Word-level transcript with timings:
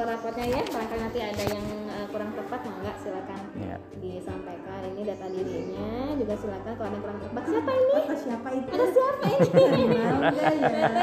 rapor-rapornya 0.00 0.44
ya. 0.48 0.60
Barangkali 0.64 1.00
nanti 1.02 1.20
ada 1.20 1.44
yang 1.44 1.64
uh, 1.86 2.06
kurang 2.08 2.30
tepat, 2.32 2.60
enggak 2.64 2.96
silakan 2.96 3.40
Ya. 3.54 3.76
disampaikan. 3.94 4.80
Ini 4.90 5.02
data 5.04 5.26
dirinya 5.28 5.88
juga 6.16 6.34
silakan 6.34 6.72
kalau 6.72 6.88
ada 6.88 6.94
yang 6.96 7.04
kurang 7.04 7.18
tepat. 7.20 7.42
Siapa 7.44 7.70
ini? 7.70 7.92
Apa 7.92 8.14
siapa 8.16 8.48
itu? 8.50 8.68
Ada 8.70 8.86
siapa 8.88 9.26
ini? 9.28 9.84
Nggak 9.84 10.32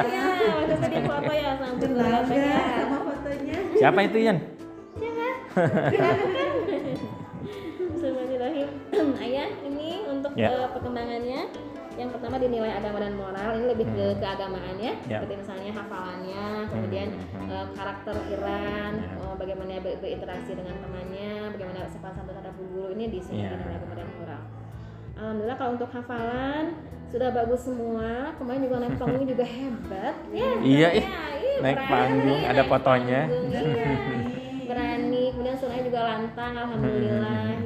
ya? 0.17 0.25
Waktu 0.49 0.75
tadi 0.81 0.97
foto 1.03 1.29
ya 1.31 1.51
sampai 1.55 1.85
Kenal 1.85 2.09
datanya. 2.09 2.41
nggak 2.57 2.73
sama 2.81 2.97
fotonya? 3.05 3.57
Siapa 3.77 3.99
itu 4.01 4.17
Yan? 4.19 4.37
Bismillahirrahmanirrahim. 4.97 6.36
Pertama 12.27 12.43
dinilai 12.43 12.75
agama 12.75 12.99
dan 12.99 13.15
moral. 13.15 13.49
Ini 13.55 13.65
lebih 13.71 13.87
ke 13.87 14.03
Hmm. 14.05 14.19
keagamaan 14.19 14.75
ya. 14.75 14.93
Ya. 15.07 15.17
Seperti 15.17 15.33
misalnya 15.39 15.71
hafalannya, 15.71 16.43
kemudian 16.67 17.07
Hmm. 17.15 17.47
eh, 17.47 17.65
karakter 17.71 18.15
Iran, 18.27 18.91
Ya. 18.99 19.15
oh, 19.17 19.33
bagaimana 19.39 19.79
ber- 19.79 19.95
berinteraksi 19.97 20.51
dengan 20.51 20.75
temannya, 20.75 21.55
bagaimana 21.55 21.87
sopan 21.87 22.11
santun 22.11 22.35
terhadap 22.35 22.51
guru. 22.59 22.91
Ini 22.91 23.05
di 23.07 23.19
sini 23.23 23.47
Ya. 23.47 23.55
dinilai 23.55 23.79
agama 23.79 23.95
dan 23.95 24.07
moral. 24.11 24.41
Alhamdulillah 25.15 25.55
kalau 25.55 25.71
untuk 25.73 25.89
hafalan 25.89 26.65
sudah 27.07 27.29
bagus 27.31 27.61
semua. 27.63 28.11
Kemarin 28.35 28.59
juga 28.61 28.75
naik 28.77 28.95
panggung 28.99 29.23
juga 29.25 29.45
hebat. 29.55 30.15
Ya, 30.27 30.47
Iya, 30.59 30.87
ya, 30.91 30.99
ih, 30.99 31.05
Naik 31.57 31.79
panggung, 31.81 32.41
ada 32.43 32.53
naik 32.53 32.67
fotonya. 32.67 33.21
panggung, 33.23 33.47
iya 33.49 33.61
berani 34.67 35.31
kemudian 35.31 35.55
suaranya 35.55 35.79
juga 35.81 36.01
lantang 36.03 36.51
alhamdulillah 36.53 37.55
Hmm. 37.55 37.63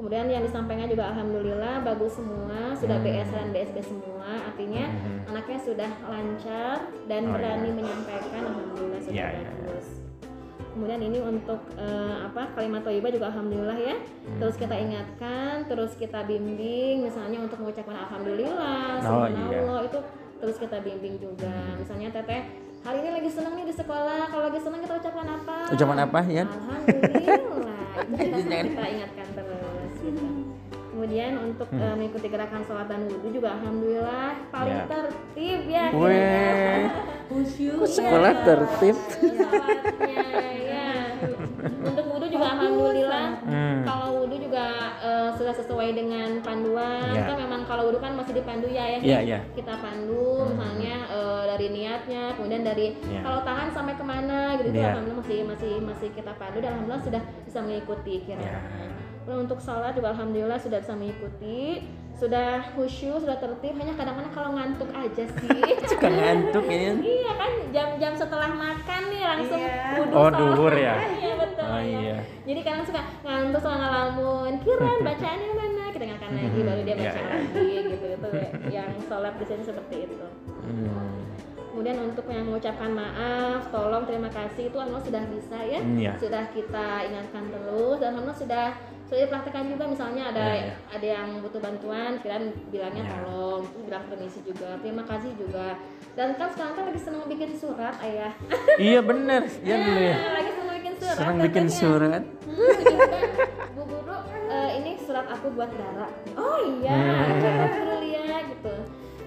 Kemudian 0.00 0.32
yang 0.32 0.40
disampaikan 0.40 0.88
juga 0.88 1.12
alhamdulillah 1.12 1.84
bagus 1.84 2.16
semua 2.16 2.72
sudah 2.72 2.96
Hmm. 2.96 3.04
BS 3.04 3.28
dan 3.28 3.46
BSB 3.52 3.76
semua 3.84 4.32
artinya 4.48 4.84
Hmm. 4.88 5.28
anaknya 5.28 5.58
sudah 5.60 5.90
lancar 6.02 6.76
dan 7.04 7.22
Oh, 7.22 7.36
berani 7.36 7.68
iya. 7.68 7.76
menyampaikan 7.76 8.42
alhamdulillah 8.42 8.96
sudah 8.98 9.12
Iya, 9.12 9.26
iya, 9.28 9.40
iya. 9.44 9.50
bagus 9.60 9.86
kemudian 10.70 11.00
ini 11.02 11.18
untuk 11.20 11.60
eh, 11.76 12.16
apa 12.22 12.42
kalimat 12.56 12.80
thayyibah 12.80 13.12
juga 13.12 13.26
alhamdulillah 13.28 13.76
ya 13.76 13.96
Hmm. 14.00 14.40
terus 14.40 14.56
kita 14.56 14.72
ingatkan 14.72 15.68
terus 15.68 15.92
kita 15.94 16.24
bimbing 16.24 17.04
misalnya 17.04 17.38
untuk 17.38 17.60
mengucapkan 17.60 17.96
alhamdulillah 18.00 19.04
Oh, 19.04 19.28
subhanallah 19.28 19.84
itu 19.84 19.98
terus 20.40 20.56
kita 20.56 20.80
bimbing 20.80 21.20
juga 21.20 21.52
misalnya 21.76 22.08
teteh 22.08 22.48
hari 22.80 23.04
ini 23.04 23.10
lagi 23.12 23.28
seneng 23.28 23.52
nih 23.52 23.68
di 23.68 23.74
sekolah 23.76 24.32
kalau 24.32 24.48
lagi 24.48 24.56
seneng 24.56 24.80
kita 24.80 24.94
ucapkan 24.96 25.28
apa 25.28 25.56
Ucapan 25.68 25.98
apa 26.00 26.20
Yan? 26.24 26.48
alhamdulillah 26.48 27.20
itu 28.00 28.40
kita, 28.40 28.56
kita 28.72 28.86
ingatkan 28.88 29.28
terus. 29.36 29.69
Kemudian 30.90 31.32
untuk 31.38 31.68
Hmm. 31.70 31.80
eh, 31.80 31.94
mengikuti 31.94 32.26
gerakan 32.26 32.62
sholat 32.62 32.86
dan 32.86 33.06
wudhu 33.06 33.30
juga 33.30 33.54
alhamdulillah 33.54 34.30
paling 34.50 34.74
Ya. 34.76 34.86
tertib 34.86 35.60
ya 35.64 35.86
Weh, 35.92 36.82
Khusyuk. 37.26 37.86
sekolah 37.86 38.32
Iya. 38.32 38.42
tertib. 38.42 38.96
sholatnya 38.98 40.26
ya 40.58 40.88
untuk 41.80 42.04
wudhu 42.06 42.26
juga 42.28 42.46
alhamdulillah 42.50 43.26
Hmm. 43.40 43.80
kalau 43.86 44.08
wudhu 44.18 44.36
juga 44.40 44.66
eh, 44.98 45.30
sudah 45.32 45.54
sesuai 45.54 45.88
dengan 45.94 46.28
panduan 46.42 47.06
Ya. 47.08 47.22
kan 47.24 47.36
memang 47.38 47.60
kalau 47.64 47.86
wudhu 47.86 48.02
kan 48.02 48.12
masih 48.12 48.34
dipandu 48.34 48.66
ya 48.66 48.84
ya 48.88 48.98
Iya, 48.98 49.18
iya. 49.22 49.38
kita 49.54 49.78
pandu 49.78 50.50
misalnya 50.50 51.06
eh, 51.06 51.42
dari 51.46 51.66
niatnya 51.70 52.34
kemudian 52.34 52.60
dari 52.60 52.98
Ya. 53.06 53.22
kalau 53.22 53.40
tangan 53.40 53.70
sampai 53.70 53.94
ke 53.94 54.02
mana 54.02 54.58
gitu 54.58 54.68
itu 54.68 54.80
Ya. 54.80 54.90
alhamdulillah 54.90 55.22
masih 55.22 55.38
masih 55.46 55.72
masih 55.80 56.08
kita 56.10 56.34
pandu 56.34 56.58
dan 56.58 56.74
alhamdulillah 56.74 57.06
sudah 57.06 57.22
bisa 57.46 57.58
mengikuti 57.62 58.26
kira 58.26 58.42
Ya. 58.42 58.58
Untuk 59.32 59.58
sholat 59.58 59.92
juga 59.92 60.10
alhamdulillah 60.10 60.56
sudah 60.56 60.78
bisa 60.78 60.92
mengikuti 60.92 61.86
sudah 62.12 62.60
khusyuk 62.76 63.16
sudah 63.16 63.32
tertib 63.34 63.72
hanya 63.74 63.96
kadang-kadang 63.96 64.28
kalau 64.30 64.52
ngantuk 64.52 64.92
aja 64.92 65.24
sih 65.24 65.48
Suka 65.88 66.04
ngantuk 66.04 66.68
ya. 66.68 66.92
iya 66.94 67.32
kan 67.32 67.52
jam-jam 67.70 68.12
setelah 68.12 68.50
makan 68.50 69.02
nih 69.08 69.24
langsung 69.24 69.56
Iya. 69.56 70.04
Oh, 70.12 70.28
duhur 70.28 70.68
ya? 70.70 71.00
iya 71.16 71.32
betul 71.34 71.64
Oh, 71.64 71.80
ya. 71.80 71.96
iya. 71.96 72.16
jadi 72.44 72.60
kadang 72.60 72.84
suka 72.84 73.00
ngantuk 73.24 73.60
sama 73.62 73.76
ngelamun 73.78 74.52
kiran 74.60 74.98
bacaannya 75.08 75.48
mana 75.50 75.84
kita 75.88 76.02
ingatkan 76.04 76.30
lagi 76.34 76.60
baru 76.60 76.80
dia 76.82 76.92
Iya, 76.92 77.00
baca 77.00 77.16
iya. 77.16 77.28
lagi 77.30 77.68
gitu 77.88 78.06
itu 78.10 78.28
yang 78.68 78.90
sholat 79.00 79.34
di 79.34 79.44
sini 79.46 79.62
seperti 79.64 79.96
itu 80.04 80.26
Hmm. 80.60 81.24
kemudian 81.72 81.96
untuk 82.04 82.28
yang 82.28 82.44
mengucapkan 82.44 82.90
maaf 82.92 83.64
tolong 83.70 84.04
terima 84.04 84.28
kasih 84.28 84.68
itu 84.68 84.76
alhamdulillah 84.76 85.08
sudah 85.08 85.24
bisa 85.24 85.56
ya 85.64 85.80
Hmm, 85.80 85.96
iya. 85.96 86.12
sudah 86.16 86.44
kita 86.52 86.86
ingatkan 87.08 87.48
terus 87.48 87.96
dan 87.96 88.12
alhamdulillah 88.12 88.36
sudah 88.36 88.66
sudah 89.10 89.20
dipraktekkan 89.20 89.66
juga 89.66 89.84
misalnya 89.86 90.22
ada 90.24 90.38
Iya, 90.40 90.54
iya. 90.62 90.74
ada 90.88 91.06
yang 91.10 91.28
butuh 91.40 91.58
bantuan 91.58 92.12
kalian 92.16 92.44
bilangnya 92.70 93.02
Iya. 93.02 93.12
tolong 93.18 93.62
terus 93.66 93.84
bilang 93.84 94.04
permisi 94.06 94.38
juga 94.40 94.68
terima 94.78 95.02
kasih 95.02 95.32
juga 95.34 95.66
dan 96.12 96.28
kan 96.34 96.48
sekarang 96.48 96.72
kan 96.72 96.84
lagi 96.86 97.00
senang 97.00 97.26
bikin 97.26 97.50
surat 97.52 97.94
ayah 98.00 98.32
Iya 98.78 99.00
bener, 99.00 99.42
Yan 99.60 99.78
dulu 99.84 100.00
ya. 100.00 100.16
Lagi 100.32 100.50
senang 100.52 100.74
bikin 100.76 100.94
surat 100.96 101.16
Senang 101.16 101.38
bikin 101.40 101.66
surat. 101.68 102.22
Hmm, 102.40 102.70
gitu 102.72 102.94
kan. 102.96 103.22
Bu 103.70 103.82
guru 103.84 104.16
eh, 104.46 104.70
ini 104.76 104.90
surat 104.96 105.26
aku 105.26 105.46
buat 105.50 105.70
Dara 105.70 106.06
oh 106.32 106.58
iya 106.72 106.94
Hmm. 106.94 107.34
coba 107.36 107.66
guru 107.68 107.94
lihat 108.00 108.42
gitu 108.48 108.74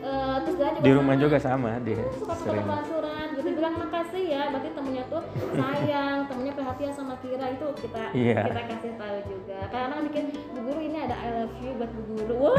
Eh, 0.04 0.36
terus 0.44 0.56
Dara 0.58 0.72
juga 0.74 0.84
Di 0.84 0.92
rumah 0.92 1.16
sama. 1.16 1.24
juga 1.24 1.38
sama 1.40 1.72
dia 1.80 2.04
suka 2.14 2.36
sering. 2.36 2.68
surat 2.84 3.28
gitu 3.34 3.50
bilang 3.54 3.76
makasih 3.78 4.24
ya 4.28 4.42
berarti 4.52 4.70
temennya 4.70 5.04
tuh 5.08 5.24
sayang 5.54 6.18
temennya 6.28 6.54
perhatian 6.54 6.92
sama 6.92 7.16
Kira 7.18 7.48
itu 7.50 7.68
kita 7.80 8.04
Iya. 8.12 8.40
kita 8.46 8.62
kasih 8.68 8.92
tahu 8.94 9.18
juga 9.26 9.60
karena 9.70 9.96
bikin 10.04 10.24
bu 10.52 10.60
guru 10.62 10.80
ini 10.82 10.98
ada 11.00 11.16
I 11.16 11.28
love 11.38 11.56
you 11.58 11.72
buat 11.74 11.88
bu 11.90 12.02
guru 12.06 12.36
wah 12.38 12.56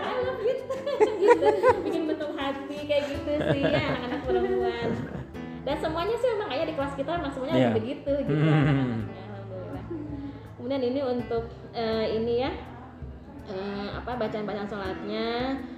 I 0.00 0.16
love 0.18 0.40
you 0.40 0.54
gitu 1.14 1.46
bikin 1.84 2.02
bentuk 2.06 2.30
hati 2.34 2.78
kayak 2.82 3.04
gitu 3.06 3.30
sih 3.46 3.62
ya 3.62 3.84
anak-anak 3.84 4.20
perempuan 4.24 4.88
dan 5.62 5.76
semuanya 5.78 6.14
sih 6.14 6.28
memang 6.30 6.48
kayak 6.50 6.64
di 6.64 6.74
kelas 6.74 6.92
kita 6.94 7.10
memang 7.14 7.32
semuanya 7.32 7.54
Iya. 7.54 7.64
lagi 7.66 7.76
begitu 7.78 8.10
gitu 8.22 8.32
Hmm. 8.34 8.48
anak-anaknya 8.58 9.20
alhamdulillah 9.20 9.84
kemudian 10.56 10.82
ini 10.82 11.00
untuk 11.04 11.44
eh, 11.70 12.06
ini 12.14 12.34
ya 12.40 12.50
eh, 13.46 13.88
apa 13.90 14.10
bacaan-bacaan 14.14 14.64
sholatnya 14.64 15.28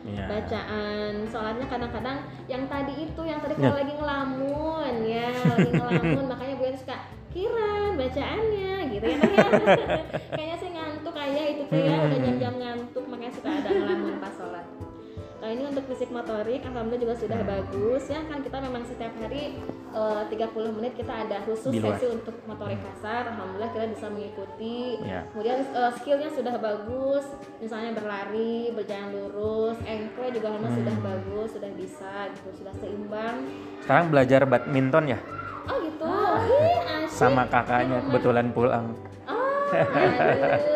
Iya. 0.02 0.24
bacaan 0.26 1.12
sholatnya 1.24 1.66
kadang-kadang 1.66 2.18
yang 2.46 2.64
tadi 2.66 2.94
itu 3.04 3.22
yang 3.22 3.38
tadi 3.38 3.54
Ya. 3.54 3.60
kalau 3.60 3.76
lagi 3.76 3.94
ngelamun 3.96 4.94
ya 5.02 5.30
lagi 5.34 5.70
ngelamun 5.72 6.24
makanya 6.32 6.54
gue 6.56 6.70
suka 6.76 6.96
kiran 7.30 7.90
bacaannya 7.96 8.72
gitu 8.88 9.04
ya 9.04 9.18
kayaknya 10.32 10.56
sih 10.56 10.70
ngantuk 10.72 11.12
kayak 11.12 11.44
itu 11.52 11.62
tuh 11.66 11.76
ya 11.76 11.96
udah 11.98 12.16
Hmm. 12.16 12.24
jam-jam 12.24 12.54
ngantuk 12.56 13.04
makanya 13.04 13.32
suka 13.34 13.48
ada 13.50 13.70
ngelamun 13.70 14.15
untuk 15.76 15.92
fisik 15.92 16.08
motorik 16.08 16.64
alhamdulillah 16.64 17.04
juga 17.04 17.14
sudah 17.20 17.36
Hmm. 17.36 17.52
bagus 17.52 18.08
ya 18.08 18.24
kan 18.24 18.40
kita 18.40 18.56
memang 18.58 18.80
setiap 18.82 19.12
hari 19.14 19.60
eh, 19.92 20.22
30 20.26 20.72
menit 20.72 20.96
kita 20.96 21.12
ada 21.20 21.44
khusus. 21.44 21.68
Hmm. 21.68 21.84
sesi 21.92 22.06
untuk 22.10 22.32
motorik 22.42 22.80
kasar 22.80 23.28
alhamdulillah 23.28 23.68
kita 23.70 23.86
bisa 23.92 24.06
mengikuti 24.08 24.96
Ya. 25.04 25.20
kemudian 25.30 25.60
eh, 25.62 25.90
skillnya 25.94 26.32
sudah 26.32 26.56
bagus 26.56 27.28
misalnya 27.60 27.92
berlari 27.92 28.72
berjalan 28.72 29.12
lurus 29.12 29.76
engkle 29.84 30.32
juga 30.32 30.46
alhamdulillah 30.48 30.80
sudah 30.80 30.96
Hmm. 30.96 31.06
bagus 31.06 31.48
sudah 31.52 31.70
bisa 31.76 32.12
gitu 32.32 32.48
sudah 32.56 32.74
seimbang 32.74 33.36
Sekarang 33.84 34.08
belajar 34.08 34.40
badminton 34.42 35.04
ya 35.12 35.20
oh 35.66 35.76
gitu 35.78 36.08
Ih, 36.08 37.04
asik 37.04 37.12
sama 37.12 37.44
kakaknya 37.44 38.00
kebetulan 38.02 38.48
pulang. 38.50 38.96
Oh, 39.26 40.72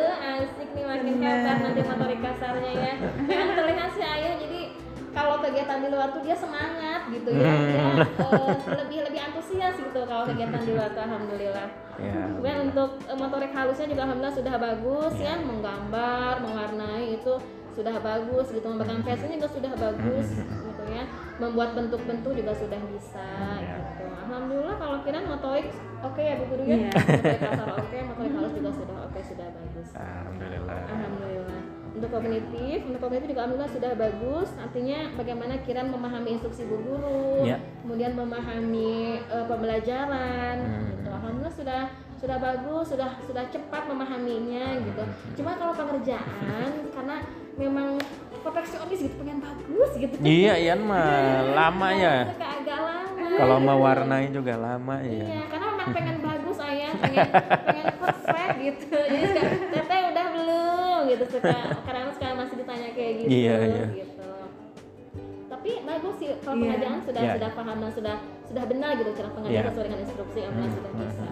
kegiatan 5.61 5.85
di 5.85 5.89
luar 5.93 6.09
tuh 6.09 6.23
dia 6.25 6.33
semangat 6.35 7.01
gitu 7.13 7.31
ya, 7.31 7.53
dia 7.69 7.85
Hmm. 7.85 8.01
eh, 8.01 8.57
lebih 8.81 8.99
lebih 9.05 9.21
antusias 9.21 9.77
gitu 9.77 10.01
kalau 10.03 10.25
kegiatan 10.25 10.57
di 10.59 10.73
luar 10.73 10.89
tuh 10.89 11.03
alhamdulillah. 11.05 11.69
Ya. 12.01 12.17
Kemudian 12.33 12.59
untuk 12.67 12.91
eh, 13.05 13.13
motorik 13.15 13.53
halusnya 13.53 13.87
juga 13.87 14.03
alhamdulillah 14.03 14.37
sudah 14.41 14.55
bagus 14.57 15.13
Iya. 15.15 15.27
ya, 15.29 15.45
menggambar, 15.45 16.33
mewarnai 16.41 17.13
itu 17.13 17.33
sudah 17.71 17.93
bagus 18.01 18.47
gitu, 18.51 18.67
mempegang 18.67 19.05
fashion 19.05 19.31
juga 19.31 19.49
sudah 19.49 19.73
bagus 19.75 20.29
Hmm. 20.33 20.65
gitu 20.65 20.83
ya, 20.89 21.05
membuat 21.39 21.77
bentuk-bentuk 21.77 22.33
juga 22.35 22.53
sudah 22.57 22.81
bisa 22.89 23.29
Iya. 23.61 23.77
gitu. 23.77 24.05
Alhamdulillah 24.25 24.77
kalau 24.77 24.97
kira 25.03 25.19
motorik 25.23 25.69
oke 26.01 26.21
ya 26.21 26.35
Bu 26.35 26.45
Guru 26.49 26.63
ya, 26.65 26.89
motorik 26.89 27.37
kasar 27.39 27.69
oke, 27.77 27.99
motorik 28.09 28.33
halus 28.33 28.53
juga 28.57 28.71
sudah 28.73 28.97
oke, 29.05 29.21
sudah 29.21 29.47
bagus. 29.53 29.89
Alhamdulillah. 29.93 30.83
Alhamdulillah. 30.89 31.50
Untuk 32.01 32.17
kognitif, 32.17 32.79
untuk 32.89 33.01
kognitif 33.05 33.29
juga 33.29 33.41
alhamdulillah 33.45 33.73
sudah 33.77 33.93
bagus. 33.93 34.49
Artinya 34.57 34.99
bagaimana 35.21 35.53
Kiran 35.61 35.93
memahami 35.93 36.29
instruksi 36.33 36.65
bu 36.65 36.81
guru, 36.81 37.45
Ya. 37.45 37.61
kemudian 37.85 38.17
memahami 38.17 39.21
eh, 39.21 39.45
pembelajaran. 39.45 40.57
Hmm. 40.65 40.85
Gitu. 40.97 41.09
Alhamdulillah 41.13 41.53
sudah 41.53 41.81
sudah 42.17 42.37
bagus, 42.41 42.85
sudah 42.89 43.21
sudah 43.21 43.45
cepat 43.53 43.83
memahaminya 43.85 44.81
gitu. 44.81 45.03
Cuma 45.37 45.61
kalau 45.61 45.77
pengerjaan 45.77 46.69
karena 46.97 47.17
memang 47.57 48.01
perfeksionis 48.41 49.01
gitu 49.05 49.15
pengen 49.21 49.45
bagus 49.45 49.91
gitu. 50.01 50.15
Iya, 50.25 50.57
Ian 50.57 50.81
mah 50.89 51.05
lama 51.53 51.89
ya. 51.93 52.33
Suka 52.33 52.49
agak 52.65 52.79
lama. 52.81 53.29
Kalau 53.37 53.57
mau 53.61 53.77
warnai 53.77 54.33
juga 54.33 54.57
lama 54.57 55.05
ya. 55.05 55.21
Iya, 55.21 55.41
karena 55.53 55.67
memang 55.77 55.89
pengen 55.93 56.17
bagus 56.33 56.57
ayah, 56.65 56.93
pengen 56.97 57.29
pengen 57.69 57.87
perfect 58.01 58.55
gitu. 58.57 58.97
Jadi 58.97 59.29
teteh 59.69 60.00
gitu 61.07 61.25
suka. 61.31 61.57
Kadang 61.83 62.11
suka 62.11 62.27
masih 62.35 62.57
ditanya 62.59 62.89
kayak 62.93 63.13
gitu. 63.19 63.29
Iya, 63.31 63.57
iya. 63.63 63.87
Gitu. 63.95 64.29
Tapi 65.47 65.71
bagus 65.83 66.15
sih 66.17 66.29
kalau 66.41 66.57
Iya. 66.57 66.63
pengajaran 66.65 66.99
sudah 67.03 67.23
Iya. 67.23 67.33
sudah 67.37 67.51
paham 67.53 67.77
dan 67.79 67.93
sudah 67.93 68.17
sudah 68.47 68.65
benar 68.67 68.91
gitu 68.97 69.11
cara 69.13 69.29
pengajaran 69.31 69.55
Iya. 69.55 69.71
sesuai 69.71 69.87
dengan 69.87 70.01
instruksi 70.01 70.39
alhamdulillah 70.41 70.67
Hmm, 70.67 70.79
sudah 70.79 70.91
hmm, 70.91 71.03
bisa 71.07 71.25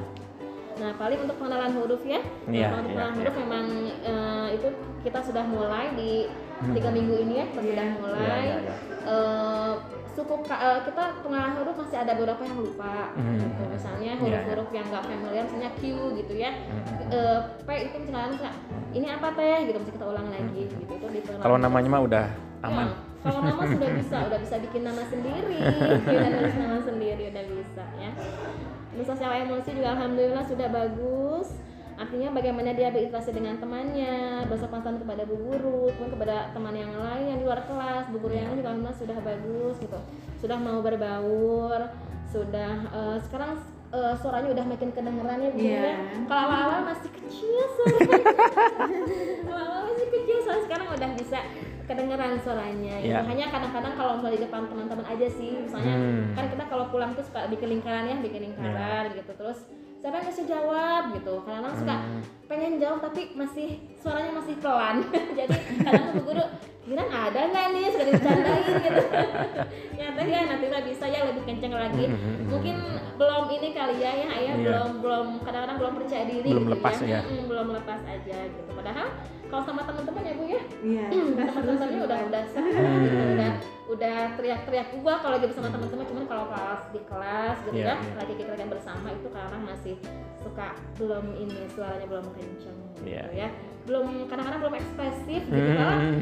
nah 0.78 0.94
paling 0.94 1.18
untuk 1.18 1.36
pengenalan 1.36 1.72
huruf 1.74 2.02
ya 2.04 2.20
Nah, 2.22 2.52
Iya, 2.54 2.66
kalau 2.68 2.78
untuk 2.78 2.86
iya, 2.86 2.94
pengenalan 2.94 3.10
iya. 3.10 3.18
huruf 3.18 3.34
memang 3.36 3.66
eh, 4.04 4.48
itu 4.54 4.68
kita 5.02 5.18
sudah 5.22 5.44
mulai 5.44 5.86
di 5.92 6.12
Hmm. 6.58 6.74
tiga 6.74 6.90
minggu 6.90 7.14
ini 7.18 7.34
ya 7.34 7.46
kita 7.48 7.58
Iya. 7.58 7.70
sudah 7.70 7.86
mulai 7.96 8.20
Iya, 8.20 8.36
iya, 8.38 8.56
iya. 8.60 8.74
Eh, 9.08 9.72
suku 10.18 10.34
eh, 10.50 10.80
kita 10.82 11.02
pengenalan 11.22 11.54
huruf 11.62 11.78
masih 11.78 11.98
ada 12.02 12.12
beberapa 12.18 12.42
yang 12.42 12.58
lupa 12.58 13.14
Hmm. 13.14 13.38
gitu. 13.38 13.62
misalnya 13.70 14.10
Iya, 14.10 14.18
huruf-huruf 14.18 14.68
yang 14.74 14.86
nggak 14.90 15.04
familiar 15.06 15.42
misalnya 15.46 15.70
Q 15.78 15.82
gitu 16.18 16.32
ya 16.34 16.50
Hmm. 16.50 17.14
Eh, 17.14 17.38
P 17.62 17.68
itu 17.86 17.96
misalnya 18.02 18.28
misalnya, 18.34 18.54
ini 18.90 19.06
apa 19.06 19.28
teh 19.32 19.58
gitu 19.64 19.78
mesti 19.78 19.92
kita 19.94 20.06
ulang 20.10 20.26
lagi 20.26 20.62
gitu 20.66 20.82
itu 20.90 21.06
di 21.06 21.20
Kalau 21.22 21.56
namanya 21.56 21.88
mah 21.88 22.02
udah 22.02 22.26
aman. 22.66 22.86
Ya, 22.90 22.94
kalau 23.22 23.40
nama 23.40 23.62
sudah 23.78 23.90
bisa, 23.94 24.16
udah 24.26 24.38
bisa 24.42 24.56
bikin 24.58 24.82
nama 24.82 25.02
sendiri, 25.06 25.58
udah 26.10 26.28
nulis 26.34 26.56
nama 26.58 26.78
sendiri, 26.82 27.22
udah 27.30 27.44
bisa 27.46 27.84
ya. 27.96 28.10
Terus 28.90 29.06
sosial 29.06 29.32
emosi 29.46 29.70
juga 29.70 29.88
alhamdulillah 29.94 30.42
sudah 30.42 30.68
bagus. 30.68 31.48
Artinya 31.98 32.30
bagaimana 32.30 32.70
dia 32.72 32.88
berinteraksi 32.88 33.30
dengan 33.30 33.58
temannya, 33.58 34.46
bersopan 34.46 34.80
kepada 34.80 35.22
bu 35.22 35.34
guru, 35.36 35.90
kemudian 35.90 36.14
kepada 36.14 36.36
teman 36.50 36.70
yang 36.72 36.94
lain 36.94 37.24
yang 37.26 37.38
di 37.38 37.44
luar 37.44 37.60
kelas, 37.60 38.06
bu 38.08 38.16
guru 38.18 38.32
yang 38.32 38.46
lain 38.48 38.56
juga 38.56 38.70
alhamdulillah 38.70 38.96
sudah 38.96 39.18
bagus 39.18 39.74
gitu. 39.76 39.98
Sudah 40.38 40.56
mau 40.56 40.78
berbaur, 40.78 41.80
sudah 42.24 42.72
eh, 42.88 43.16
sekarang 43.20 43.58
eh, 43.90 44.14
suaranya 44.14 44.48
udah 44.52 44.64
makin 44.68 44.90
kedengeran 44.92 45.38
ya 45.40 45.50
Bu 45.50 45.58
Iya. 45.58 45.80
ya. 45.82 45.94
Kalau 46.24 46.42
awal-awal 46.44 46.80
masih 46.86 47.10
kecil 47.10 47.62
suaranya. 47.66 48.16
awal-awal 49.44 49.82
masih 49.90 50.06
kecil 50.08 50.36
soalnya 50.38 50.62
sekarang 50.64 50.86
udah 50.88 51.10
bisa 51.16 51.38
kedengeran 51.84 52.36
suaranya 52.38 52.94
gitu. 53.00 53.10
Iya. 53.10 53.24
hanya 53.24 53.46
kadang-kadang 53.48 53.94
kalau 53.96 54.12
misalnya 54.14 54.36
di 54.36 54.42
depan 54.44 54.62
teman-teman 54.68 55.06
aja 55.08 55.26
sih 55.26 55.50
misalnya 55.58 55.94
Hmm. 55.96 56.22
kan 56.36 56.44
kita 56.46 56.64
kalau 56.68 56.84
pulang 56.88 57.16
tuh 57.16 57.24
suka 57.24 57.48
bikin 57.48 57.68
lingkaran 57.72 58.04
ya 58.04 58.16
bikin 58.20 58.40
lingkaran 58.46 59.16
gitu 59.16 59.32
terus 59.34 59.64
siapa 59.98 60.14
yang 60.14 60.26
mesti 60.26 60.44
jawab 60.44 61.02
gitu 61.12 61.34
kadang-kadang 61.42 61.76
suka 61.76 61.96
Hmm. 61.98 62.22
pengen 62.46 62.72
jawab 62.76 62.98
tapi 63.02 63.34
masih 63.34 63.68
suaranya 63.94 64.32
masih 64.34 64.54
pelan 64.56 64.96
jadi 65.38 65.52
kadang 65.78 66.04
tuh 66.04 66.14
bu 66.14 66.22
guru 66.24 66.44
kira 66.80 67.04
ada 67.04 67.40
nggak 67.44 67.66
nih 67.70 67.84
suka 67.86 68.04
dicandain 68.06 68.64
gitu 68.78 69.02
ya 69.92 70.06
tapi 70.08 70.30
ya 70.30 70.40
nanti 70.46 70.66
lah 70.66 70.80
bisa 70.80 71.04
ya 71.04 71.20
lebih 71.24 71.42
kenceng 71.44 71.74
lagi 71.74 72.04
Hmm, 72.06 72.16
hmm, 72.16 72.32
hmm. 72.32 72.46
mungkin 72.48 72.76
belum 73.18 73.44
ini 73.50 73.68
kali 73.70 73.96
ya 73.98 74.12
ya 74.14 74.26
ayah 74.32 74.54
Iya. 74.54 74.64
belum 74.64 74.90
belum 74.98 75.26
kadang-kadang 75.42 75.76
belum 75.76 75.92
percaya 75.98 76.24
diri 76.24 76.48
Belum 76.48 76.64
gitu 76.64 76.74
lepas 76.74 76.96
ya. 77.04 77.20
Mm, 77.20 77.44
belum 77.44 77.68
lepas 77.74 78.00
aja 78.00 78.38
gitu 78.48 78.67
padahal 78.78 79.08
kalau 79.44 79.62
sama 79.64 79.80
teman-teman 79.82 80.22
ya 80.22 80.32
bu 80.32 80.44
ya 80.46 80.60
Iya. 80.78 81.06
teman-temannya 81.48 82.00
udah 82.00 82.18
udah 82.24 82.42
udah 83.34 83.50
udah 83.88 84.16
teriak-teriak 84.36 84.88
gua 84.94 85.14
kalau 85.18 85.34
lagi 85.34 85.46
bersama 85.46 85.68
teman-teman 85.68 86.04
cuman 86.06 86.24
kalau 86.24 86.44
pas 86.46 86.82
di 86.88 87.00
kelas 87.02 87.56
gitu 87.64 87.74
Iya, 87.74 87.84
ya 87.84 87.94
iya. 87.96 88.12
lagi 88.14 88.32
kita 88.34 88.50
lagi 88.52 88.66
bersama 88.68 89.06
itu 89.10 89.28
kadang 89.28 89.62
masih 89.64 89.94
suka 90.38 90.66
belum 90.94 91.24
ini 91.34 91.58
suaranya 91.68 92.06
belum 92.06 92.26
kenceng 92.30 92.76
gitu 92.76 93.00
Iya. 93.04 93.24
ya 93.34 93.48
belum 93.84 94.06
kadang-kadang 94.28 94.60
belum 94.60 94.76
ekspresif 94.76 95.42
gitu 95.42 95.70
malah 95.72 95.98
Hmm. 95.98 96.20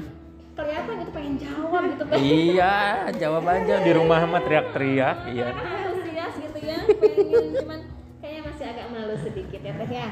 kelihatan 0.56 0.94
gitu 0.96 1.12
pengen 1.12 1.34
jawab 1.36 1.82
gitu 1.84 2.04
kan 2.06 2.16
Iya, 2.16 2.76
jawab 3.12 3.44
aja 3.44 3.74
di 3.78 3.90
rumah 3.92 4.24
mah 4.24 4.40
teriak-teriak. 4.40 5.16
Iya. 5.28 5.46
kan 5.50 5.66
antusias 5.84 6.34
gitu 6.38 6.58
ya 6.60 6.78
pengen 6.86 7.44
cuman 7.58 7.80
kayaknya 8.18 8.42
masih 8.46 8.64
agak 8.64 8.86
malu 8.88 9.14
sedikit 9.18 9.60
ya 9.60 9.72
teh 9.74 9.90
ya 9.90 10.08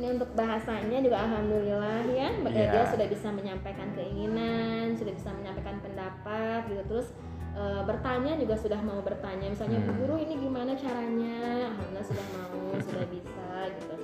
ini 0.00 0.16
untuk 0.16 0.32
bahasanya 0.32 0.98
juga 0.98 1.20
alhamdulillah 1.20 2.08
ya 2.08 2.32
Mbak 2.40 2.50
Iya. 2.50 2.72
dia 2.72 2.84
sudah 2.88 3.06
bisa 3.06 3.28
menyampaikan 3.28 3.92
keinginan 3.92 4.96
sudah 4.96 5.12
bisa 5.12 5.28
menyampaikan 5.30 5.76
pendapat 5.78 6.60
gitu. 6.66 6.82
Terus 6.88 7.08
e, 7.52 7.62
bertanya 7.84 8.32
juga 8.34 8.56
sudah 8.56 8.80
mau 8.80 9.04
bertanya. 9.04 9.46
Misalnya 9.46 9.78
bu 9.84 9.92
Hmm. 9.92 9.98
guru 10.00 10.14
ini 10.18 10.34
gimana 10.40 10.72
caranya? 10.72 11.68
Alhamdulillah 11.68 12.06
sudah 12.08 12.26
mau 12.32 12.56
sudah 12.80 13.06
bisa 13.06 13.48
gitu. 13.76 13.94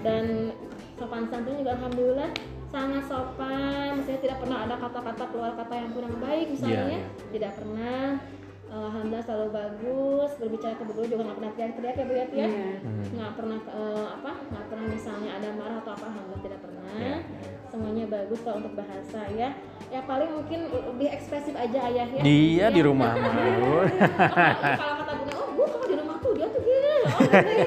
Dan 0.00 0.24
sopan 0.96 1.28
santun 1.28 1.60
juga 1.60 1.76
alhamdulillah 1.76 2.30
sangat 2.66 3.04
sopan. 3.04 4.00
Misalnya 4.00 4.20
tidak 4.24 4.36
pernah 4.40 4.58
ada 4.64 4.74
kata-kata 4.80 5.24
keluar 5.28 5.52
kata 5.52 5.74
yang 5.76 5.90
kurang 5.92 6.16
baik 6.16 6.46
misalnya 6.48 6.96
Iya, 6.96 7.00
tidak 7.28 7.52
pernah 7.60 8.00
alhamdulillah 8.72 9.20
selalu 9.22 9.48
bagus 9.52 10.30
berbicara 10.34 10.74
ke 10.74 10.84
guru 10.86 11.04
juga 11.04 11.22
nggak 11.22 11.36
pernah 11.36 11.52
teriak-teriak 11.52 11.94
ya 11.94 12.04
bu 12.04 12.12
ya? 12.12 12.26
Iya. 12.32 12.48
Hmm. 12.80 13.04
nggak 13.12 13.32
pernah 13.36 13.58
eh, 13.62 14.06
apa 14.10 14.30
nggak 14.48 14.64
pernah 14.66 14.86
misalnya 14.88 15.30
ada 15.36 15.48
marah 15.52 15.78
atau 15.78 15.92
apa 15.92 16.04
alhamdulillah 16.08 16.42
tidak 16.42 16.58
pernah 16.58 16.80
Iya. 16.92 17.18
semuanya 17.68 18.04
bagus 18.06 18.38
kalau 18.40 18.56
untuk 18.60 18.74
bahasa 18.74 19.20
ya 19.32 19.48
ya 19.88 20.00
paling 20.02 20.30
mungkin 20.30 20.60
lebih 20.68 21.08
ekspresif 21.10 21.52
aja 21.52 21.78
ayah 21.86 22.08
ya 22.10 22.20
Iya 22.22 22.66
di 22.68 22.80
Ya. 22.80 22.84
rumah 22.84 23.12
mah. 23.12 23.32
Oh, 23.62 23.84
kalau 24.76 24.94
kata 24.98 25.12
bunda 25.14 25.32
oh 25.34 25.48
bu 25.52 25.62
kalau 25.66 25.86
di 25.86 25.96
rumah 25.96 26.16
tuh 26.18 26.32
dia 26.32 26.46
tuh 26.48 26.60
gini 26.60 26.92
oh, 27.02 27.18
gitu 27.18 27.36
ya. 27.36 27.66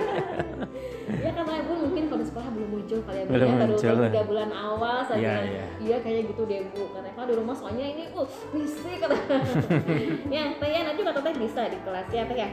Muncul 2.96 3.04
kali 3.06 3.18
ya 3.18 3.26
Belum 3.28 3.46
ya, 3.46 3.56
baru 3.58 3.68
muncul. 3.70 3.96
tiga 4.06 4.24
bulan 4.24 4.50
awal 4.50 4.96
saya 5.02 5.18
Iya, 5.18 5.28
bilang 5.28 5.46
iya. 5.46 5.66
iya 5.82 5.98
kayaknya 6.00 6.24
gitu 6.26 6.42
deh 6.46 6.60
bu 6.70 6.84
karena 6.90 7.10
kalau 7.12 7.28
di 7.28 7.36
rumah 7.36 7.54
soalnya 7.54 7.86
ini 7.86 8.04
uh 8.10 8.28
misi 8.50 8.92
kata 8.96 9.16
ya 10.36 10.44
teh 10.56 10.70
ya 10.70 10.82
nanti 10.84 11.02
kata 11.02 11.20
teh 11.22 11.36
bisa 11.36 11.62
di 11.66 11.78
kelas 11.82 12.08
ya 12.10 12.24
teh 12.24 12.38
ya 12.38 12.50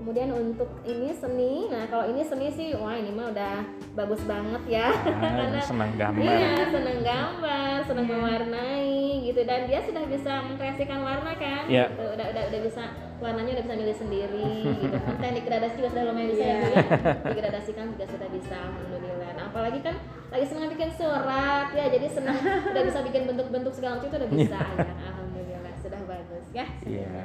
kemudian 0.00 0.32
untuk 0.32 0.80
ini 0.82 1.12
seni 1.12 1.68
nah 1.68 1.84
kalau 1.84 2.08
ini 2.08 2.24
seni 2.24 2.48
sih 2.48 2.72
wah 2.72 2.96
ini 2.96 3.12
mah 3.12 3.28
udah 3.28 3.60
bagus 3.92 4.24
banget 4.24 4.62
ya 4.66 4.88
Ah, 5.04 5.60
senang 5.68 5.92
gambar. 5.92 6.24
Iya, 6.24 6.50
seneng 6.66 6.98
gambar, 7.02 7.76
seneng 7.84 8.06
mewarnai 8.08 8.96
gitu 9.22 9.44
dan 9.44 9.68
dia 9.68 9.84
sudah 9.84 10.00
bisa 10.06 10.40
mengkreasikan 10.42 11.00
warna 11.00 11.36
kan? 11.36 11.68
Iya. 11.68 11.92
Gitu. 11.92 12.04
Udah 12.08 12.26
udah 12.26 12.42
udah 12.48 12.60
bisa 12.62 12.82
warnanya 13.20 13.52
udah 13.52 13.64
bisa 13.66 13.76
milih 13.76 13.92
sendiri 13.94 14.52
gitu 14.80 14.96
kan. 14.96 15.14
Teknik 15.22 15.44
gradasi 15.44 15.74
juga 15.76 15.88
sudah 15.90 16.04
lumayan 16.08 16.28
bisa 16.30 16.40
Iya. 16.40 16.56
ya, 16.56 16.64
ya. 16.64 16.82
Digradasikan 17.28 17.84
juga 17.92 18.04
sudah 18.08 18.28
bisa 18.30 18.56
alhamdulillah. 18.56 19.09
Nah, 19.40 19.48
apalagi 19.48 19.80
kan 19.80 19.96
lagi 20.28 20.44
senang 20.44 20.68
bikin 20.68 20.90
surat 20.92 21.72
ya, 21.72 21.88
jadi 21.88 22.06
senang 22.06 22.36
udah 22.70 22.82
bisa 22.84 23.00
bikin 23.02 23.24
bentuk-bentuk 23.24 23.72
segala 23.72 23.96
macam 23.96 24.06
itu 24.06 24.16
udah 24.16 24.30
bisa 24.30 24.58
ya. 24.60 24.92
Alhamdulillah 25.02 25.74
sudah 25.80 26.00
bagus 26.04 26.46
ya. 26.52 26.66
Iya. 26.84 27.24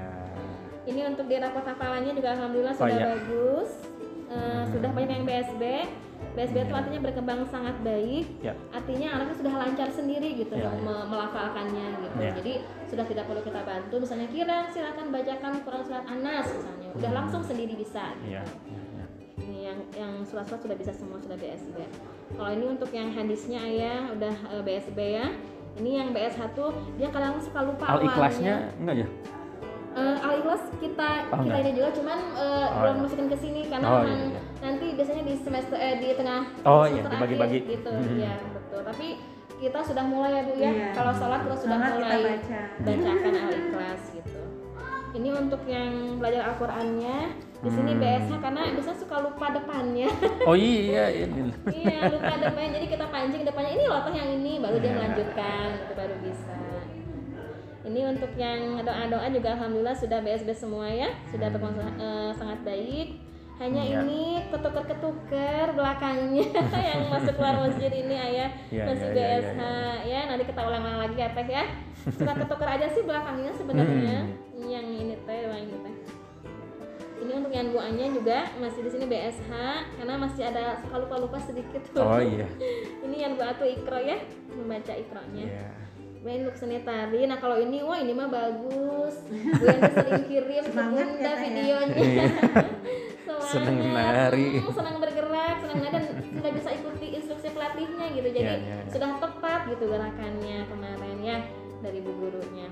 Ini 0.86 1.02
untuk 1.06 1.26
di 1.26 1.36
raport 1.36 1.66
hafalannya 1.66 2.14
juga 2.14 2.30
alhamdulillah 2.32 2.72
Oh, 2.74 2.80
sudah 2.80 2.96
iya. 2.96 3.08
bagus. 3.12 3.72
Eh, 4.26 4.64
Sudah 4.72 4.90
banyak 4.90 5.12
yang 5.14 5.24
BSB. 5.24 5.64
BSB 6.34 6.56
itu 6.58 6.68
Iya. 6.68 6.78
artinya 6.78 7.00
berkembang 7.02 7.40
sangat 7.46 7.76
baik. 7.82 8.26
Ya. 8.40 8.54
Artinya 8.70 9.08
anaknya 9.14 9.36
sudah 9.36 9.54
lancar 9.56 9.88
sendiri 9.88 10.30
gitu 10.36 10.54
Iya, 10.54 10.66
iya. 10.68 10.82
me- 10.82 11.06
melafalkannya 11.06 11.86
gitu. 12.00 12.16
Iya. 12.18 12.32
Jadi 12.34 12.54
sudah 12.86 13.06
tidak 13.06 13.26
perlu 13.26 13.42
kita 13.42 13.62
bantu. 13.62 13.96
Misalnya 14.00 14.28
kira 14.28 14.58
silakan 14.68 15.08
bacakan 15.10 15.54
Quran 15.62 15.84
surat 15.84 16.06
Anas 16.06 16.48
misalnya. 16.48 16.88
Udah 16.92 17.12
Hmm. 17.12 17.20
langsung 17.20 17.42
sendiri 17.44 17.74
bisa. 17.76 18.18
Gitu. 18.18 18.34
Iya. 18.34 18.42
iya, 18.42 18.72
iya. 18.72 18.82
Ini 18.82 18.85
yang 19.96 20.22
surat-surat 20.22 20.60
sudah 20.60 20.76
bisa 20.76 20.92
semua 20.92 21.18
sudah 21.18 21.34
BSB. 21.34 21.78
Kalau 22.32 22.52
ini 22.52 22.66
untuk 22.68 22.90
yang 22.90 23.10
hadisnya 23.10 23.60
ayah 23.62 24.12
udah 24.12 24.34
eh, 24.52 24.62
BSB 24.62 25.00
ya. 25.00 25.28
Ini 25.76 25.92
yang 25.94 26.10
BS1 26.12 26.56
dia 26.96 27.10
kadang 27.10 27.36
suka 27.38 27.60
lupa 27.62 27.84
Al 27.86 27.90
awalnya. 27.94 28.08
ikhlasnya 28.08 28.56
enggak 28.78 28.96
ya? 28.98 29.08
Eh, 29.94 30.16
al 30.18 30.34
ikhlas 30.38 30.64
kita 30.78 31.10
Oh, 31.30 31.40
kita 31.42 31.58
ini 31.58 31.72
juga 31.74 31.90
cuman 31.92 32.20
eh, 32.32 32.44
Oh, 32.66 32.76
belum 32.78 32.94
iya. 32.94 33.02
masukin 33.02 33.28
ke 33.28 33.38
sini 33.38 33.62
karena 33.66 33.86
Oh, 33.86 34.00
memang 34.02 34.20
iya, 34.22 34.32
iya. 34.32 34.42
nanti 34.62 34.86
biasanya 34.94 35.24
di 35.24 35.34
semester 35.38 35.76
eh 35.78 35.96
di 35.98 36.08
tengah 36.14 36.42
Oh, 36.64 36.84
iya, 36.86 37.02
dibagi-bagi. 37.02 37.60
gitu 37.66 37.92
Hmm. 37.92 38.16
ya 38.18 38.34
betul 38.50 38.82
tapi 38.84 39.08
kita 39.56 39.80
sudah 39.82 40.04
mulai 40.04 40.32
ya 40.34 40.42
bu 40.44 40.54
ya 40.54 40.68
Iya. 40.70 40.88
kalau 40.92 41.12
sholat 41.12 41.40
kita 41.42 41.56
sudah 41.58 41.78
Sholat 41.78 41.88
kita 41.90 42.04
mulai 42.06 42.20
baca. 42.22 42.60
bacakan 42.78 43.34
al 43.38 43.52
ikhlas 43.54 44.02
gitu 44.14 44.40
ini 45.16 45.30
untuk 45.32 45.64
yang 45.66 46.20
belajar 46.20 46.52
Al-Qur'annya. 46.52 47.18
Di 47.56 47.70
sini 47.72 47.92
Hmm. 47.96 48.02
BSH 48.04 48.32
karena 48.38 48.62
bisa 48.76 48.92
suka 48.94 49.26
lupa 49.26 49.50
depannya. 49.50 50.12
Oh 50.46 50.54
iya, 50.54 51.10
ini. 51.10 51.50
iya. 51.72 52.12
Lupa 52.12 52.36
depannya. 52.38 52.78
Jadi 52.78 52.88
kita 52.94 53.06
pancing 53.10 53.42
depannya. 53.42 53.72
Ini 53.74 53.84
loh 53.88 54.06
yang 54.12 54.30
ini. 54.36 54.54
Baru 54.62 54.78
dia 54.78 54.92
Iya. 54.92 54.98
melanjutkan 55.02 55.66
gitu 55.82 55.94
baru 55.98 56.16
bisa. 56.22 56.54
Ini 57.86 58.02
untuk 58.06 58.32
yang 58.36 58.82
doa-doa 58.82 59.28
juga 59.30 59.48
alhamdulillah 59.56 59.94
sudah 59.94 60.20
BSB 60.22 60.50
semua 60.52 60.86
ya. 60.86 61.10
Sudah 61.30 61.50
berkembang 61.50 61.90
eh, 61.98 62.32
sangat 62.34 62.60
baik 62.62 63.25
hanya 63.56 63.82
Iya. 63.82 64.00
ini 64.02 64.24
ketuker-ketuker 64.50 65.68
belakangnya 65.72 66.44
yang 66.92 67.02
masuk 67.08 67.34
keluar 67.34 67.56
masjid 67.62 67.88
ini 67.90 68.12
ayah 68.14 68.50
Iya, 68.68 68.84
masih 68.86 69.08
iya, 69.08 69.16
BSH 69.16 69.60
ya 70.06 70.20
nanti 70.28 70.44
kita 70.44 70.60
ulang-ulang 70.60 71.00
lagi 71.02 71.16
ya 71.16 71.30
teh 71.32 71.48
ya 71.48 71.64
suka 72.06 72.34
ketuker 72.36 72.68
aja 72.70 72.88
sih 72.90 73.02
belakangnya 73.02 73.52
sebenarnya 73.54 74.18
Hmm. 74.56 74.68
yang 74.68 74.86
ini 74.86 75.16
teh 75.18 75.38
yang 75.42 75.62
ini 75.62 75.76
teh 75.78 75.94
ini 77.16 77.32
untuk 77.34 77.50
yang 77.50 77.72
doanya 77.72 78.06
juga 78.08 78.40
masih 78.56 78.82
di 78.82 78.90
sini 78.92 79.06
BSH 79.06 79.52
karena 79.96 80.14
masih 80.16 80.44
ada 80.46 80.78
suka 80.78 80.96
lupa-lupa 81.00 81.40
sedikit 81.40 81.82
tuh. 81.90 82.04
Oh 82.04 82.20
iya. 82.20 82.46
ini 83.08 83.18
yang 83.18 83.34
gua 83.34 83.56
tuh 83.56 83.66
ikro 83.66 83.98
ya 83.98 84.20
membaca 84.52 84.92
ikronya 84.92 85.46
Iya. 85.46 85.68
main 86.22 86.42
untuk 86.42 86.58
seni 86.58 86.82
tari 86.82 87.24
nah 87.24 87.38
kalau 87.38 87.56
ini 87.56 87.80
wah 87.80 87.96
ini 87.96 88.12
mah 88.12 88.28
bagus 88.28 89.16
Bu 89.30 89.64
Yanti 89.64 89.92
sering 89.94 90.24
kirim 90.26 90.66
bunda 90.68 90.98
ya, 91.22 91.30
ya. 91.30 91.36
videonya 91.40 91.96
Iya. 91.96 92.26
Semangat. 93.38 93.52
Seneng 93.52 93.78
nari. 93.90 94.50
Hmm, 94.58 94.72
senang 94.72 94.98
bergerak 94.98 95.56
senang 95.60 95.78
nari 95.80 95.94
dan 95.94 96.04
sudah 96.34 96.52
bisa 96.54 96.70
ikuti 96.72 97.08
instruksi 97.14 97.48
pelatihnya 97.50 98.06
gitu 98.12 98.28
jadi 98.30 98.42
Iya, 98.42 98.56
iya, 98.58 98.76
iya. 98.78 98.90
sudah 98.90 99.10
tepat 99.18 99.60
gitu 99.68 99.84
gerakannya 99.86 100.58
kemarin 100.66 101.18
ya 101.20 101.38
dari 101.80 102.00
bu 102.00 102.12
gurunya 102.14 102.68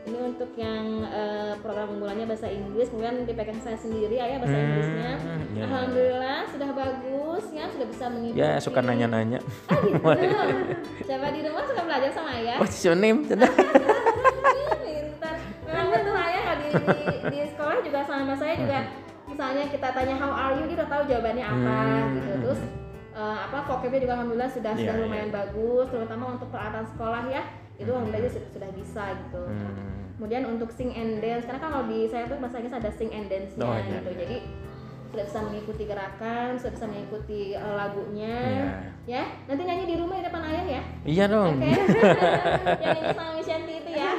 ini 0.00 0.18
untuk 0.24 0.50
yang 0.54 0.84
eh, 1.06 1.52
program 1.58 1.92
unggulannya 1.92 2.24
bahasa 2.24 2.48
Inggris 2.48 2.88
kemudian 2.88 3.22
dipegang 3.22 3.60
saya 3.60 3.76
sendiri 3.76 4.16
ayah 4.16 4.38
bahasa 4.38 4.54
Hmm, 4.54 4.64
Inggrisnya 4.64 5.10
ya. 5.52 5.62
alhamdulillah 5.64 6.40
sudah 6.48 6.70
bagus 6.72 7.44
ya 7.50 7.64
sudah 7.68 7.86
bisa 7.86 8.04
mengikuti 8.08 8.40
Ya 8.40 8.50
suka 8.58 8.80
nanya-nanya. 8.80 9.38
ah 9.68 9.78
gitu 9.78 10.00
coba 11.04 11.26
di 11.28 11.40
rumah 11.42 11.62
suka 11.62 11.82
belajar 11.82 12.10
sama 12.10 12.30
ayah 12.34 12.56
Oh, 12.56 12.66
sionim, 12.66 13.16
cenah. 13.22 13.52
pintar 14.80 15.34
memang 15.62 15.88
betul 15.90 16.16
ayah 16.16 16.42
kalau 16.42 16.58
di, 16.58 16.70
di 17.28 17.38
sekolah 17.46 17.76
juga 17.82 18.00
sama 18.02 18.32
saya 18.34 18.54
juga 18.56 18.78
misalnya 19.38 19.70
kita 19.70 19.94
tanya 19.94 20.18
how 20.18 20.34
are 20.34 20.50
you 20.52 20.66
dia 20.66 20.74
udah 20.74 20.90
tahu 20.90 21.02
jawabannya 21.06 21.46
apa 21.46 21.76
Hmm. 21.78 22.10
gitu 22.12 22.32
terus 22.42 22.60
eh, 23.14 23.38
apa 23.40 23.58
vocabnya 23.62 24.00
juga 24.00 24.12
alhamdulillah 24.16 24.50
sudah 24.50 24.72
Iya, 24.72 24.80
sudah 24.80 24.94
iya. 24.94 25.02
lumayan 25.04 25.30
bagus 25.30 25.86
terutama 25.88 26.24
untuk 26.34 26.50
peralatan 26.50 26.84
sekolah 26.88 27.22
ya 27.28 27.42
itu 27.76 27.86
alhamdulillah 27.86 28.22
dia 28.24 28.32
sudah, 28.34 28.50
sudah 28.50 28.70
bisa 28.74 29.04
gitu 29.16 29.42
Hmm. 29.46 30.10
kemudian 30.18 30.42
untuk 30.44 30.68
sing 30.68 30.90
and 30.90 31.22
dance 31.22 31.46
karena 31.46 31.60
kan 31.60 31.70
kalau 31.70 31.86
di 31.86 32.00
saya 32.04 32.26
tuh 32.26 32.34
bahasa 32.36 32.58
Inggris 32.58 32.74
ada 32.76 32.90
sing 32.90 33.10
and 33.10 33.26
dance-nya 33.26 33.62
Oh, 33.62 33.78
iya, 33.78 33.86
gitu 33.96 34.10
iya. 34.10 34.18
jadi 34.18 34.36
sudah 35.08 35.24
bisa 35.24 35.38
mengikuti 35.40 35.82
gerakan 35.86 36.48
sudah 36.58 36.72
bisa 36.74 36.84
mengikuti 36.84 37.40
eh, 37.54 37.74
lagunya 37.76 38.36
Iya. 38.42 38.66
ya 39.06 39.22
nanti 39.46 39.62
nyanyi 39.64 39.84
di 39.86 39.96
rumah 39.96 40.18
di 40.18 40.24
depan 40.24 40.42
ayah 40.44 40.64
ya 40.68 40.82
Iya 41.06 41.24
dong. 41.28 41.54
Oke. 41.56 41.70
yang 42.58 42.78
nyanyi 42.82 43.02
sama 43.08 43.30
Miss 43.32 43.46
Yanti 43.46 43.72
itu 43.78 43.90
ya. 43.94 44.10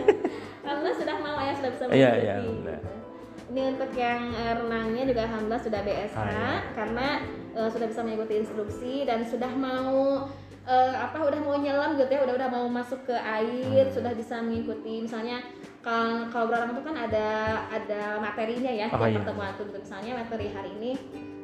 Alhamdulillah 0.64 0.96
sudah 0.96 1.16
mau 1.18 1.38
ya 1.38 1.52
sudah 1.52 1.70
bisa 1.70 1.84
Iya, 1.84 1.90
mengikuti. 2.08 2.24
iya, 2.24 2.32
alhamdulillah. 2.34 2.80
gitu. 2.80 2.98
Ini 3.50 3.62
untuk 3.68 3.90
yang 3.92 4.30
eh, 4.30 4.54
renangnya 4.54 5.04
juga 5.04 5.20
alhamdulillah 5.26 5.58
sudah 5.60 5.80
BSH 5.82 6.16
Ah, 6.16 6.26
iya. 6.26 6.50
karena 6.70 7.06
eh, 7.50 7.68
sudah 7.68 7.86
bisa 7.86 8.00
mengikuti 8.00 8.34
instruksi 8.38 8.94
dan 9.02 9.20
sudah 9.22 9.50
mau 9.50 10.30
eh, 10.62 10.94
apa 10.94 11.18
udah 11.18 11.40
mau 11.40 11.58
nyelam 11.58 11.98
gitu 11.98 12.06
ya 12.08 12.22
udah 12.22 12.34
udah 12.36 12.48
mau 12.48 12.66
masuk 12.70 13.02
ke 13.04 13.16
air 13.16 13.84
Hmm. 13.84 13.90
sudah 13.90 14.12
bisa 14.14 14.38
mengikuti 14.38 15.02
misalnya 15.02 15.42
kalau 15.80 16.28
kalau 16.28 16.46
berarang 16.46 16.70
itu 16.70 16.82
kan 16.84 16.94
ada 16.94 17.28
ada 17.66 18.00
materinya 18.18 18.70
ya 18.70 18.86
Oh, 18.88 19.02
iya. 19.02 19.18
pertemuan 19.18 19.50
itu 19.50 19.62
gitu. 19.66 19.78
misalnya 19.82 20.12
materi 20.16 20.46
hari 20.48 20.70
ini 20.78 20.92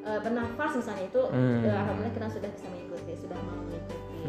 eh, 0.00 0.18
bernafas 0.22 0.78
misalnya 0.78 1.04
itu 1.04 1.22
Hmm. 1.26 1.64
eh, 1.64 1.74
alhamdulillah 1.74 2.14
kita 2.14 2.28
sudah 2.30 2.50
bisa 2.50 2.66
mengikuti 2.68 3.12
sudah 3.18 3.38
mau 3.40 3.58
mengikuti 3.58 4.20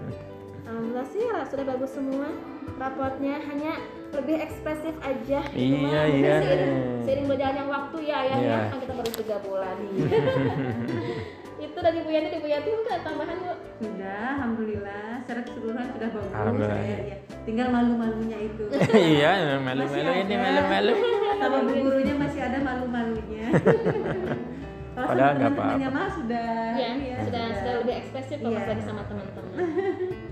Alhamdulillah 0.66 1.06
sih 1.06 1.22
sudah 1.46 1.64
bagus 1.64 1.90
semua 1.92 2.26
rapotnya 2.74 3.38
hanya 3.40 3.76
lebih 4.12 4.36
ekspresif 4.38 4.94
aja 5.00 5.40
gitu 5.50 5.58
Iya, 5.58 6.02
mah. 6.02 6.04
iya. 6.08 6.34
seiring, 6.40 6.76
seiring 7.02 7.26
berjalannya 7.26 7.64
waktu 7.66 7.96
ya 8.02 8.16
ayah 8.22 8.38
Iya. 8.38 8.50
ya 8.50 8.58
kan 8.68 8.78
kita 8.80 8.92
baru 8.94 9.10
tiga 9.14 9.36
bulan 9.42 9.76
itu 11.56 11.78
dari 11.80 11.98
Bu 12.00 12.10
Yanti 12.12 12.28
di 12.30 12.38
Bu 12.38 12.48
Yanti 12.48 12.68
ada 12.70 13.00
tambahan 13.02 13.36
bu 13.40 13.52
Sudah, 13.76 14.24
alhamdulillah. 14.40 15.04
Secara 15.24 15.40
keseluruhan 15.44 15.86
sudah 15.92 16.08
bagus. 16.08 16.32
Alhamdulillah. 16.32 16.80
Saya, 16.80 16.98
ya. 17.04 17.16
Tinggal 17.44 17.68
malu-malunya 17.68 18.38
itu. 18.40 18.64
Iya, 19.16 19.30
melu-melu 19.60 20.12
ini 20.16 20.34
melu-melu. 20.34 20.94
Sama 21.36 21.58
bu 21.60 21.72
gurunya 21.76 22.14
masih 22.16 22.40
ada 22.40 22.58
malu-malunya. 22.64 23.46
Padahal 24.96 25.32
nggak 25.36 25.52
apa-apa. 25.52 26.08
sudah 26.16 26.48
ya, 26.72 26.88
ini 26.96 27.12
ya, 27.12 27.16
sudah 27.20 27.44
sudah 27.52 27.72
lebih 27.84 27.94
ekspresif 28.00 28.36
Iya. 28.40 28.64
lagi 28.64 28.80
sama 28.80 29.02
teman-teman 29.04 29.52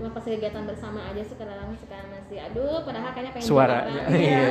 cuma 0.05 0.13
pas 0.13 0.21
kegiatan 0.21 0.69
bersama 0.69 1.01
aja 1.01 1.17
sih 1.17 1.33
kadang 1.33 1.73
sekarang 1.81 2.13
masih 2.13 2.37
aduh 2.37 2.85
padahal 2.85 3.09
kayaknya 3.09 3.31
pengen 3.33 3.49
Suaranya, 3.49 3.89
jawab 3.89 4.05
kan. 4.05 4.21
iya. 4.21 4.45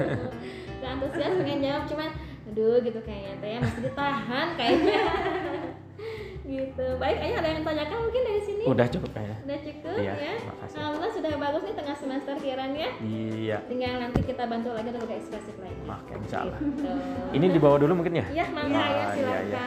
Udah 0.80 0.88
antusias 0.96 1.32
pengen 1.36 1.60
jawab 1.60 1.84
cuman 1.84 2.08
aduh 2.48 2.76
gitu 2.80 3.00
kayaknya 3.04 3.34
teh 3.36 3.56
masih 3.60 3.80
ditahan 3.84 4.46
kayaknya 4.56 4.96
gitu 6.52 6.86
baik 6.96 7.18
ayah 7.20 7.36
ada 7.38 7.48
yang 7.52 7.62
tanyakan 7.62 7.98
mungkin 8.00 8.22
dari 8.24 8.40
sini 8.42 8.62
Udah 8.64 8.86
cukup 8.88 9.10
kayaknya. 9.12 9.36
Udah 9.44 9.58
cukup 9.60 9.96
Iya, 10.00 10.12
ya. 10.16 10.32
Alhamdulillah 10.72 11.12
sudah 11.12 11.32
bagus 11.36 11.62
nih 11.62 11.74
tengah 11.76 11.96
semester 12.00 12.34
Kiran 12.40 12.70
ya. 12.72 12.88
Iya. 12.98 13.58
Tinggal 13.68 13.92
nanti 14.00 14.20
kita 14.24 14.42
bantu 14.48 14.68
lagi 14.72 14.88
untuk 14.88 15.12
ekspresif 15.12 15.54
lagi. 15.60 15.80
Oke, 15.84 16.12
insya 16.16 16.38
Allah. 16.42 16.58
Gitu. 16.58 16.90
Ini 17.36 17.46
dibawa 17.52 17.76
dulu 17.76 17.92
mungkin 17.92 18.14
ya? 18.18 18.26
Iya, 18.26 18.46
mangga 18.48 18.72
Ah, 18.74 18.88
ya 18.88 18.94
iya, 18.96 19.06
silakan. 19.12 19.44
iya. 19.44 19.62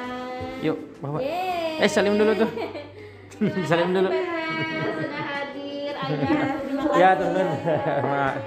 Yuk, 0.65 0.77
bawa. 0.97 1.17
Yeay. 1.21 1.83
Eh, 1.85 1.89
salim 1.91 2.17
dulu 2.17 2.31
tuh. 2.33 2.49
Salim 3.67 3.91
dulu. 3.91 4.09
Ya, 6.95 7.09
teman. 7.17 7.47
Ma- 8.05 8.37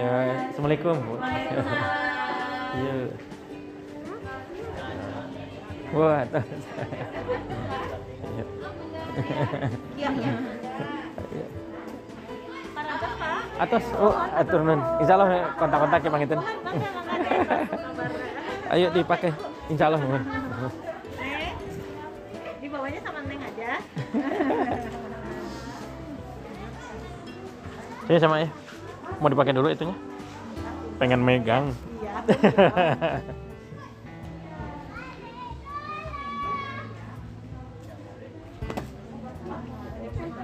Ya, 0.00 0.10
Assalamualaikum. 0.48 0.96
Waalaikumsalam. 0.96 1.90
Iya. 2.70 2.94
Wah. 5.90 6.22
Atas, 13.60 13.84
oh, 14.00 14.14
atur 14.32 14.60
nun. 14.64 14.80
Insya 15.04 15.14
Allah 15.20 15.52
kontak-kontak 15.60 16.00
ya 16.00 16.10
pangitin. 16.10 16.40
Ayo 18.72 18.86
dipakai. 18.94 19.30
Insya 19.68 19.92
Allah. 19.92 20.00
Sini 28.10 28.18
sama 28.18 28.42
ya. 28.42 28.50
Mau 29.22 29.30
dipakai 29.30 29.54
dulu 29.54 29.70
itunya? 29.70 29.94
Pengen 30.98 31.22
megang. 31.22 31.70
Iya. 32.02 32.26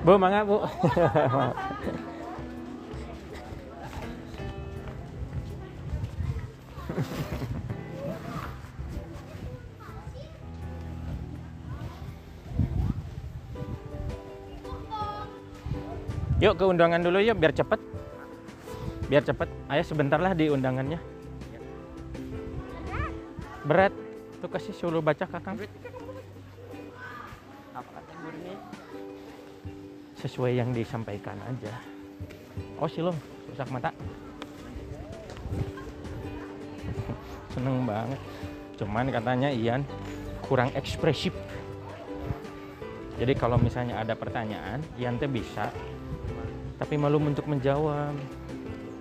Bu, 0.07 0.15
mangga 0.15 0.47
bu. 0.47 0.63
Yuk 16.37 16.53
ke 16.61 16.65
undangan 16.69 17.01
dulu 17.01 17.17
yuk 17.25 17.41
biar 17.41 17.53
cepet. 17.57 17.81
Biar 19.09 19.25
cepet. 19.25 19.49
Ayo 19.73 19.83
sebentar 19.87 20.21
lah 20.21 20.37
di 20.37 20.53
undangannya. 20.53 21.01
Berat. 23.65 23.93
Tuh 24.45 24.51
kasih 24.53 24.77
suruh 24.77 25.01
baca 25.01 25.25
kakang. 25.25 25.57
Sesuai 30.21 30.61
yang 30.61 30.77
disampaikan 30.77 31.41
aja. 31.41 31.73
Oh 32.77 32.89
silom, 32.89 33.17
rusak 33.49 33.69
mata. 33.73 33.89
Seneng 37.57 37.89
banget. 37.89 38.21
Cuman 38.77 39.09
katanya 39.09 39.49
Ian 39.49 39.81
kurang 40.45 40.69
ekspresif. 40.77 41.33
Jadi 43.17 43.33
kalau 43.33 43.57
misalnya 43.57 44.05
ada 44.05 44.13
pertanyaan, 44.13 44.85
Ian 45.01 45.17
teh 45.17 45.25
bisa, 45.25 45.73
tapi 46.77 46.95
malu 47.01 47.21
untuk 47.21 47.49
menjawab. 47.49 48.13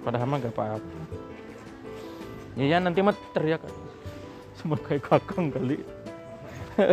Padahal 0.06 0.28
mah 0.30 0.38
gak 0.38 0.54
apa-apa. 0.54 0.98
Ya 2.56 2.78
Ian 2.78 2.88
nanti 2.88 3.04
mah 3.04 3.16
teriak 3.36 3.64
semua 4.56 4.80
kayak 4.80 5.04
kakang 5.04 5.52
kali. 5.52 5.84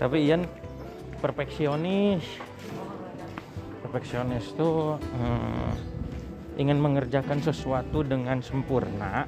tapi 0.00 0.16
Ian 0.24 0.48
perfeksionis. 1.20 2.24
Perfeksionis 3.84 4.52
tuh 4.56 4.96
hmm, 4.96 5.70
ingin 6.60 6.78
mengerjakan 6.80 7.40
sesuatu 7.40 8.02
dengan 8.02 8.42
sempurna 8.42 9.24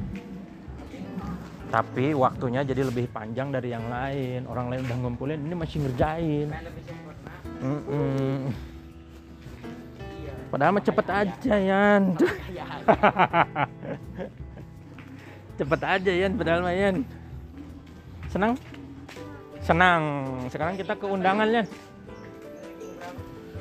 tapi 1.71 2.11
waktunya 2.19 2.67
jadi 2.67 2.83
lebih 2.83 3.07
panjang 3.15 3.55
dari 3.55 3.71
yang 3.71 3.87
lain 3.87 4.43
orang 4.51 4.75
lain 4.75 4.83
udah 4.91 4.97
ngumpulin 5.07 5.39
ini 5.39 5.55
masih 5.55 5.87
ngerjain 5.87 6.51
Mm-mm. 7.63 8.51
Padahal 10.51 10.75
mah 10.75 10.85
cepet 10.85 11.07
aja 11.07 11.55
Yan. 11.57 12.03
Cepet 15.59 15.81
aja 15.87 16.13
Yan 16.13 16.33
padahal 16.35 16.61
mah 16.67 16.75
Yan. 16.75 17.07
Senang? 18.29 18.59
Senang. 19.63 20.03
Sekarang 20.51 20.75
kita 20.75 20.99
ke 20.99 21.07
undangan 21.07 21.47
Yan. 21.47 21.67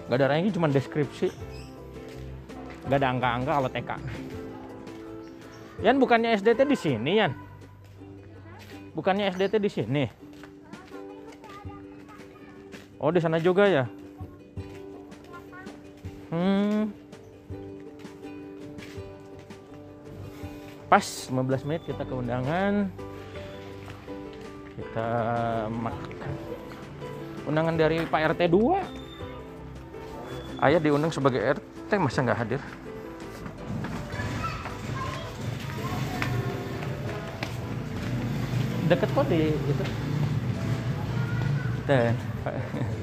Gak 0.09 0.17
ada 0.17 0.27
ranking 0.33 0.53
cuma 0.57 0.67
deskripsi. 0.67 1.29
Gak 2.89 2.97
ada 2.97 3.13
angka-angka 3.13 3.51
kalau 3.53 3.69
TK 3.69 3.91
Yan 5.85 5.95
bukannya 6.01 6.33
SDT 6.33 6.65
di 6.65 6.77
sini 6.77 7.11
Yan? 7.21 7.31
Bukannya 8.97 9.29
SDT 9.29 9.61
di 9.61 9.69
sini. 9.69 10.03
Oh, 12.99 13.15
di 13.15 13.23
sana 13.23 13.39
juga 13.39 13.63
ya? 13.63 13.87
Hmm. 16.29 16.93
Pas 20.89 21.05
15 21.05 21.65
menit 21.65 21.81
kita 21.85 22.05
ke 22.05 22.13
undangan. 22.13 22.89
Kita 24.77 25.09
makan. 25.69 26.33
Undangan 27.49 27.75
dari 27.77 28.05
Pak 28.05 28.21
RT 28.33 28.41
2. 28.49 30.65
Ayah 30.65 30.81
diundang 30.81 31.09
sebagai 31.09 31.41
RT 31.41 31.97
masa 31.97 32.21
nggak 32.21 32.41
hadir? 32.41 32.61
Deket 38.89 39.09
kok 39.13 39.25
di 39.29 39.53
itu. 39.53 39.83
Teh. 41.89 42.13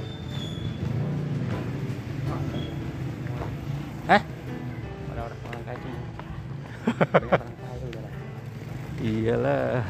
Iyalah. 9.00 9.84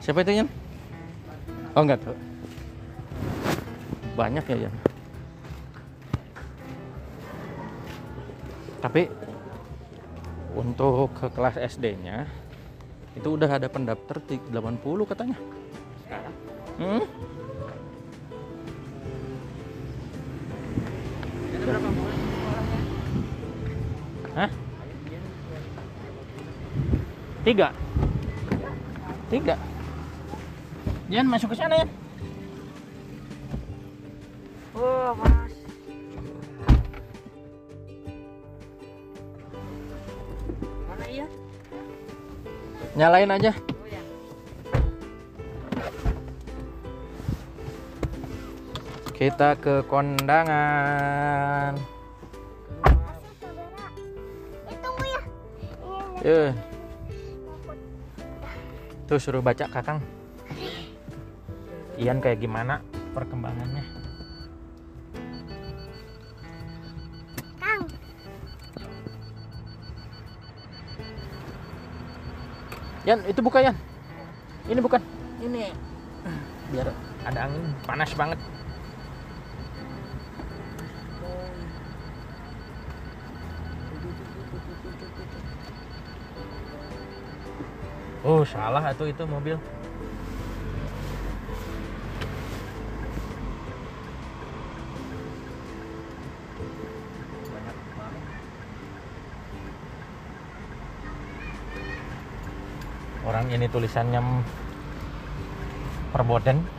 Siapa 0.00 0.22
itu 0.22 0.32
Yan? 0.42 0.48
Oh 1.74 1.82
enggak 1.82 2.00
tahu. 2.00 2.14
Banyak 4.14 4.44
ya 4.46 4.56
Yan. 4.70 4.74
Tapi 8.80 9.10
untuk 10.54 11.10
ke 11.18 11.26
kelas 11.34 11.58
SD-nya 11.58 12.24
itu 13.18 13.28
udah 13.34 13.50
ada 13.50 13.66
pendaftar 13.66 14.22
ti- 14.22 14.40
80 14.52 15.04
katanya. 15.08 15.36
Sekarang 16.06 16.34
Hmm? 16.76 17.02
Tiga. 27.46 27.70
Tiga. 29.30 29.54
Yan 31.06 31.30
masuk 31.30 31.54
ke 31.54 31.62
sana 31.62 31.78
ya. 31.78 31.86
Oh, 34.74 35.14
Mas. 35.14 35.54
Mana 40.90 41.06
iya? 41.06 41.26
Nyalain 42.98 43.30
aja. 43.30 43.54
Oh 43.54 43.86
ya. 43.94 44.02
Kita 49.14 49.54
ke 49.54 49.86
kondangan. 49.86 51.78
ya 54.98 55.22
Eh. 56.26 56.75
Tuh 59.06 59.22
suruh 59.22 59.38
baca 59.38 59.70
Kakang. 59.70 60.02
Ian 61.94 62.18
kayak 62.18 62.42
gimana 62.42 62.82
perkembangannya? 63.14 63.86
kang 67.62 67.82
Yan, 73.06 73.22
itu 73.30 73.38
buka 73.38 73.62
Yan. 73.62 73.78
Ini 74.66 74.80
bukan. 74.82 74.98
Ini 75.38 75.70
biar 76.74 76.90
ada 77.22 77.38
angin 77.46 77.62
panas 77.86 78.10
banget. 78.18 78.42
Oh, 88.26 88.42
salah 88.42 88.82
atau 88.82 89.06
itu 89.06 89.22
mobil. 89.22 89.54
Orang 103.22 103.46
ini 103.54 103.70
tulisannya 103.70 104.18
perboden. 106.10 106.75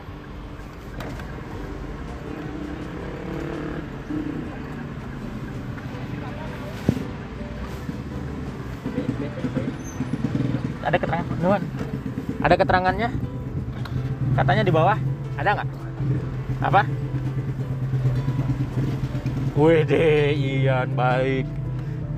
Ada 12.48 12.64
keterangannya? 12.64 13.12
Katanya 14.32 14.64
di 14.64 14.72
bawah. 14.72 14.96
Ada 15.36 15.52
nggak? 15.52 15.68
Apa? 16.64 16.82
Wede, 19.52 20.32
Ian 20.32 20.96
baik. 20.96 21.44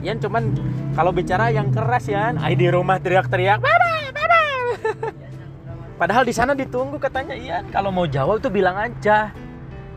Ian 0.06 0.22
cuman 0.22 0.54
kalau 0.94 1.10
bicara 1.10 1.50
yang 1.50 1.74
keras 1.74 2.06
ya, 2.06 2.30
ay 2.38 2.54
di 2.54 2.70
rumah 2.70 3.02
teriak-teriak, 3.02 3.58
"Baba, 3.58 3.94
baba." 4.14 4.42
Padahal 6.00 6.22
di 6.22 6.30
sana 6.30 6.54
ditunggu 6.54 7.02
katanya 7.02 7.34
Ian. 7.34 7.66
Kalau 7.74 7.90
mau 7.90 8.06
jawab 8.06 8.38
tuh 8.38 8.54
bilang 8.54 8.78
aja. 8.78 9.34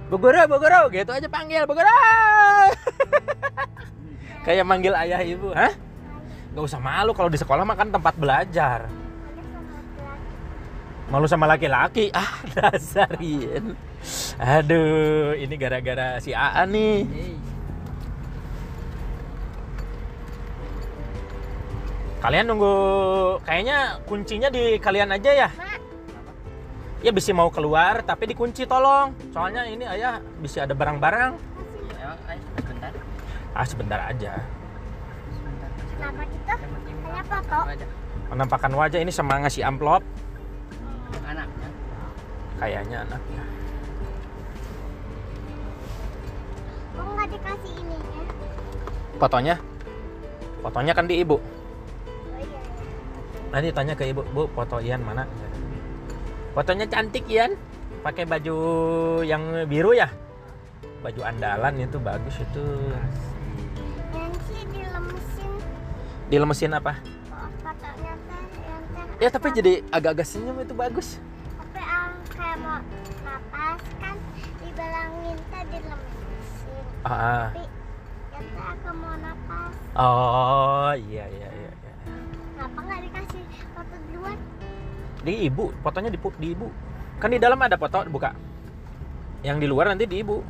Bogoro, 0.10 0.50
Bogoro, 0.50 0.90
gitu 0.90 1.14
aja 1.14 1.30
panggil 1.30 1.70
Bogoro. 1.70 1.94
Kayak 4.50 4.66
manggil 4.66 4.98
ayah 4.98 5.22
ibu, 5.22 5.54
hah? 5.54 5.78
Gak 6.58 6.66
usah 6.66 6.82
malu 6.82 7.14
kalau 7.14 7.30
di 7.30 7.38
sekolah 7.38 7.62
mah 7.62 7.78
kan 7.78 7.94
tempat 7.94 8.18
belajar. 8.18 9.03
Malu 11.12 11.28
sama 11.28 11.50
laki-laki. 11.50 12.14
Ah, 12.16 12.40
dasar 12.56 13.10
Ian. 13.20 13.76
Aduh, 14.40 15.36
ini 15.36 15.56
gara-gara 15.60 16.20
si 16.24 16.32
AA 16.32 16.64
nih. 16.68 16.98
Kalian 22.24 22.48
nunggu 22.48 22.76
kayaknya 23.44 24.00
kuncinya 24.08 24.48
di 24.48 24.80
kalian 24.80 25.12
aja 25.12 25.32
ya. 25.44 25.50
Ya 27.04 27.12
bisa 27.12 27.36
mau 27.36 27.52
keluar 27.52 28.00
tapi 28.08 28.32
dikunci 28.32 28.64
tolong. 28.64 29.12
Soalnya 29.36 29.68
ini 29.68 29.84
ayah 29.84 30.24
bisa 30.40 30.64
ada 30.64 30.72
barang-barang. 30.72 31.36
Ah 33.52 33.68
sebentar 33.68 34.00
aja. 34.08 34.40
Kenapa 36.00 36.24
gitu. 37.76 37.86
Penampakan 38.32 38.72
wajah 38.72 39.00
ini 39.04 39.12
sama 39.12 39.44
ngasih 39.44 39.68
amplop. 39.68 40.00
Kayaknya 42.64 43.04
anaknya. 43.04 43.44
kok 46.96 47.04
nggak 47.12 47.28
dikasih 47.36 47.74
ininya 47.76 48.24
Fotonya? 49.20 49.56
Fotonya 50.64 50.94
kan 50.96 51.04
di 51.12 51.20
ibu. 51.20 51.44
oh 51.44 52.40
iya 52.40 52.62
Nanti 53.52 53.68
tanya 53.76 53.94
ke 54.00 54.08
ibu, 54.08 54.24
bu 54.32 54.48
foto 54.56 54.80
Ian 54.80 55.04
mana? 55.04 55.28
Fotonya 56.56 56.88
cantik 56.88 57.28
Ian. 57.28 57.60
Pakai 58.00 58.24
baju 58.24 58.56
yang 59.28 59.68
biru 59.68 59.92
ya? 59.92 60.08
Baju 61.04 61.20
andalan 61.20 61.84
itu 61.84 62.00
bagus 62.00 62.40
itu. 62.40 62.64
yang 64.16 64.32
sih 64.48 64.64
dilemesin 64.72 65.52
Dilemesin 66.32 66.72
apa? 66.80 66.96
oh, 67.28 67.50
fotonya 67.60 68.16
teh 68.24 69.20
Ya 69.20 69.28
tapi 69.28 69.52
jadi 69.52 69.84
agak-agak 69.92 70.24
senyum 70.24 70.64
itu 70.64 70.72
bagus. 70.72 71.20
Tapi 72.54 72.62
kayak 72.62 72.70
mau 72.70 73.26
napas 73.26 73.82
kan 73.98 74.16
dibilangin 74.62 75.38
teh 75.50 75.64
dilemesin 75.74 76.86
Ah, 77.02 77.50
tapi 77.50 77.66
yang 78.30 78.46
teh 78.46 78.66
aku 78.70 78.90
mau 78.94 79.16
napas 79.18 79.74
oh 79.98 80.94
iya 80.94 81.26
iya 81.34 81.50
iya. 81.50 81.72
iya. 81.74 81.94
kenapa 82.54 82.78
nggak 82.78 83.00
dikasih 83.10 83.44
foto 83.74 83.96
duluan 84.06 84.38
Di 85.24 85.34
ibu, 85.50 85.72
fotonya 85.80 86.12
di, 86.12 86.20
di 86.20 86.48
ibu. 86.52 86.68
Kan 87.16 87.32
di 87.32 87.40
dalam 87.40 87.56
ada 87.56 87.80
foto 87.80 88.04
buka. 88.12 88.36
Yang 89.40 89.58
di 89.64 89.68
luar 89.72 89.88
nanti 89.88 90.04
di 90.04 90.20
ibu. 90.20 90.44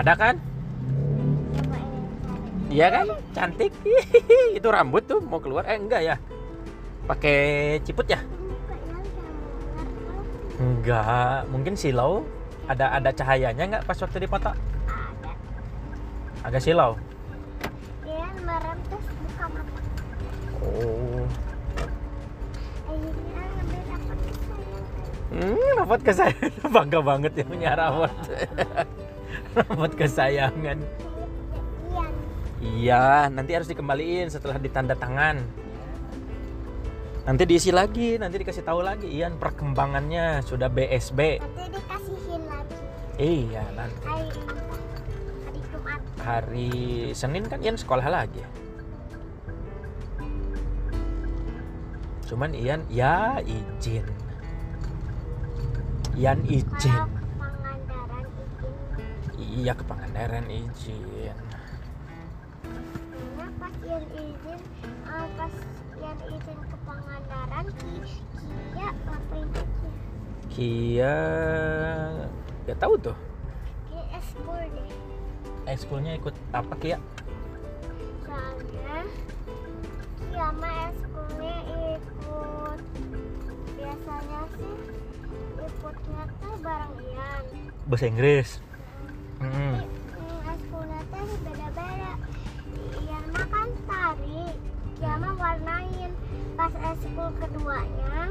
Ada 0.00 0.16
kan? 0.16 0.40
Iya 2.72 2.88
kan? 2.88 3.06
Cantik. 3.36 3.68
itu 4.56 4.64
rambut 4.64 5.04
tuh 5.04 5.20
mau 5.20 5.44
keluar. 5.44 5.68
Eh 5.68 5.76
enggak 5.76 6.08
ya. 6.08 6.16
Pakai 7.04 7.36
ciput 7.84 8.08
ya? 8.08 8.24
Ya. 8.24 8.43
Enggak, 10.54 11.50
mungkin 11.50 11.74
silau. 11.74 12.22
Ada 12.64 12.96
ada 12.96 13.10
cahayanya 13.10 13.64
nggak 13.68 13.84
pas 13.84 13.98
waktu 13.98 14.18
dipoto? 14.22 14.50
ada 14.50 15.32
Agak 16.44 16.62
silau. 16.62 16.96
dia 18.04 18.28
merem 18.40 18.78
terus 18.88 19.06
buka 19.18 19.44
mata 19.48 19.80
Oh. 20.64 21.24
akhirnya 22.88 23.42
ngambil 23.44 23.80
dapat 23.84 24.18
kesayangan 24.24 24.82
Hmm, 25.34 25.68
rapot 25.76 26.00
kesayangan. 26.00 26.70
Bangga 26.76 27.00
banget 27.02 27.32
ya 27.36 27.44
punya 27.44 27.70
rapot. 27.74 28.12
rapot 29.58 29.92
kesayangan. 29.92 30.78
Iya, 32.64 33.28
nanti 33.28 33.50
harus 33.52 33.68
dikembaliin 33.68 34.32
setelah 34.32 34.56
ditanda 34.56 34.96
tangan. 34.96 35.44
Nanti 37.24 37.48
diisi 37.48 37.72
lagi, 37.72 38.20
nanti 38.20 38.36
dikasih 38.36 38.68
tahu 38.68 38.84
lagi. 38.84 39.08
Ian 39.08 39.40
perkembangannya 39.40 40.44
sudah 40.44 40.68
BSB. 40.68 41.40
nanti 41.40 41.64
dikasihin 41.72 42.42
lagi 42.44 42.76
Iya, 43.16 43.64
nanti. 43.72 44.04
Hari 46.20 46.72
Senin 47.16 47.48
kan 47.48 47.64
Ian 47.64 47.80
sekolah 47.80 48.12
lagi. 48.12 48.44
Cuman 52.28 52.52
Ian 52.52 52.84
ya 52.92 53.40
izin. 53.40 54.04
Ian 56.20 56.44
izin. 56.44 57.08
Iya 59.40 59.72
ke 59.72 59.84
Pangandaran 59.88 60.44
izin. 60.52 61.36
Karena 62.64 63.46
pas 63.56 63.76
yang 63.80 64.06
izin 64.12 64.60
eh, 65.08 65.28
pas 65.36 65.54
yang 66.00 66.18
izin 66.28 66.58
ke 66.68 66.76
Ki 67.64 67.90
Kia 68.74 68.88
ngapain 68.92 69.48
aja 69.48 69.88
Kia 70.52 71.16
gak 72.68 72.78
tahu 72.80 72.94
tuh. 73.00 73.16
Ki 73.88 73.98
ekskul 74.12 74.60
deh 74.68 74.90
Ekskulnya 75.64 76.12
ikut 76.20 76.34
apa 76.52 76.74
Kia? 76.76 77.00
soalnya 78.24 78.98
Kia 80.18 80.48
mah 80.60 80.76
ekskulnya 80.90 81.56
ikut 81.94 82.80
biasanya 83.74 84.40
sih 84.56 84.76
ikutnya 85.64 86.22
tuh 86.40 86.54
bareng 86.60 86.94
Ian 87.00 87.44
Bahasa 87.84 88.06
Inggris. 88.08 88.48
Hmm. 89.40 89.52
Hmm, 89.52 89.76
ekskulnya 90.52 91.00
teh 91.12 91.24
beda-beda 91.44 92.12
Ian 93.04 93.24
mah 93.32 93.46
kan 93.48 93.68
tari 93.88 94.44
Kia 94.96 95.14
mah 95.20 95.34
warnain 95.36 96.12
pas 96.54 96.70
ekskul 96.70 97.28
keduanya 97.42 98.30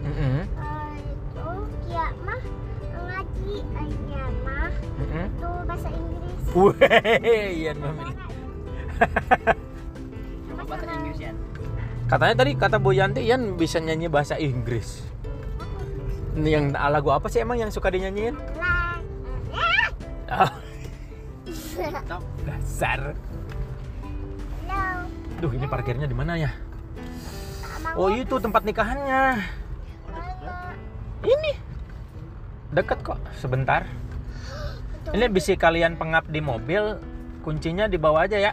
Mm-mm. 0.00 0.36
eh, 0.48 0.92
itu 1.04 1.48
Kia 1.84 2.06
mah 2.24 2.40
ngaji 2.90 3.54
Ian 4.08 4.34
mah 4.44 4.72
Mm-mm. 5.00 5.26
itu 5.28 5.50
bahasa 5.68 5.88
Inggris 5.92 6.40
Weh, 6.50 7.56
Ian 7.62 7.76
memilih. 7.78 8.16
sama 10.48 10.62
bahasa 10.70 10.86
Inggris 10.90 11.18
ya 11.20 11.32
Katanya 12.10 12.42
tadi 12.42 12.58
kata 12.58 12.82
Bu 12.82 12.90
Yanti 12.90 13.22
Ian 13.22 13.54
bisa 13.54 13.78
nyanyi 13.78 14.10
bahasa 14.10 14.34
Inggris. 14.34 15.06
Ini 16.34 16.58
yang 16.58 16.74
lagu 16.74 17.14
apa 17.14 17.30
sih 17.30 17.38
emang 17.38 17.62
yang 17.62 17.70
suka 17.70 17.86
dinyanyiin? 17.86 18.34
Stop. 20.26 20.50
dasar. 22.50 23.14
Duh, 25.38 25.54
ini 25.54 25.70
parkirnya 25.70 26.10
di 26.10 26.16
mana 26.18 26.34
ya? 26.34 26.50
Oh, 27.98 28.08
itu 28.10 28.34
tempat 28.38 28.62
nikahannya. 28.62 29.22
mana? 30.10 30.54
Ini. 31.26 31.52
Dekat 32.70 32.98
kok, 33.02 33.18
sebentar. 33.34 33.86
Ini 35.10 35.26
bisa 35.26 35.56
kalian 35.58 35.98
pengap 35.98 36.28
di 36.30 36.38
mobil, 36.38 37.00
kuncinya 37.42 37.90
dibawa 37.90 38.30
aja 38.30 38.38
ya. 38.38 38.52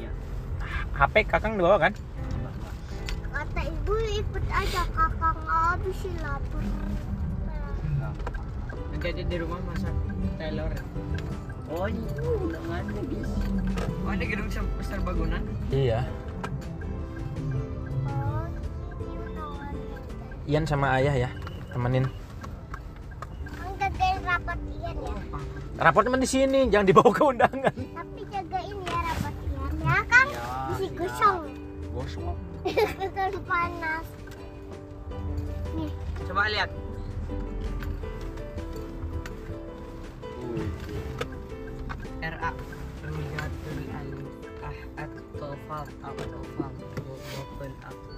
Iya. 0.00 0.10
HP 0.96 1.28
Kakang 1.28 1.60
dibawa 1.60 1.76
kan? 1.76 1.92
Kata 3.28 3.60
ibu 3.62 3.94
ikut 4.16 4.44
aja 4.50 4.82
habis 4.96 5.96
sih 6.00 6.14
lapar. 6.24 6.64
Jadi 8.98 9.22
di 9.30 9.36
rumah 9.38 9.62
masak 9.62 9.94
telur. 10.42 10.72
Oh, 11.70 11.86
udah 11.86 12.62
ada 12.82 13.02
guys. 13.06 13.32
Oh, 14.02 14.10
ada 14.10 14.24
gedung 14.26 14.50
ser- 14.50 14.74
serbaguna. 14.82 15.38
Iya. 15.70 16.02
Ian 20.48 20.64
sama 20.64 20.96
ayah 20.96 21.28
ya, 21.28 21.30
temenin. 21.76 22.08
Jagain 23.76 24.16
rapat 24.24 24.56
Ian 24.80 24.96
ya. 24.96 25.12
Raport 25.76 26.08
cuma 26.08 26.16
di 26.16 26.24
sini, 26.24 26.72
jangan 26.72 26.88
dibawa 26.88 27.12
ke 27.12 27.20
undangan. 27.20 27.68
Tapi 27.76 28.20
jagain 28.32 28.76
ya 28.80 28.98
rapat 29.04 29.34
Ian 29.44 29.74
ya 29.76 29.98
kan? 30.08 30.26
Bisa 30.72 30.86
gosong. 30.96 31.38
Gosong. 31.92 32.36
Kan 33.12 33.32
panas. 33.44 34.06
Nih, 35.76 35.92
Coba 36.24 36.48
lihat. 36.48 36.72
RA 42.18 42.50
Rujatul 43.04 43.80
Alif 43.94 44.32
Ahad 44.64 45.12
Tofal 45.36 45.86
apa 46.02 46.22
Tofal 46.24 46.72
Tofal 47.36 47.72
sama 47.84 48.17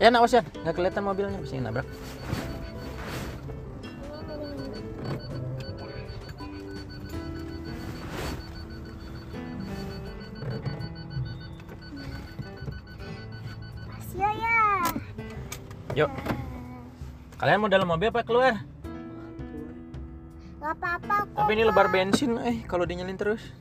Ya, 0.00 0.08
nak 0.08 0.32
ya, 0.32 0.40
nggak 0.64 0.74
kelihatan 0.80 1.04
mobilnya, 1.04 1.36
bisa 1.44 1.60
nabrak. 1.60 1.84
Masih 13.84 14.24
ya. 14.24 14.60
Yuk, 15.92 16.10
kalian 17.36 17.60
mau 17.60 17.68
dalam 17.68 17.84
mobil 17.84 18.08
apa 18.08 18.24
keluar? 18.24 18.64
Gak 20.60 20.76
apa-apa 20.80 21.28
kok. 21.28 21.44
Tapi 21.44 21.50
ini 21.56 21.62
lebar 21.68 21.92
bensin, 21.92 22.40
eh 22.40 22.64
kalau 22.64 22.88
dinyalin 22.88 23.20
terus. 23.20 23.52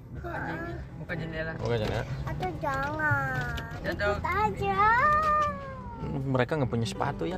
Buka 1.04 1.16
jendela. 1.20 1.52
Oke, 1.64 1.76
jangan. 1.76 2.06
Atau 2.28 2.52
jangan. 2.64 3.56
Jatuh. 3.84 4.16
Ikut 4.20 4.24
aja. 4.24 4.80
Mereka 6.10 6.58
nggak 6.58 6.72
punya 6.72 6.88
sepatu 6.90 7.30
ya. 7.30 7.38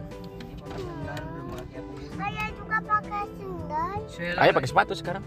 Saya 2.16 2.46
juga 2.56 2.78
pakai 2.80 3.26
sendal. 3.36 4.00
Ayo 4.40 4.52
pakai 4.56 4.70
sepatu 4.70 4.94
sekarang. 4.96 5.24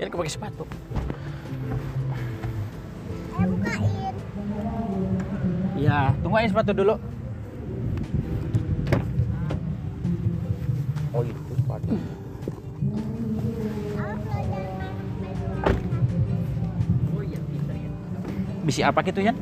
Ini 0.00 0.08
pakai 0.08 0.32
sepatu. 0.32 0.64
Saya 3.28 3.44
bukain. 3.52 4.14
Iya, 5.76 6.12
tunggu 6.24 6.36
aja 6.40 6.48
sepatu 6.48 6.72
dulu. 6.72 6.94
Oh 11.10 11.22
itu 11.26 11.52
sepatu. 11.52 11.92
Aku 14.00 14.28
jangan 14.30 14.94
Oh 17.12 17.22
iya, 17.24 17.40
ya. 17.68 17.90
Bisi 18.64 18.80
apa 18.80 19.00
gitu 19.04 19.20
ya? 19.20 19.36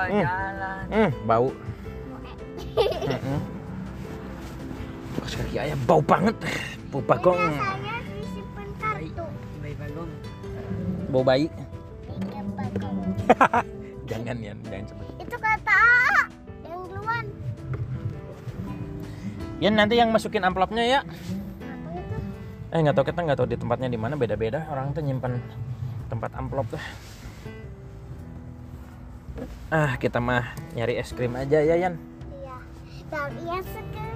Coba 0.00 0.16
jalan. 0.16 0.84
Hmm, 0.88 1.10
bau. 1.28 1.48
Mm-mm. 2.80 3.40
Pas 5.20 5.32
kaki 5.36 5.56
ayam 5.60 5.80
bau 5.84 6.00
banget. 6.00 6.36
Bau 6.88 7.04
bagong. 7.04 7.36
Biasanya 7.36 7.96
disimpan 8.16 8.68
kartu. 8.80 9.24
Baik 9.60 9.76
bagong. 9.76 10.10
Bau 11.12 11.20
bayi. 11.20 11.46
Jangan 14.10 14.36
ya, 14.42 14.52
jangan 14.66 14.86
sebut. 14.90 15.06
Itu 15.22 15.36
kata 15.38 15.70
A 15.70 16.26
yang 16.66 16.82
duluan. 16.88 17.24
Ya 19.62 19.68
nanti 19.70 19.94
yang 20.00 20.10
masukin 20.10 20.42
amplopnya 20.42 20.82
ya. 20.82 21.00
Apa 21.04 21.90
itu? 21.94 22.16
Eh 22.74 22.78
nggak 22.82 22.96
tahu 22.96 23.06
kita 23.06 23.20
nggak 23.22 23.38
tahu 23.38 23.48
di 23.52 23.56
tempatnya 23.60 23.86
di 23.92 23.98
mana 24.00 24.18
beda-beda 24.18 24.66
orang 24.72 24.90
tuh 24.96 25.04
nyimpan 25.04 25.38
tempat 26.10 26.30
amplop 26.34 26.66
tuh. 26.74 26.82
Ah 29.70 29.94
kita 30.00 30.18
mah 30.18 30.54
nyari 30.74 30.98
es 30.98 31.14
krim 31.14 31.34
aja 31.36 31.62
ya 31.62 31.76
Yan. 31.78 31.94
Iya. 32.40 32.56
Dan 33.10 33.30
iya 33.44 33.58
seger 33.62 34.10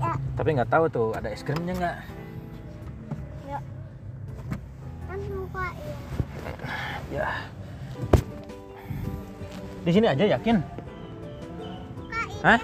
ya. 0.00 0.12
Tapi 0.34 0.48
nggak 0.58 0.70
tahu 0.70 0.84
tuh 0.90 1.08
ada 1.14 1.28
es 1.30 1.42
krimnya 1.44 1.74
nggak. 1.76 1.96
Ya. 3.46 3.58
Kan 5.06 5.18
lupa 5.30 5.64
ya. 5.76 5.94
Ya. 7.12 7.28
Di 9.82 9.90
sini 9.90 10.06
aja 10.06 10.24
yakin? 10.24 10.56
Bukain. 11.98 12.40
Hah? 12.46 12.60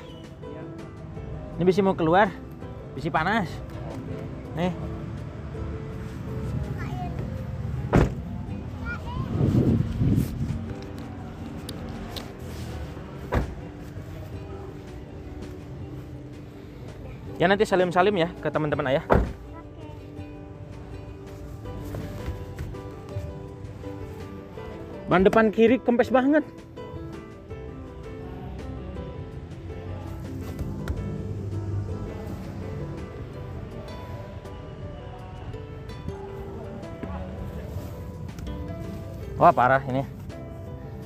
Ini 1.58 1.62
bisa 1.66 1.82
mau 1.82 1.98
keluar? 1.98 2.30
Bisi 2.94 3.10
panas. 3.10 3.50
Nih. 4.54 4.87
Ya 17.38 17.46
nanti 17.46 17.62
salim-salim 17.62 18.18
ya 18.18 18.34
ke 18.42 18.50
teman-teman 18.50 18.90
ayah. 18.90 19.06
Oke. 19.06 19.38
Ban 25.08 25.24
depan 25.24 25.48
kiri 25.48 25.80
kempes 25.80 26.12
banget. 26.12 26.44
Wah 39.38 39.54
parah 39.54 39.80
ini. 39.86 40.02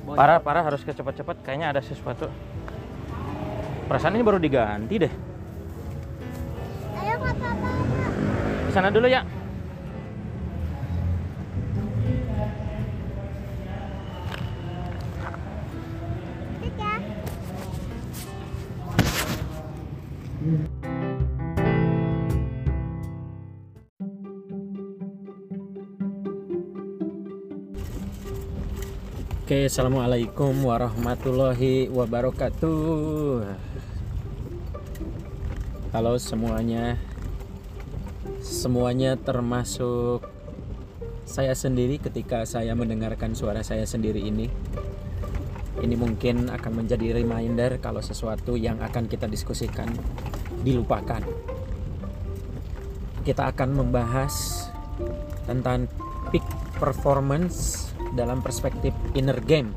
Parah 0.03 0.41
parah 0.41 0.65
harus 0.65 0.81
kecepat-cepat. 0.81 1.45
Kayaknya 1.45 1.77
ada 1.77 1.81
sesuatu. 1.85 2.27
Perasaan 3.87 4.17
ini 4.17 4.25
baru 4.25 4.41
diganti 4.41 4.97
deh. 4.97 5.13
Sana 8.73 8.89
dulu 8.89 9.05
ya. 9.05 9.21
Oke, 29.43 29.69
assalamualaikum 29.69 30.65
warahmatullahi 30.65 31.93
wabarakatuh. 31.93 33.45
Halo 35.93 36.17
semuanya, 36.17 36.97
semuanya 38.63 39.19
termasuk 39.19 40.23
saya 41.27 41.51
sendiri 41.51 41.99
ketika 41.99 42.47
saya 42.47 42.71
mendengarkan 42.79 43.35
suara 43.35 43.59
saya 43.59 43.83
sendiri 43.83 44.23
ini. 44.23 44.47
Ini 45.83 45.99
mungkin 45.99 46.47
akan 46.47 46.71
menjadi 46.71 47.19
reminder 47.19 47.75
kalau 47.83 47.99
sesuatu 47.99 48.55
yang 48.55 48.79
akan 48.79 49.11
kita 49.11 49.27
diskusikan 49.27 49.91
dilupakan. 50.63 51.19
Kita 53.27 53.51
akan 53.51 53.83
membahas 53.83 54.71
tentang 55.43 55.91
peak 56.31 56.47
performance 56.79 57.91
dalam 58.15 58.39
perspektif 58.39 58.95
inner 59.11 59.43
game. 59.43 59.75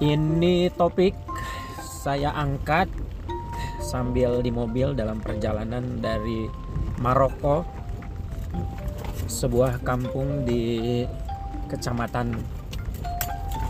Ini 0.00 0.72
topik 0.72 1.12
saya 1.84 2.32
angkat 2.32 3.01
sambil 3.92 4.40
di 4.40 4.48
mobil 4.48 4.96
dalam 4.96 5.20
perjalanan 5.20 6.00
dari 6.00 6.48
Maroko, 7.04 7.60
sebuah 9.28 9.84
kampung 9.84 10.48
di 10.48 11.04
kecamatan 11.68 12.40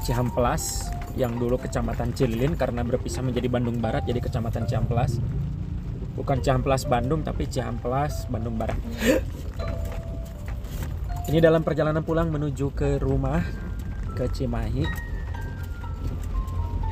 Cihamplas 0.07 0.95
yang 1.19 1.35
dulu 1.39 1.59
kecamatan 1.59 2.15
Cililin 2.15 2.55
karena 2.55 2.87
berpisah 2.87 3.23
menjadi 3.23 3.51
Bandung 3.51 3.83
Barat 3.83 4.07
jadi 4.07 4.23
kecamatan 4.23 4.71
Cihamplas. 4.71 5.19
Bukan 6.15 6.39
Cihamplas 6.39 6.87
Bandung 6.87 7.27
tapi 7.27 7.51
Cihamplas 7.51 8.31
Bandung 8.31 8.55
Barat. 8.55 8.79
Ini 11.31 11.39
dalam 11.39 11.63
perjalanan 11.63 12.03
pulang 12.03 12.31
menuju 12.31 12.75
ke 12.75 12.99
rumah 12.99 13.43
ke 14.15 14.27
Cimahi. 14.27 14.87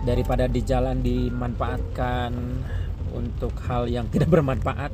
Daripada 0.07 0.49
di 0.49 0.65
jalan 0.65 1.03
dimanfaatkan 1.05 2.33
untuk 3.15 3.55
hal 3.67 3.91
yang 3.91 4.07
tidak 4.13 4.31
bermanfaat, 4.31 4.93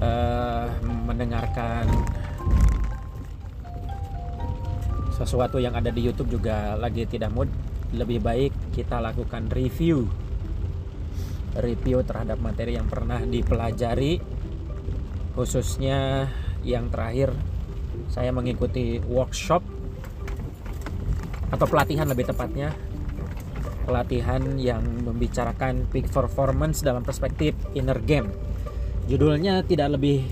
eh, 0.00 0.68
mendengarkan 0.86 1.84
sesuatu 5.12 5.62
yang 5.62 5.76
ada 5.76 5.92
di 5.92 6.02
YouTube 6.02 6.40
juga 6.40 6.74
lagi 6.74 7.06
tidak 7.06 7.30
mood. 7.30 7.48
Lebih 7.92 8.24
baik 8.24 8.52
kita 8.72 9.04
lakukan 9.04 9.52
review, 9.52 10.08
review 11.60 12.00
terhadap 12.00 12.40
materi 12.40 12.80
yang 12.80 12.88
pernah 12.88 13.20
dipelajari, 13.20 14.16
khususnya 15.36 16.28
yang 16.64 16.88
terakhir 16.88 17.36
saya 18.08 18.32
mengikuti 18.32 18.96
workshop 19.04 19.60
atau 21.52 21.66
pelatihan 21.68 22.08
lebih 22.08 22.32
tepatnya 22.32 22.72
pelatihan 23.82 24.40
yang 24.58 24.82
membicarakan 24.82 25.86
peak 25.90 26.10
performance 26.10 26.80
dalam 26.80 27.02
perspektif 27.02 27.54
inner 27.74 27.98
game. 28.02 28.30
Judulnya 29.10 29.66
tidak 29.66 29.98
lebih 29.98 30.22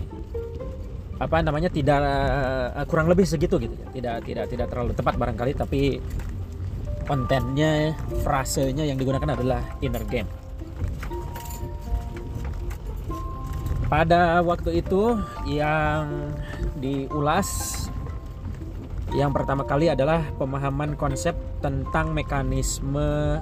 apa 1.20 1.44
namanya 1.44 1.68
tidak 1.68 2.00
eh, 2.00 2.84
kurang 2.88 3.10
lebih 3.10 3.28
segitu 3.28 3.60
gitu. 3.60 3.76
Tidak 3.92 4.24
tidak 4.24 4.46
tidak 4.48 4.66
terlalu 4.70 4.96
tepat 4.96 5.14
barangkali 5.20 5.52
tapi 5.58 6.00
kontennya 7.04 7.98
frasenya 8.22 8.86
yang 8.86 8.94
digunakan 8.94 9.34
adalah 9.34 9.60
inner 9.82 10.06
game. 10.06 10.30
Pada 13.90 14.38
waktu 14.46 14.86
itu 14.86 15.18
yang 15.50 16.30
diulas 16.78 17.74
yang 19.10 19.34
pertama 19.34 19.66
kali 19.66 19.90
adalah 19.90 20.22
pemahaman 20.38 20.94
konsep 20.94 21.34
tentang 21.60 22.16
mekanisme 22.16 23.40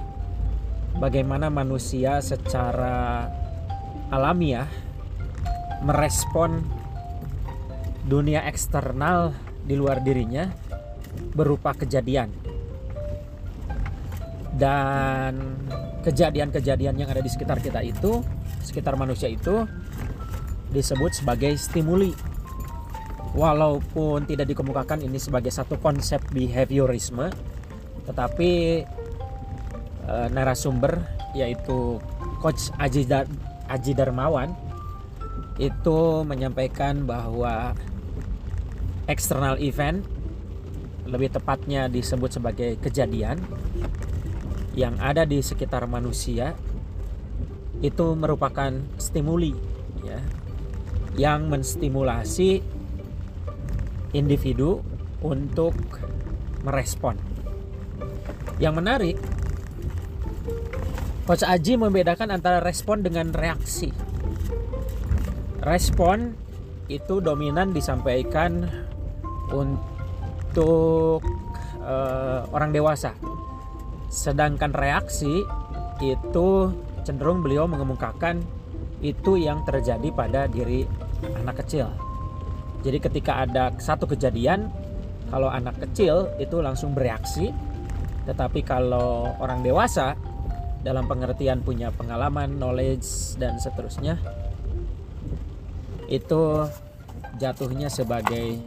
bagaimana 0.99 1.47
manusia 1.47 2.19
secara 2.19 3.31
alamiah 4.11 4.67
merespon 5.81 6.61
dunia 8.03 8.43
eksternal 8.45 9.31
di 9.63 9.79
luar 9.79 10.03
dirinya 10.03 10.51
berupa 11.35 11.71
kejadian 11.75 12.31
dan 14.59 15.55
kejadian-kejadian 16.03 16.95
yang 16.99 17.09
ada 17.09 17.23
di 17.23 17.31
sekitar 17.31 17.63
kita 17.63 17.79
itu 17.79 18.23
sekitar 18.63 18.99
manusia 18.99 19.31
itu 19.31 19.65
disebut 20.69 21.11
sebagai 21.23 21.53
stimuli. 21.57 22.13
Walaupun 23.29 24.25
tidak 24.25 24.49
dikemukakan 24.49 25.05
ini 25.05 25.21
sebagai 25.21 25.53
satu 25.53 25.77
konsep 25.77 26.17
behaviorisme, 26.33 27.29
tetapi 28.09 28.83
e, 30.03 30.13
narasumber 30.33 30.97
yaitu 31.37 32.01
Coach 32.41 32.73
Aji, 32.81 33.05
Dar- 33.05 33.29
Aji 33.69 33.93
Darmawan 33.93 34.57
itu 35.61 36.25
menyampaikan 36.25 37.05
bahwa 37.05 37.77
external 39.05 39.61
event 39.61 40.01
lebih 41.05 41.29
tepatnya 41.29 41.85
disebut 41.85 42.41
sebagai 42.41 42.81
kejadian 42.81 43.37
yang 44.73 44.97
ada 45.01 45.25
di 45.25 45.41
sekitar 45.41 45.85
manusia 45.85 46.53
itu 47.81 48.13
merupakan 48.17 48.71
stimuli 49.01 49.53
ya 50.05 50.19
yang 51.17 51.51
menstimulasi 51.51 52.63
individu 54.13 54.79
untuk 55.19 55.75
merespon. 56.63 57.28
Yang 58.59 58.73
menarik, 58.75 59.17
Coach 61.23 61.47
Aji 61.47 61.79
membedakan 61.79 62.35
antara 62.35 62.59
respon 62.59 62.99
dengan 62.99 63.31
reaksi. 63.31 63.87
Respon 65.63 66.35
itu 66.91 67.23
dominan 67.23 67.71
disampaikan 67.71 68.67
untuk 69.53 71.23
eh, 71.79 72.39
orang 72.51 72.75
dewasa, 72.75 73.15
sedangkan 74.11 74.75
reaksi 74.75 75.47
itu 76.03 76.47
cenderung 77.07 77.39
beliau 77.45 77.63
mengemukakan 77.69 78.43
itu 78.99 79.39
yang 79.39 79.63
terjadi 79.63 80.11
pada 80.11 80.51
diri 80.51 80.83
anak 81.39 81.63
kecil. 81.63 81.87
Jadi 82.83 82.97
ketika 82.99 83.43
ada 83.43 83.71
satu 83.79 84.07
kejadian, 84.07 84.71
kalau 85.29 85.51
anak 85.51 85.77
kecil 85.77 86.31
itu 86.39 86.57
langsung 86.63 86.95
bereaksi, 86.95 87.51
tetapi 88.29 88.61
kalau 88.61 89.33
orang 89.41 89.65
dewasa 89.65 90.13
dalam 90.85 91.09
pengertian 91.09 91.65
punya 91.65 91.89
pengalaman, 91.89 92.61
knowledge 92.61 93.35
dan 93.41 93.57
seterusnya 93.57 94.21
itu 96.05 96.69
jatuhnya 97.41 97.89
sebagai 97.89 98.61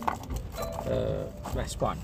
eh, 0.90 1.24
respon. 1.54 1.94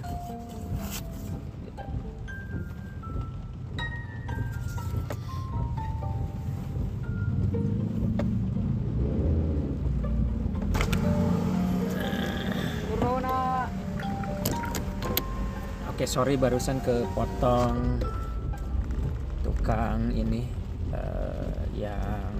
Sorry 16.08 16.40
barusan 16.40 16.80
kepotong 16.80 18.00
tukang 19.44 20.08
ini 20.16 20.40
eh, 20.88 21.60
yang 21.76 22.32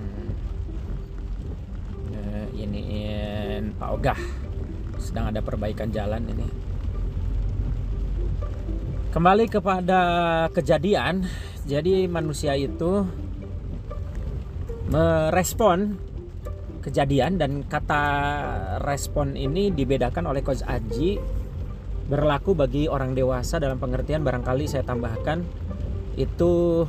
eh, 2.16 2.48
iniin 2.64 3.76
Pak 3.76 3.90
Ogah 3.92 4.20
sedang 4.96 5.28
ada 5.28 5.44
perbaikan 5.44 5.92
jalan 5.92 6.24
ini. 6.33 6.48
Kembali 9.12 9.52
kepada 9.52 10.00
kejadian, 10.48 11.28
jadi 11.68 12.09
manusia 12.09 12.57
itu 12.57 13.04
merespon 14.88 16.00
kejadian 16.81 17.37
dan 17.37 17.68
kata 17.68 18.00
respon 18.81 19.37
ini 19.37 19.68
dibedakan 19.68 20.24
oleh 20.33 20.40
Coach 20.40 20.64
Aji 20.64 21.20
berlaku 22.08 22.56
bagi 22.56 22.88
orang 22.88 23.12
dewasa 23.12 23.60
dalam 23.60 23.76
pengertian 23.76 24.24
barangkali 24.24 24.64
saya 24.64 24.80
tambahkan 24.80 25.44
itu 26.16 26.84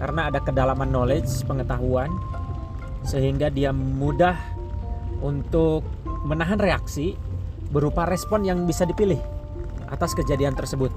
karena 0.00 0.32
ada 0.32 0.40
kedalaman 0.40 0.88
knowledge 0.88 1.44
pengetahuan 1.44 2.08
sehingga 3.04 3.52
dia 3.52 3.70
mudah 3.76 4.34
untuk 5.20 5.84
menahan 6.24 6.56
reaksi 6.56 7.14
berupa 7.68 8.08
respon 8.08 8.48
yang 8.48 8.64
bisa 8.64 8.88
dipilih 8.88 9.20
atas 9.92 10.16
kejadian 10.16 10.56
tersebut. 10.56 10.92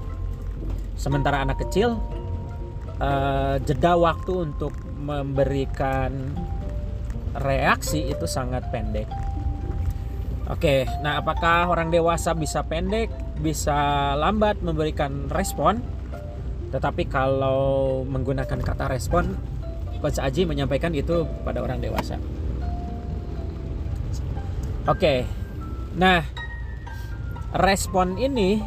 Sementara 0.96 1.44
anak 1.44 1.60
kecil 1.68 2.00
eh, 2.96 3.56
jeda 3.68 4.00
waktu 4.00 4.48
untuk 4.48 4.72
memberikan 4.96 6.32
reaksi 7.36 8.12
itu 8.12 8.24
sangat 8.28 8.68
pendek. 8.70 9.08
Oke, 10.50 10.84
nah 11.00 11.22
apakah 11.22 11.70
orang 11.70 11.88
dewasa 11.88 12.36
bisa 12.36 12.60
pendek, 12.66 13.08
bisa 13.42 14.14
lambat 14.14 14.62
memberikan 14.62 15.26
respon? 15.26 15.82
Tetapi 16.70 17.10
kalau 17.10 18.00
menggunakan 18.06 18.62
kata 18.62 18.88
respon, 18.88 19.36
Coach 19.98 20.22
Aji 20.22 20.46
menyampaikan 20.46 20.94
itu 20.94 21.26
pada 21.44 21.60
orang 21.60 21.82
dewasa. 21.82 22.16
Oke, 24.88 25.26
nah 25.98 26.26
respon 27.52 28.16
ini 28.16 28.58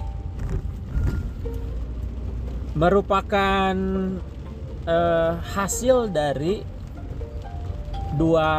merupakan 2.76 3.74
eh, 4.86 5.32
hasil 5.56 6.14
dari 6.14 6.62
dua 8.16 8.50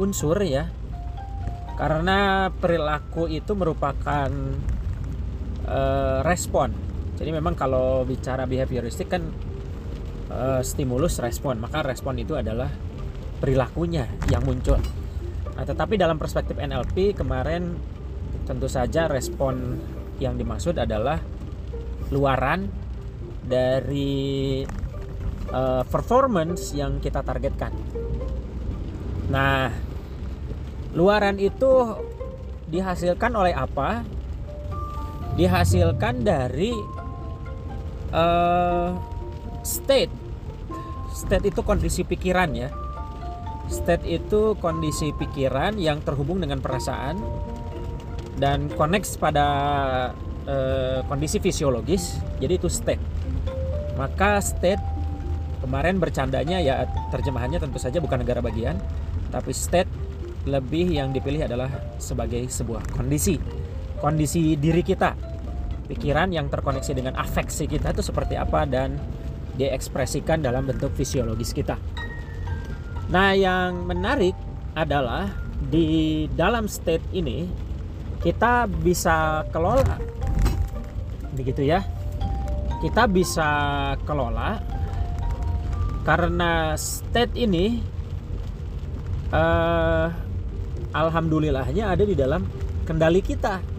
unsur 0.00 0.40
ya 0.40 0.64
karena 1.76 2.48
perilaku 2.56 3.28
itu 3.28 3.52
merupakan 3.52 4.30
eh, 5.68 6.18
respon. 6.24 6.72
Jadi 7.18 7.30
memang 7.34 7.58
kalau 7.58 8.06
bicara 8.08 8.48
behavioristik 8.48 9.12
kan 9.12 9.22
eh, 10.32 10.60
stimulus 10.64 11.20
respon. 11.20 11.60
Maka 11.60 11.84
respon 11.84 12.16
itu 12.16 12.34
adalah 12.34 12.72
perilakunya 13.38 14.08
yang 14.32 14.42
muncul. 14.42 14.80
Nah 15.54 15.64
tetapi 15.66 15.98
dalam 15.98 16.16
perspektif 16.16 16.58
NLP 16.58 17.18
kemarin 17.18 17.76
tentu 18.46 18.70
saja 18.70 19.06
respon 19.10 19.76
yang 20.18 20.34
dimaksud 20.34 20.78
adalah 20.78 21.20
luaran 22.10 22.70
dari 23.44 24.62
eh, 25.52 25.84
performance 25.86 26.72
yang 26.72 26.98
kita 26.98 27.20
targetkan. 27.22 27.72
Nah 29.28 29.70
luaran 30.96 31.36
itu 31.36 31.94
dihasilkan 32.68 33.32
oleh 33.32 33.52
apa? 33.56 34.04
Dihasilkan 35.38 36.26
dari 36.26 36.74
eh, 38.10 38.90
state. 39.62 40.10
State 41.14 41.46
itu 41.46 41.60
kondisi 41.62 42.02
pikiran 42.02 42.50
ya. 42.58 42.68
State 43.70 44.02
itu 44.02 44.58
kondisi 44.58 45.14
pikiran 45.14 45.78
yang 45.78 46.02
terhubung 46.02 46.42
dengan 46.42 46.58
perasaan 46.58 47.22
dan 48.42 48.66
connect 48.74 49.14
pada 49.22 49.46
eh, 50.42 51.06
kondisi 51.06 51.38
fisiologis. 51.38 52.18
Jadi 52.42 52.58
itu 52.58 52.66
state. 52.66 53.02
Maka 53.94 54.42
state 54.42 54.82
kemarin 55.62 56.02
bercandanya 56.02 56.58
ya 56.58 56.86
terjemahannya 57.14 57.62
tentu 57.62 57.78
saja 57.78 58.02
bukan 58.02 58.26
negara 58.26 58.42
bagian, 58.42 58.78
tapi 59.30 59.54
state 59.54 59.90
lebih 60.46 60.88
yang 60.88 61.12
dipilih 61.12 61.44
adalah 61.44 61.68
sebagai 62.00 62.46
sebuah 62.48 62.80
kondisi 62.94 63.36
kondisi 63.98 64.54
diri 64.58 64.82
kita. 64.82 65.14
Pikiran 65.88 66.30
yang 66.32 66.52
terkoneksi 66.52 66.92
dengan 66.92 67.16
afeksi 67.16 67.64
kita 67.64 67.96
itu 67.96 68.04
seperti 68.04 68.36
apa 68.36 68.68
dan 68.68 69.00
diekspresikan 69.56 70.44
dalam 70.44 70.68
bentuk 70.68 70.92
fisiologis 70.94 71.50
kita. 71.56 71.80
Nah 73.08 73.32
yang 73.32 73.88
menarik 73.88 74.36
adalah 74.76 75.32
di 75.58 76.28
dalam 76.36 76.70
state 76.70 77.02
ini 77.16 77.48
kita 78.22 78.68
bisa 78.68 79.48
kelola. 79.50 79.98
Begitu 81.34 81.66
ya. 81.66 81.82
Kita 82.78 83.10
bisa 83.10 83.50
kelola 84.06 84.62
karena 86.06 86.78
state 86.78 87.34
ini 87.34 87.82
eh, 89.34 90.06
alhamdulillahnya 90.94 91.90
ada 91.90 92.04
di 92.06 92.14
dalam 92.14 92.46
kendali 92.86 93.18
kita. 93.20 93.77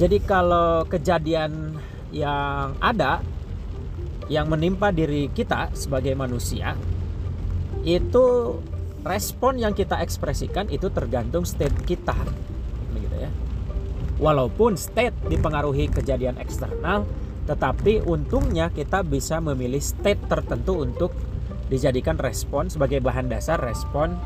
Jadi 0.00 0.16
kalau 0.24 0.88
kejadian 0.88 1.76
yang 2.08 2.72
ada 2.80 3.20
yang 4.32 4.48
menimpa 4.48 4.88
diri 4.88 5.28
kita 5.28 5.76
sebagai 5.76 6.16
manusia 6.16 6.72
itu 7.84 8.56
respon 9.04 9.60
yang 9.60 9.76
kita 9.76 10.00
ekspresikan 10.00 10.72
itu 10.72 10.88
tergantung 10.88 11.44
state 11.44 11.76
kita 11.84 12.16
begitu 12.96 13.28
ya. 13.28 13.30
Walaupun 14.16 14.80
state 14.80 15.12
dipengaruhi 15.28 15.92
kejadian 15.92 16.40
eksternal 16.40 17.04
tetapi 17.44 18.00
untungnya 18.00 18.72
kita 18.72 19.04
bisa 19.04 19.36
memilih 19.36 19.84
state 19.84 20.24
tertentu 20.32 20.80
untuk 20.80 21.12
dijadikan 21.68 22.16
respon 22.16 22.72
sebagai 22.72 23.04
bahan 23.04 23.28
dasar 23.28 23.60
respon 23.60 24.16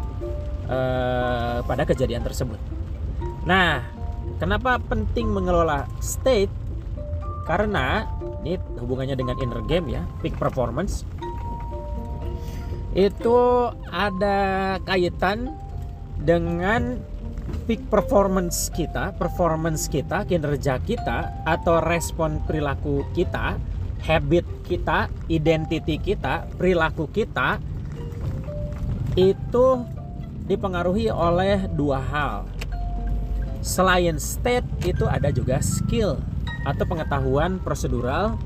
eh, 0.70 1.58
pada 1.66 1.82
kejadian 1.82 2.22
tersebut. 2.22 2.62
Nah, 3.44 3.93
kenapa 4.38 4.80
penting 4.80 5.30
mengelola 5.30 5.88
state? 5.98 6.52
Karena 7.44 8.08
ini 8.44 8.56
hubungannya 8.80 9.16
dengan 9.16 9.36
inner 9.40 9.60
game 9.68 10.00
ya, 10.00 10.02
peak 10.24 10.36
performance. 10.40 11.04
Itu 12.94 13.68
ada 13.90 14.78
kaitan 14.86 15.52
dengan 16.20 17.00
peak 17.68 17.84
performance 17.92 18.72
kita, 18.72 19.12
performance 19.16 19.88
kita, 19.88 20.24
kinerja 20.24 20.80
kita 20.80 21.44
atau 21.44 21.80
respon 21.84 22.40
perilaku 22.44 23.04
kita, 23.12 23.60
habit 24.04 24.44
kita, 24.64 25.08
identity 25.28 25.96
kita, 26.00 26.48
perilaku 26.56 27.08
kita 27.08 27.60
itu 29.16 29.66
dipengaruhi 30.44 31.08
oleh 31.08 31.70
dua 31.72 31.98
hal. 32.02 32.53
Selain 33.64 34.20
state 34.20 34.68
itu 34.84 35.08
ada 35.08 35.32
juga 35.32 35.56
skill 35.64 36.20
atau 36.68 36.84
pengetahuan 36.84 37.56
prosedural 37.64 38.36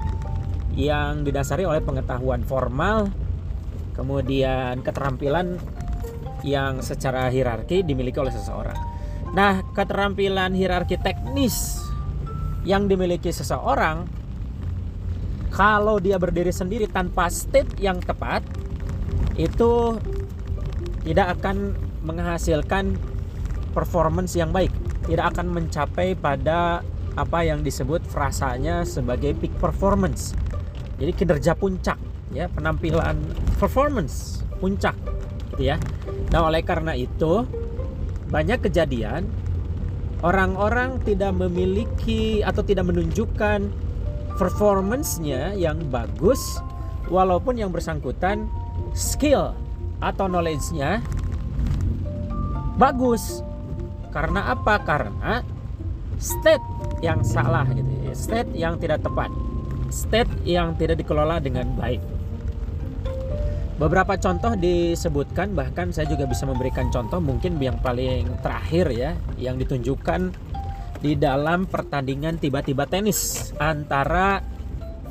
yang 0.78 1.26
didasari 1.26 1.66
oleh 1.66 1.82
pengetahuan 1.82 2.46
formal, 2.46 3.10
kemudian 3.98 4.78
keterampilan 4.86 5.58
yang 6.46 6.78
secara 6.86 7.26
hierarki 7.34 7.82
dimiliki 7.82 8.22
oleh 8.22 8.30
seseorang. 8.30 8.78
Nah, 9.34 9.66
keterampilan 9.74 10.54
hierarki 10.54 10.94
teknis 11.02 11.82
yang 12.62 12.86
dimiliki 12.86 13.34
seseorang 13.34 14.06
kalau 15.50 15.98
dia 15.98 16.14
berdiri 16.14 16.54
sendiri 16.54 16.86
tanpa 16.86 17.26
state 17.26 17.74
yang 17.82 17.98
tepat 17.98 18.46
itu 19.34 19.98
tidak 21.02 21.42
akan 21.42 21.74
menghasilkan 22.06 22.94
performance 23.74 24.38
yang 24.38 24.54
baik 24.54 24.70
tidak 25.08 25.34
akan 25.34 25.46
mencapai 25.50 26.12
pada 26.14 26.84
apa 27.16 27.38
yang 27.42 27.64
disebut 27.64 28.04
frasanya 28.06 28.84
sebagai 28.84 29.34
peak 29.34 29.56
performance 29.56 30.36
jadi 31.00 31.10
kinerja 31.16 31.52
puncak 31.56 31.96
ya 32.30 32.46
penampilan 32.52 33.16
performance 33.56 34.44
puncak 34.60 34.94
gitu 35.56 35.72
ya 35.74 35.80
nah 36.30 36.46
oleh 36.46 36.60
karena 36.62 36.92
itu 36.92 37.48
banyak 38.28 38.60
kejadian 38.68 39.24
orang-orang 40.20 41.00
tidak 41.02 41.32
memiliki 41.32 42.44
atau 42.44 42.60
tidak 42.60 42.92
menunjukkan 42.92 43.72
performance-nya 44.38 45.56
yang 45.58 45.80
bagus 45.90 46.60
walaupun 47.10 47.58
yang 47.58 47.74
bersangkutan 47.74 48.46
skill 48.94 49.56
atau 49.98 50.30
knowledge-nya 50.30 51.02
bagus. 52.78 53.42
Karena 54.18 54.50
apa? 54.50 54.74
Karena 54.82 55.46
state 56.18 56.66
yang 57.06 57.22
salah 57.22 57.62
gitu 57.70 57.86
ya. 58.02 58.10
State 58.18 58.50
yang 58.58 58.74
tidak 58.74 59.06
tepat. 59.06 59.30
State 59.94 60.42
yang 60.42 60.74
tidak 60.74 60.98
dikelola 60.98 61.38
dengan 61.38 61.70
baik. 61.78 62.02
Beberapa 63.78 64.18
contoh 64.18 64.58
disebutkan 64.58 65.54
bahkan 65.54 65.94
saya 65.94 66.10
juga 66.10 66.26
bisa 66.26 66.42
memberikan 66.50 66.90
contoh 66.90 67.22
mungkin 67.22 67.62
yang 67.62 67.78
paling 67.78 68.26
terakhir 68.42 68.90
ya 68.90 69.14
yang 69.38 69.54
ditunjukkan 69.54 70.34
di 70.98 71.14
dalam 71.14 71.70
pertandingan 71.70 72.42
tiba-tiba 72.42 72.90
tenis 72.90 73.54
antara 73.62 74.42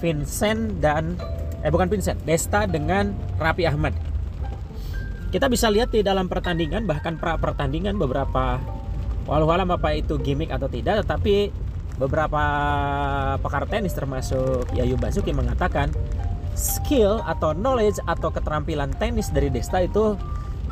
Vincent 0.04 0.84
dan 0.84 1.16
eh 1.64 1.72
bukan 1.72 1.88
Vincent, 1.88 2.20
Desta 2.28 2.68
dengan 2.68 3.16
Rapi 3.40 3.64
Ahmad 3.64 3.96
kita 5.32 5.48
bisa 5.48 5.72
lihat 5.72 5.96
di 5.96 6.04
dalam 6.04 6.28
pertandingan 6.28 6.84
bahkan 6.84 7.16
pra 7.16 7.40
pertandingan 7.40 7.96
beberapa 7.96 8.60
walau 9.28 9.52
alam 9.52 9.70
apa 9.76 9.94
itu 9.94 10.16
gimmick 10.18 10.50
atau 10.50 10.72
tidak 10.72 11.04
tetapi 11.04 11.52
beberapa 12.00 12.44
pakar 13.44 13.68
tenis 13.68 13.92
termasuk 13.92 14.70
Yayu 14.74 14.96
Basuki 14.96 15.36
mengatakan 15.36 15.92
skill 16.58 17.22
atau 17.28 17.54
knowledge 17.54 18.02
atau 18.10 18.34
keterampilan 18.34 18.90
tenis 18.98 19.30
dari 19.30 19.54
Desta 19.54 19.84
itu 19.84 20.18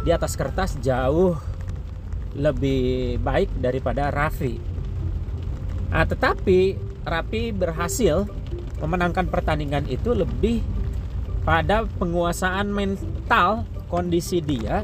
di 0.01 0.09
atas 0.13 0.33
kertas 0.33 0.77
jauh 0.81 1.37
lebih 2.35 3.17
baik 3.23 3.47
daripada 3.63 4.11
Raffi. 4.11 4.59
Nah, 5.89 6.03
tetapi 6.03 6.75
Raffi 7.07 7.55
berhasil 7.55 8.27
memenangkan 8.83 9.31
pertandingan 9.31 9.87
itu 9.87 10.11
lebih 10.11 10.59
pada 11.47 11.85
penguasaan 12.01 12.73
mental 12.73 13.63
kondisi 13.87 14.41
dia 14.41 14.83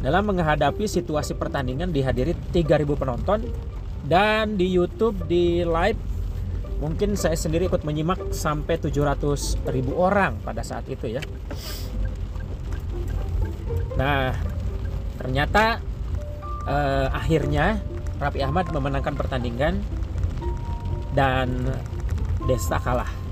dalam 0.00 0.28
menghadapi 0.28 0.84
situasi 0.84 1.34
pertandingan 1.36 1.90
dihadiri 1.90 2.36
3000 2.52 3.00
penonton 3.00 3.40
dan 4.06 4.54
di 4.54 4.68
YouTube 4.68 5.26
di 5.26 5.64
live 5.66 5.98
mungkin 6.78 7.16
saya 7.16 7.34
sendiri 7.34 7.66
ikut 7.66 7.82
menyimak 7.82 8.30
sampai 8.36 8.76
700 8.76 9.56
ribu 9.72 9.96
orang 9.96 10.36
pada 10.44 10.60
saat 10.60 10.84
itu 10.92 11.16
ya. 11.16 11.22
Nah 13.96 14.36
ternyata 15.16 15.80
eh, 16.68 17.08
akhirnya 17.10 17.80
Raffi 18.20 18.40
Ahmad 18.44 18.68
memenangkan 18.72 19.16
pertandingan 19.16 19.80
dan 21.16 21.72
Desta 22.46 22.78
kalah 22.78 23.25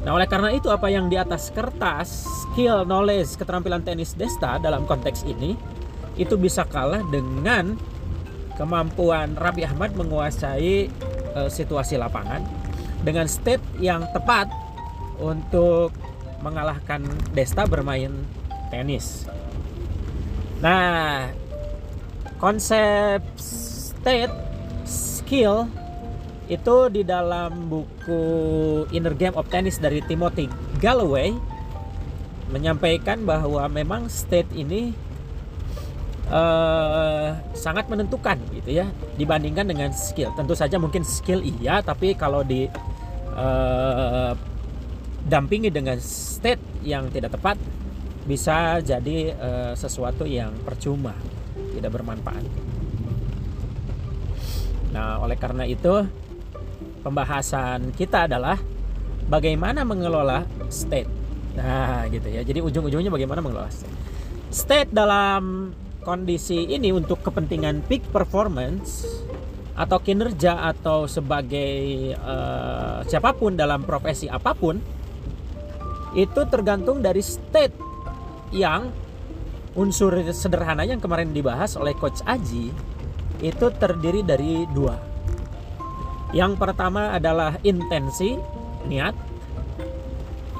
nah 0.00 0.16
oleh 0.16 0.24
karena 0.24 0.48
itu 0.56 0.72
apa 0.72 0.88
yang 0.88 1.12
di 1.12 1.20
atas 1.20 1.52
kertas 1.52 2.24
skill, 2.48 2.88
knowledge, 2.88 3.36
keterampilan 3.36 3.84
tenis 3.84 4.16
Desta 4.16 4.56
dalam 4.56 4.88
konteks 4.88 5.28
ini 5.28 5.54
itu 6.16 6.34
bisa 6.40 6.64
kalah 6.64 7.04
dengan 7.12 7.76
kemampuan 8.56 9.36
Raffi 9.36 9.64
Ahmad 9.64 9.96
menguasai 9.96 10.88
uh, 11.36 11.48
situasi 11.48 11.96
lapangan 11.96 12.44
dengan 13.00 13.24
state 13.24 13.62
yang 13.80 14.04
tepat 14.12 14.48
untuk 15.20 15.92
mengalahkan 16.40 17.04
Desta 17.32 17.64
bermain 17.68 18.12
tenis. 18.72 19.28
Nah, 20.60 21.32
konsep 22.36 23.24
state 23.40 24.32
skill 24.84 25.68
itu 26.50 26.76
di 26.90 27.06
dalam 27.06 27.70
buku 27.70 28.22
Inner 28.90 29.14
Game 29.14 29.38
of 29.38 29.46
Tennis 29.46 29.78
dari 29.78 30.02
Timothy 30.02 30.50
Galloway 30.82 31.30
menyampaikan 32.50 33.22
bahwa 33.22 33.70
memang 33.70 34.10
state 34.10 34.50
ini 34.58 34.90
uh, 36.26 37.38
sangat 37.54 37.86
menentukan 37.86 38.42
gitu 38.50 38.82
ya 38.82 38.90
dibandingkan 39.14 39.70
dengan 39.70 39.94
skill. 39.94 40.34
Tentu 40.34 40.58
saja 40.58 40.74
mungkin 40.82 41.06
skill 41.06 41.38
iya, 41.46 41.78
tapi 41.86 42.18
kalau 42.18 42.42
di 42.42 42.66
uh, 43.38 44.34
dampingi 45.22 45.70
dengan 45.70 46.02
state 46.02 46.82
yang 46.82 47.06
tidak 47.14 47.38
tepat 47.38 47.54
bisa 48.26 48.82
jadi 48.82 49.38
uh, 49.38 49.72
sesuatu 49.78 50.26
yang 50.26 50.50
percuma, 50.66 51.14
tidak 51.78 51.94
bermanfaat. 51.94 52.42
Nah, 54.90 55.22
oleh 55.22 55.38
karena 55.38 55.62
itu 55.62 56.02
pembahasan 57.00 57.92
kita 57.96 58.28
adalah 58.30 58.60
bagaimana 59.26 59.82
mengelola 59.86 60.44
state. 60.68 61.08
Nah, 61.56 62.06
gitu 62.08 62.28
ya. 62.30 62.46
Jadi 62.46 62.62
ujung-ujungnya 62.62 63.10
bagaimana 63.10 63.40
mengelola 63.42 63.70
state. 63.72 63.94
State 64.50 64.90
dalam 64.90 65.70
kondisi 66.02 66.66
ini 66.66 66.90
untuk 66.90 67.20
kepentingan 67.20 67.86
peak 67.86 68.08
performance 68.10 69.06
atau 69.76 69.96
kinerja 70.02 70.68
atau 70.76 71.08
sebagai 71.08 72.12
uh, 72.20 73.00
siapa 73.08 73.32
pun 73.32 73.56
dalam 73.56 73.80
profesi 73.86 74.28
apa 74.28 74.52
pun 74.52 74.76
itu 76.12 76.40
tergantung 76.50 77.00
dari 77.00 77.22
state 77.22 77.72
yang 78.50 78.90
unsur 79.78 80.10
sederhana 80.34 80.82
yang 80.82 80.98
kemarin 80.98 81.30
dibahas 81.30 81.78
oleh 81.78 81.94
coach 81.94 82.18
Aji 82.26 82.74
itu 83.40 83.66
terdiri 83.78 84.20
dari 84.20 84.66
dua. 84.74 85.09
Yang 86.30 86.62
pertama 86.62 87.10
adalah 87.10 87.58
intensi, 87.66 88.38
niat. 88.86 89.14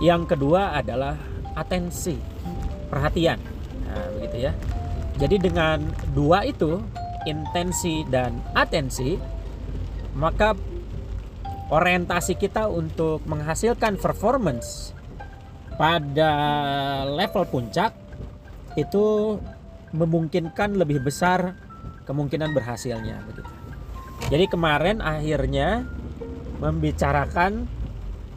Yang 0.03 0.35
kedua 0.35 0.75
adalah 0.75 1.15
atensi, 1.55 2.19
perhatian. 2.91 3.39
Nah, 3.87 4.07
begitu 4.19 4.51
ya. 4.51 4.53
Jadi 5.21 5.37
dengan 5.39 5.79
dua 6.17 6.43
itu, 6.49 6.81
intensi 7.29 8.03
dan 8.09 8.41
atensi, 8.57 9.21
maka 10.17 10.57
orientasi 11.71 12.35
kita 12.35 12.67
untuk 12.67 13.23
menghasilkan 13.29 14.01
performance 14.01 14.91
pada 15.79 16.33
level 17.07 17.47
puncak 17.47 17.95
itu 18.75 19.39
memungkinkan 19.95 20.75
lebih 20.75 21.03
besar 21.03 21.55
kemungkinan 22.09 22.51
berhasilnya 22.51 23.23
begitu. 23.29 23.60
Jadi 24.29 24.45
kemarin 24.51 25.01
akhirnya 25.01 25.89
membicarakan 26.61 27.65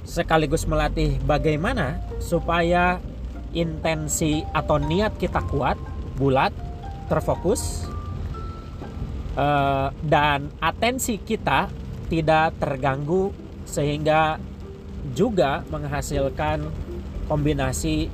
sekaligus 0.08 0.64
melatih 0.64 1.20
bagaimana 1.28 2.00
supaya 2.24 3.04
intensi 3.52 4.42
atau 4.56 4.80
niat 4.80 5.16
kita 5.20 5.44
kuat, 5.48 5.76
bulat, 6.16 6.52
terfokus 7.08 7.88
uh, 9.38 9.94
dan 10.02 10.50
atensi 10.60 11.20
kita 11.22 11.70
tidak 12.10 12.58
terganggu 12.58 13.32
sehingga 13.64 14.40
juga 15.14 15.64
menghasilkan 15.68 16.68
kombinasi 17.28 18.08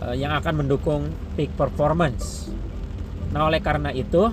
uh, 0.00 0.14
yang 0.16 0.32
akan 0.36 0.64
mendukung 0.64 1.12
peak 1.36 1.52
performance. 1.56 2.52
Nah, 3.32 3.48
oleh 3.48 3.64
karena 3.64 3.88
itu 3.92 4.28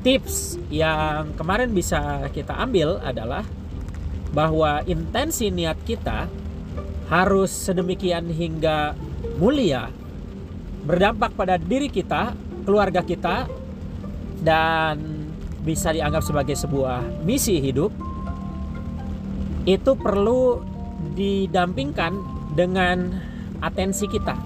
tips 0.00 0.60
yang 0.68 1.32
kemarin 1.36 1.72
bisa 1.72 2.28
kita 2.32 2.56
ambil 2.56 3.00
adalah 3.00 3.44
bahwa 4.34 4.84
intensi 4.84 5.48
niat 5.48 5.80
kita 5.86 6.28
harus 7.06 7.48
sedemikian 7.48 8.26
hingga 8.28 8.92
mulia 9.38 9.88
berdampak 10.86 11.34
pada 11.34 11.58
diri 11.58 11.90
kita, 11.90 12.34
keluarga 12.62 13.02
kita 13.02 13.50
dan 14.42 15.26
bisa 15.66 15.90
dianggap 15.90 16.22
sebagai 16.22 16.54
sebuah 16.54 17.26
misi 17.26 17.58
hidup 17.58 17.90
itu 19.66 19.92
perlu 19.98 20.62
didampingkan 21.18 22.14
dengan 22.54 23.18
atensi 23.58 24.06
kita. 24.06 24.38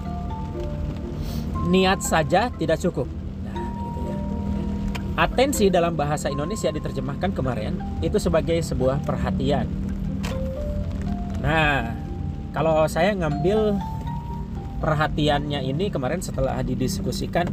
Niat 1.69 2.01
saja 2.01 2.49
tidak 2.57 2.81
cukup 2.81 3.20
Atensi 5.21 5.69
dalam 5.69 5.93
bahasa 5.93 6.33
Indonesia 6.33 6.73
diterjemahkan 6.73 7.29
kemarin 7.37 7.77
itu 8.01 8.17
sebagai 8.17 8.57
sebuah 8.65 9.05
perhatian. 9.05 9.69
Nah, 11.45 11.93
kalau 12.49 12.89
saya 12.89 13.13
ngambil 13.13 13.77
perhatiannya 14.81 15.61
ini 15.61 15.93
kemarin 15.93 16.25
setelah 16.25 16.57
didiskusikan 16.65 17.45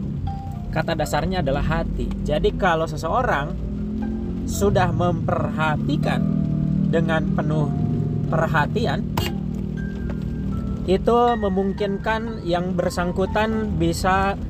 kata 0.73 0.97
dasarnya 0.97 1.45
adalah 1.45 1.61
hati. 1.61 2.09
Jadi 2.25 2.57
kalau 2.57 2.89
seseorang 2.89 3.53
sudah 4.49 4.89
memperhatikan 4.89 6.25
dengan 6.89 7.37
penuh 7.37 7.69
perhatian 8.33 9.05
itu 10.89 11.19
memungkinkan 11.37 12.49
yang 12.49 12.73
bersangkutan 12.73 13.77
bisa 13.77 14.41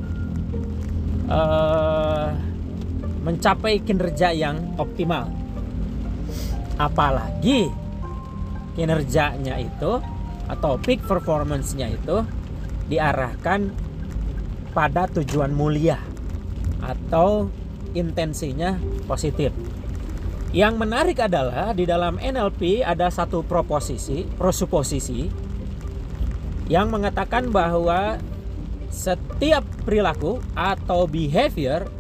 uh, 1.27 2.31
mencapai 3.29 3.85
kinerja 3.85 4.33
yang 4.33 4.73
optimal. 4.81 5.29
Apalagi 6.81 7.69
kinerjanya 8.73 9.61
itu 9.61 10.01
atau 10.49 10.81
peak 10.81 11.05
performance-nya 11.05 11.93
itu 11.93 12.25
diarahkan 12.89 13.69
pada 14.73 15.05
tujuan 15.13 15.53
mulia 15.53 16.01
atau 16.81 17.53
intensinya 17.93 18.81
positif. 19.05 19.53
Yang 20.49 20.75
menarik 20.81 21.21
adalah 21.21 21.77
di 21.77 21.85
dalam 21.85 22.17
NLP 22.17 22.81
ada 22.81 23.13
satu 23.13 23.45
proposisi, 23.45 24.25
prosuposisi 24.25 25.29
yang 26.73 26.89
mengatakan 26.89 27.53
bahwa 27.53 28.17
setiap 28.89 29.69
perilaku 29.85 30.41
atau 30.57 31.05
behavior 31.05 31.98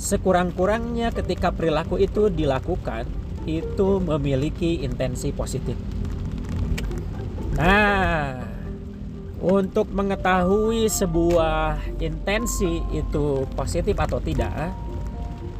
sekurang-kurangnya 0.00 1.12
ketika 1.12 1.52
perilaku 1.52 2.00
itu 2.00 2.32
dilakukan 2.32 3.04
itu 3.44 4.00
memiliki 4.00 4.80
intensi 4.80 5.28
positif. 5.28 5.76
Nah, 7.60 8.40
untuk 9.44 9.92
mengetahui 9.92 10.88
sebuah 10.88 11.76
intensi 12.00 12.80
itu 12.96 13.44
positif 13.52 13.92
atau 14.00 14.16
tidak, 14.24 14.72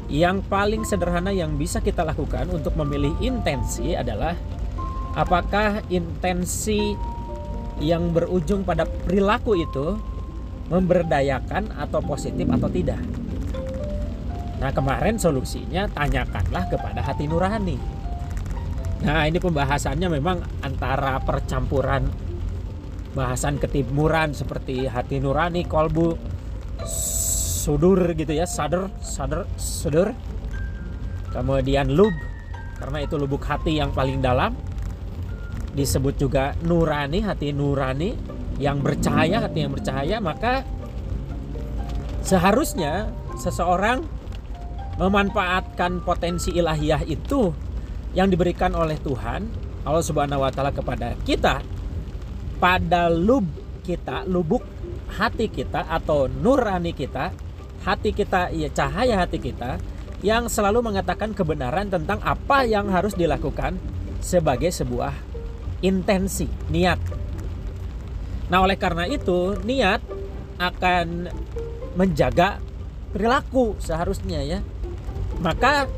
yang 0.09 0.41
paling 0.49 0.89
sederhana 0.89 1.37
yang 1.37 1.61
bisa 1.61 1.85
kita 1.85 2.01
lakukan 2.01 2.49
untuk 2.49 2.73
memilih 2.81 3.13
intensi 3.21 3.93
adalah 3.93 4.33
apakah 5.13 5.85
intensi 5.93 6.97
yang 7.81 8.09
berujung 8.13 8.65
pada 8.65 8.89
perilaku 8.89 9.61
itu 9.61 10.01
memberdayakan 10.73 11.77
atau 11.77 12.01
positif 12.01 12.49
atau 12.49 12.69
tidak. 12.73 13.20
Nah, 14.61 14.71
kemarin 14.77 15.17
solusinya 15.17 15.89
tanyakanlah 15.89 16.69
kepada 16.69 17.01
hati 17.01 17.25
nurani. 17.25 17.81
Nah, 19.01 19.25
ini 19.25 19.41
pembahasannya 19.41 20.13
memang 20.13 20.45
antara 20.61 21.17
percampuran 21.25 22.05
bahasan 23.17 23.57
ketimuran 23.57 24.37
seperti 24.37 24.85
hati 24.85 25.17
nurani, 25.17 25.65
kolbu, 25.65 26.21
sudur 26.85 28.13
gitu 28.13 28.37
ya, 28.37 28.45
sadar, 28.45 28.93
sadar, 29.01 29.49
sudur. 29.57 30.13
Kemudian 31.33 31.89
lub 31.97 32.13
karena 32.77 33.01
itu 33.01 33.17
lubuk 33.17 33.41
hati 33.49 33.81
yang 33.81 33.97
paling 33.97 34.21
dalam. 34.21 34.53
Disebut 35.73 36.21
juga 36.21 36.53
nurani, 36.67 37.25
hati 37.25 37.57
nurani 37.57 38.13
yang 38.61 38.85
bercahaya, 38.85 39.41
hati 39.41 39.65
yang 39.65 39.73
bercahaya, 39.73 40.21
maka 40.21 40.67
seharusnya 42.21 43.09
seseorang 43.41 44.20
memanfaatkan 45.01 46.05
potensi 46.05 46.53
ilahiyah 46.53 47.09
itu 47.09 47.57
yang 48.13 48.29
diberikan 48.29 48.77
oleh 48.77 49.01
Tuhan 49.01 49.49
Allah 49.89 50.05
Subhanahu 50.05 50.45
wa 50.45 50.53
taala 50.53 50.77
kepada 50.77 51.17
kita 51.25 51.65
pada 52.61 53.09
lub 53.09 53.49
kita, 53.81 54.29
lubuk 54.29 54.61
hati 55.17 55.49
kita 55.49 55.89
atau 55.89 56.29
nurani 56.29 56.93
kita, 56.93 57.33
hati 57.83 58.13
kita 58.13 58.53
ya 58.53 58.69
cahaya 58.71 59.25
hati 59.25 59.41
kita 59.41 59.81
yang 60.21 60.53
selalu 60.53 60.85
mengatakan 60.85 61.33
kebenaran 61.33 61.89
tentang 61.89 62.21
apa 62.21 62.69
yang 62.69 62.93
harus 62.93 63.17
dilakukan 63.17 63.81
sebagai 64.21 64.69
sebuah 64.69 65.17
intensi, 65.81 66.45
niat. 66.69 67.01
Nah, 68.53 68.61
oleh 68.61 68.77
karena 68.77 69.09
itu, 69.09 69.57
niat 69.65 70.05
akan 70.61 71.33
menjaga 71.97 72.61
perilaku 73.17 73.81
seharusnya 73.81 74.45
ya. 74.45 74.61
Maka 75.41 75.89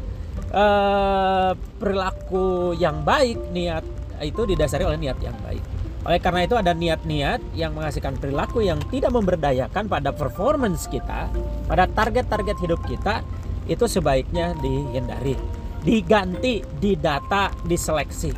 eh, 0.50 1.52
perilaku 1.78 2.72
yang 2.78 3.02
baik, 3.02 3.38
niat 3.50 3.84
itu 4.22 4.46
didasari 4.46 4.86
oleh 4.86 4.98
niat 5.02 5.18
yang 5.18 5.34
baik. 5.42 5.62
Oleh 6.02 6.18
karena 6.18 6.42
itu 6.42 6.58
ada 6.58 6.74
niat-niat 6.74 7.54
yang 7.54 7.78
menghasilkan 7.78 8.18
perilaku 8.18 8.58
yang 8.58 8.82
tidak 8.90 9.14
memberdayakan 9.14 9.86
pada 9.86 10.10
performance 10.10 10.90
kita, 10.90 11.30
pada 11.70 11.86
target-target 11.86 12.58
hidup 12.58 12.82
kita, 12.90 13.22
itu 13.70 13.86
sebaiknya 13.86 14.58
dihindari, 14.58 15.38
diganti, 15.86 16.66
didata, 16.82 17.54
diseleksi. 17.62 18.34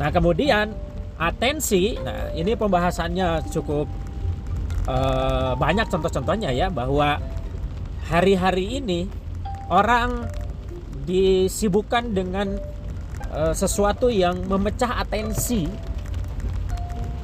Nah 0.00 0.08
kemudian 0.08 0.72
atensi, 1.20 2.00
nah 2.00 2.32
ini 2.32 2.56
pembahasannya 2.56 3.52
cukup 3.52 3.84
eh, 4.88 5.52
banyak 5.60 5.92
contoh-contohnya 5.92 6.56
ya 6.56 6.72
bahwa 6.72 7.20
hari-hari 8.08 8.80
ini 8.80 9.04
orang 9.68 10.28
disibukkan 11.08 12.12
dengan 12.12 12.60
eh, 13.32 13.54
sesuatu 13.56 14.12
yang 14.12 14.44
memecah 14.44 15.00
atensi 15.00 15.68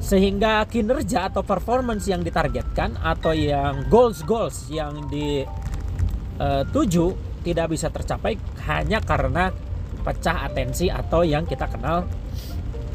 sehingga 0.05 0.69
kinerja 0.69 1.33
atau 1.33 1.41
performance 1.41 2.05
yang 2.05 2.21
ditargetkan 2.21 2.93
atau 3.01 3.33
yang 3.33 3.89
goals 3.89 4.21
goals 4.21 4.69
yang 4.69 5.09
dituju 5.09 7.05
tidak 7.41 7.73
bisa 7.73 7.89
tercapai 7.89 8.37
hanya 8.69 9.01
karena 9.01 9.49
pecah 10.05 10.45
atensi 10.45 10.93
atau 10.93 11.25
yang 11.25 11.49
kita 11.49 11.65
kenal 11.65 12.05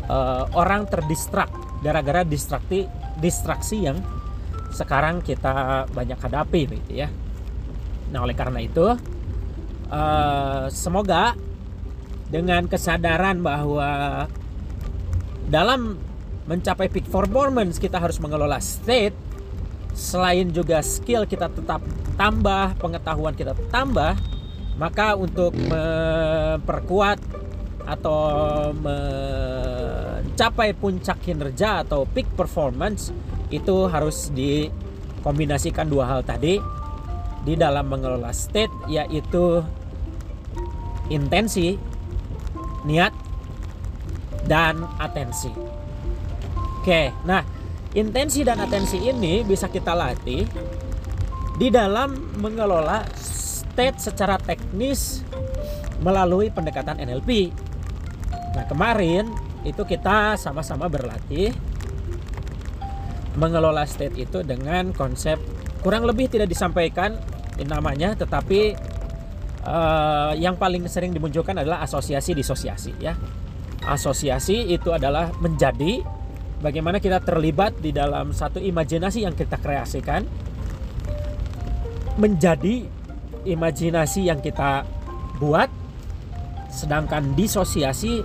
eh, 0.07 0.44
orang 0.55 0.86
terdistrak 0.86 1.51
gara-gara 1.82 2.22
distraksi 2.22 2.86
distraksi 3.18 3.90
yang 3.90 3.98
sekarang 4.70 5.18
kita 5.18 5.90
banyak 5.90 6.14
hadapi 6.14 6.70
gitu 6.70 6.92
ya. 6.94 7.11
Nah 8.14 8.22
oleh 8.22 8.38
karena 8.38 8.62
itu 8.62 8.86
eh, 9.91 10.64
semoga 10.70 11.34
dengan 12.30 12.70
kesadaran 12.70 13.43
bahwa 13.43 14.24
dalam 15.51 15.99
mencapai 16.47 16.86
peak 16.86 17.11
performance 17.11 17.78
kita 17.82 17.99
harus 17.99 18.22
mengelola 18.22 18.62
state 18.62 19.14
selain 19.95 20.55
juga 20.55 20.78
skill 20.82 21.26
kita 21.26 21.51
tetap 21.51 21.82
tambah 22.14 22.78
pengetahuan 22.78 23.34
kita 23.34 23.59
tambah 23.74 24.14
maka 24.78 25.18
untuk 25.18 25.53
memperkuat 25.53 27.18
atau 27.84 28.22
mencapai 28.80 30.72
puncak 30.78 31.18
kinerja 31.20 31.82
atau 31.84 32.07
peak 32.07 32.30
performance 32.38 33.11
itu 33.51 33.91
harus 33.91 34.30
dikombinasikan 34.30 35.91
dua 35.91 36.07
hal 36.07 36.22
tadi 36.22 36.62
di 37.43 37.59
dalam 37.59 37.91
mengelola 37.91 38.30
state 38.30 38.70
yaitu 38.86 39.64
intensi 41.11 41.76
niat 42.86 43.12
dan 44.46 44.86
atensi 44.96 45.70
Oke, 46.80 47.12
nah 47.28 47.44
intensi 47.92 48.40
dan 48.40 48.56
atensi 48.56 48.96
ini 49.04 49.44
bisa 49.44 49.68
kita 49.68 49.92
latih 49.92 50.48
di 51.61 51.68
dalam 51.68 52.40
mengelola 52.40 53.04
state 53.12 54.00
secara 54.00 54.40
teknis 54.40 55.20
melalui 56.00 56.48
pendekatan 56.48 56.96
NLP. 57.04 57.52
Nah 58.56 58.64
kemarin 58.64 59.28
itu 59.61 59.84
kita 59.84 60.40
sama-sama 60.40 60.88
berlatih 60.88 61.52
mengelola 63.36 63.84
state 63.84 64.16
itu 64.16 64.40
dengan 64.40 64.96
konsep 64.96 65.36
kurang 65.84 66.08
lebih 66.08 66.32
tidak 66.32 66.48
disampaikan 66.48 67.20
namanya, 67.61 68.16
tetapi 68.16 68.72
uh, 69.64 70.32
yang 70.36 70.56
paling 70.56 70.84
sering 70.88 71.12
dimunculkan 71.12 71.56
adalah 71.58 71.84
asosiasi 71.84 72.32
disosiasi 72.36 72.92
ya. 73.00 73.16
Asosiasi 73.80 74.68
itu 74.70 74.92
adalah 74.92 75.32
menjadi 75.40 76.04
bagaimana 76.61 77.00
kita 77.00 77.24
terlibat 77.24 77.80
di 77.80 77.96
dalam 77.96 78.36
satu 78.36 78.61
imajinasi 78.61 79.24
yang 79.24 79.32
kita 79.32 79.56
kreasikan 79.56 80.28
menjadi 82.20 82.84
imajinasi 83.48 84.28
yang 84.28 84.44
kita 84.44 84.84
buat 85.40 85.72
sedangkan 86.68 87.32
disosiasi 87.32 88.20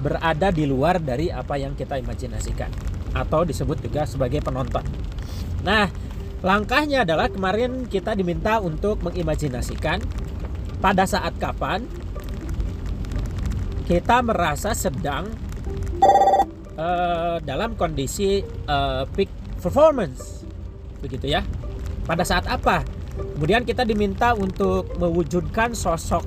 berada 0.00 0.48
di 0.54 0.64
luar 0.64 1.02
dari 1.02 1.28
apa 1.28 1.58
yang 1.60 1.74
kita 1.76 1.98
imajinasikan 1.98 2.70
atau 3.12 3.42
disebut 3.42 3.82
juga 3.84 4.06
sebagai 4.06 4.40
penonton. 4.40 4.86
Nah, 5.66 5.90
langkahnya 6.40 7.04
adalah 7.04 7.28
kemarin 7.28 7.84
kita 7.90 8.16
diminta 8.16 8.62
untuk 8.62 9.02
mengimajinasikan 9.04 10.00
pada 10.80 11.04
saat 11.04 11.36
kapan 11.36 11.84
kita 13.84 14.24
merasa 14.24 14.72
sedang 14.72 15.28
uh, 16.80 17.36
dalam 17.44 17.76
kondisi 17.76 18.40
uh, 18.66 19.04
peak 19.12 19.28
performance? 19.60 20.42
Begitu 21.04 21.36
ya. 21.36 21.44
Pada 22.08 22.24
saat 22.24 22.48
apa? 22.48 22.82
Kemudian 23.36 23.68
kita 23.68 23.84
diminta 23.84 24.32
untuk 24.32 24.88
mewujudkan 24.96 25.76
sosok 25.76 26.24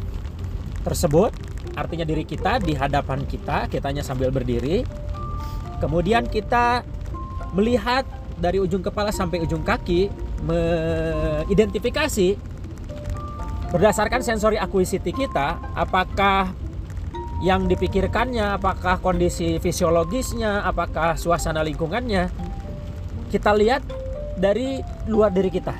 tersebut 0.85 1.33
artinya 1.73 2.05
diri 2.05 2.21
kita 2.21 2.61
di 2.61 2.77
hadapan 2.77 3.25
kita 3.25 3.65
kitanya 3.71 4.05
sambil 4.05 4.29
berdiri. 4.29 4.85
Kemudian 5.81 6.29
kita 6.29 6.85
melihat 7.57 8.05
dari 8.37 8.61
ujung 8.61 8.85
kepala 8.85 9.09
sampai 9.09 9.41
ujung 9.41 9.65
kaki 9.65 10.13
mengidentifikasi 10.43 12.52
berdasarkan 13.73 14.21
sensori 14.21 14.61
akuisiti 14.61 15.09
kita 15.09 15.57
apakah 15.73 16.53
yang 17.41 17.65
dipikirkannya, 17.65 18.55
apakah 18.55 19.01
kondisi 19.01 19.57
fisiologisnya, 19.57 20.63
apakah 20.63 21.17
suasana 21.17 21.65
lingkungannya, 21.65 22.29
kita 23.33 23.51
lihat 23.51 23.81
dari 24.37 24.79
luar 25.09 25.33
diri 25.33 25.49
kita. 25.49 25.73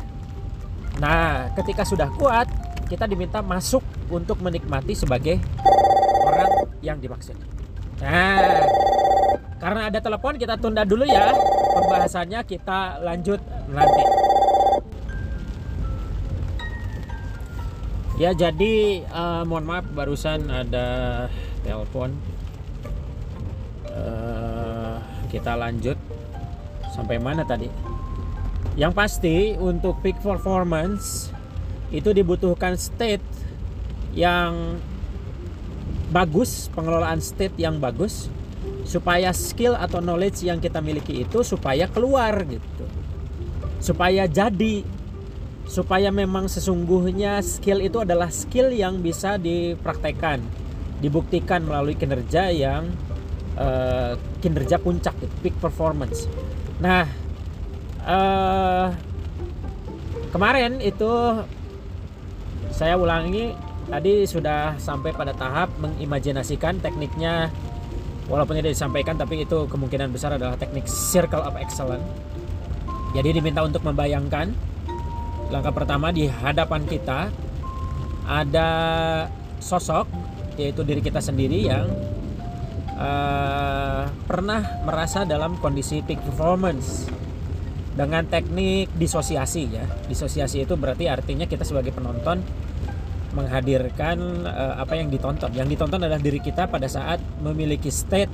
Nah, 1.00 1.54
ketika 1.56 1.86
sudah 1.86 2.10
kuat, 2.18 2.50
kita 2.90 3.08
diminta 3.08 3.40
masuk 3.40 3.86
untuk 4.12 4.42
menikmati 4.42 4.98
sebagai 4.98 5.40
orang 6.26 6.52
yang 6.84 6.98
dimaksud. 7.00 7.38
Nah, 8.04 8.68
karena 9.62 9.88
ada 9.88 10.00
telepon 10.04 10.36
kita 10.36 10.60
tunda 10.60 10.84
dulu 10.84 11.08
ya 11.08 11.32
pembahasannya 11.74 12.44
kita 12.44 13.00
lanjut 13.00 13.40
nanti. 13.72 14.23
Ya 18.14 18.30
jadi 18.30 19.02
uh, 19.10 19.42
mohon 19.42 19.66
maaf 19.66 19.90
barusan 19.90 20.46
ada 20.54 20.86
telepon. 21.66 22.14
Uh, 23.90 25.02
kita 25.34 25.58
lanjut. 25.58 25.98
Sampai 26.94 27.18
mana 27.18 27.42
tadi? 27.42 27.74
Yang 28.78 28.94
pasti 28.94 29.36
untuk 29.58 29.98
peak 30.06 30.22
performance 30.22 31.34
itu 31.90 32.14
dibutuhkan 32.14 32.78
state 32.78 33.26
yang 34.14 34.78
bagus 36.14 36.70
pengelolaan 36.70 37.18
state 37.18 37.58
yang 37.58 37.82
bagus 37.82 38.30
supaya 38.86 39.34
skill 39.34 39.74
atau 39.74 39.98
knowledge 40.06 40.46
yang 40.46 40.62
kita 40.62 40.78
miliki 40.86 41.26
itu 41.26 41.42
supaya 41.42 41.90
keluar 41.90 42.46
gitu. 42.46 42.86
Supaya 43.82 44.30
jadi 44.30 44.86
supaya 45.68 46.12
memang 46.12 46.52
sesungguhnya 46.52 47.40
skill 47.40 47.80
itu 47.80 48.04
adalah 48.04 48.28
skill 48.28 48.70
yang 48.70 49.00
bisa 49.00 49.40
dipraktekkan 49.40 50.44
dibuktikan 51.00 51.64
melalui 51.68 51.96
kinerja 52.00 52.52
yang 52.52 52.88
eh, 53.60 54.16
kinerja 54.40 54.80
puncak 54.80 55.16
peak 55.44 55.56
performance. 55.60 56.28
Nah 56.80 57.08
eh, 58.04 58.88
kemarin 60.32 60.80
itu 60.84 61.12
saya 62.74 62.98
ulangi 62.98 63.54
tadi 63.88 64.24
sudah 64.26 64.80
sampai 64.80 65.12
pada 65.12 65.36
tahap 65.36 65.72
mengimajinasikan 65.80 66.80
tekniknya. 66.80 67.52
Walaupun 68.24 68.56
tidak 68.56 68.72
disampaikan 68.72 69.20
tapi 69.20 69.44
itu 69.44 69.68
kemungkinan 69.68 70.08
besar 70.16 70.40
adalah 70.40 70.56
teknik 70.56 70.88
circle 70.88 71.44
of 71.44 71.60
excellence. 71.60 72.08
Jadi 73.12 73.36
diminta 73.36 73.62
untuk 73.62 73.84
membayangkan 73.84 74.56
langkah 75.54 75.70
pertama 75.70 76.10
di 76.10 76.26
hadapan 76.26 76.82
kita 76.90 77.30
ada 78.26 78.70
sosok 79.62 80.10
yaitu 80.58 80.82
diri 80.82 81.06
kita 81.06 81.22
sendiri 81.22 81.70
yang 81.70 81.86
eh, 82.98 84.04
pernah 84.26 84.82
merasa 84.82 85.22
dalam 85.30 85.62
kondisi 85.62 86.02
peak 86.02 86.26
performance. 86.26 87.06
Dengan 87.94 88.26
teknik 88.26 88.90
disosiasi 88.98 89.70
ya. 89.70 89.86
Disosiasi 90.10 90.66
itu 90.66 90.74
berarti 90.74 91.06
artinya 91.06 91.46
kita 91.46 91.62
sebagai 91.62 91.94
penonton 91.94 92.42
menghadirkan 93.38 94.18
eh, 94.50 94.74
apa 94.82 94.98
yang 94.98 95.14
ditonton. 95.14 95.54
Yang 95.54 95.78
ditonton 95.78 96.02
adalah 96.02 96.18
diri 96.18 96.42
kita 96.42 96.66
pada 96.66 96.90
saat 96.90 97.22
memiliki 97.46 97.94
state 97.94 98.34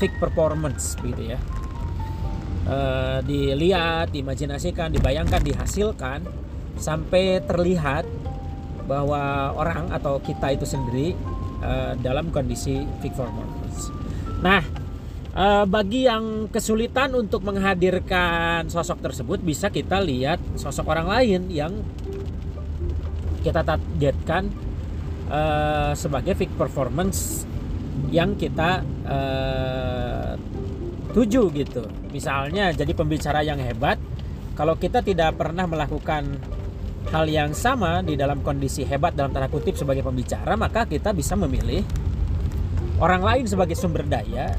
peak 0.00 0.16
performance 0.16 0.96
begitu 0.96 1.36
ya 1.36 1.38
Eh, 2.70 3.18
dilihat 3.26 4.14
diimajinasikan 4.14 4.94
dibayangkan 4.94 5.42
dihasilkan 5.42 6.22
sampai 6.78 7.42
terlihat 7.42 8.06
bahwa 8.86 9.50
orang 9.58 9.90
atau 9.90 10.22
kita 10.22 10.54
itu 10.54 10.62
sendiri 10.62 11.18
eh, 11.66 11.92
dalam 11.98 12.30
kondisi 12.30 12.86
peak 13.02 13.18
performance 13.18 13.90
nah 14.40 14.62
Eh, 15.30 15.64
bagi 15.70 16.10
yang 16.10 16.50
kesulitan 16.50 17.14
untuk 17.14 17.46
menghadirkan 17.46 18.66
sosok 18.66 18.98
tersebut 18.98 19.38
bisa 19.38 19.70
kita 19.70 20.02
lihat 20.02 20.42
sosok 20.58 20.90
orang 20.90 21.06
lain 21.06 21.46
yang 21.46 21.70
kita 23.46 23.62
targetkan 23.62 24.50
eh, 25.30 25.94
sebagai 25.94 26.34
peak 26.34 26.50
performance 26.58 27.46
yang 28.10 28.34
kita 28.34 28.82
eh, 29.06 30.29
tuju 31.10 31.50
gitu. 31.54 31.84
Misalnya 32.14 32.70
jadi 32.74 32.92
pembicara 32.94 33.42
yang 33.42 33.58
hebat, 33.58 33.98
kalau 34.54 34.76
kita 34.76 35.02
tidak 35.02 35.38
pernah 35.38 35.66
melakukan 35.66 36.38
hal 37.10 37.24
yang 37.26 37.56
sama 37.56 38.04
di 38.04 38.14
dalam 38.14 38.44
kondisi 38.44 38.84
hebat 38.84 39.16
dalam 39.16 39.32
tanda 39.32 39.48
kutip 39.48 39.74
sebagai 39.74 40.04
pembicara, 40.04 40.54
maka 40.54 40.84
kita 40.86 41.10
bisa 41.16 41.34
memilih 41.34 41.82
orang 43.00 43.24
lain 43.24 43.44
sebagai 43.48 43.74
sumber 43.74 44.04
daya 44.04 44.54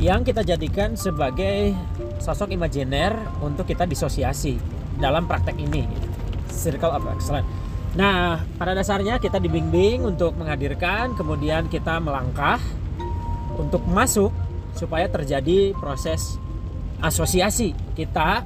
yang 0.00 0.24
kita 0.24 0.42
jadikan 0.42 0.96
sebagai 0.96 1.76
sosok 2.18 2.50
imajiner 2.56 3.12
untuk 3.44 3.68
kita 3.68 3.84
disosiasi 3.84 4.56
dalam 4.96 5.28
praktek 5.28 5.56
ini. 5.60 5.84
Circle 6.50 6.92
of 6.92 7.04
Excellence. 7.14 7.48
Nah, 7.90 8.38
pada 8.54 8.70
dasarnya 8.70 9.18
kita 9.18 9.42
dibimbing 9.42 10.06
untuk 10.06 10.38
menghadirkan, 10.38 11.18
kemudian 11.18 11.66
kita 11.66 11.98
melangkah 11.98 12.62
untuk 13.58 13.82
masuk 13.90 14.30
supaya 14.80 15.04
terjadi 15.12 15.76
proses 15.76 16.40
asosiasi. 17.04 17.76
Kita 17.92 18.40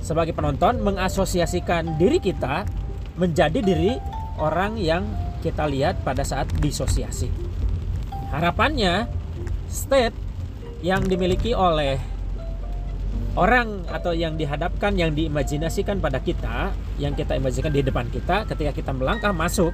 sebagai 0.00 0.32
penonton 0.32 0.80
mengasosiasikan 0.80 2.00
diri 2.00 2.16
kita 2.16 2.64
menjadi 3.20 3.60
diri 3.60 3.92
orang 4.40 4.80
yang 4.80 5.04
kita 5.44 5.68
lihat 5.68 6.00
pada 6.00 6.24
saat 6.24 6.48
disosiasi. 6.56 7.28
Harapannya 8.32 9.04
state 9.68 10.16
yang 10.80 11.04
dimiliki 11.04 11.52
oleh 11.52 12.00
orang 13.36 13.86
atau 13.90 14.14
yang 14.16 14.34
dihadapkan 14.34 14.94
yang 14.94 15.14
diimajinasikan 15.14 16.02
pada 16.02 16.22
kita 16.22 16.74
yang 16.98 17.14
kita 17.14 17.38
imajinasikan 17.38 17.74
di 17.74 17.82
depan 17.86 18.06
kita 18.10 18.46
ketika 18.50 18.72
kita 18.74 18.90
melangkah 18.94 19.30
masuk 19.30 19.70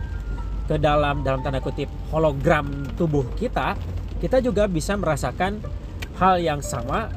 ke 0.65 0.77
dalam 0.81 1.25
dalam 1.25 1.41
tanda 1.45 1.61
kutip 1.61 1.89
hologram 2.13 2.69
tubuh 2.97 3.25
kita 3.37 3.77
kita 4.21 4.41
juga 4.41 4.65
bisa 4.69 4.97
merasakan 4.97 5.61
hal 6.19 6.39
yang 6.39 6.61
sama 6.63 7.11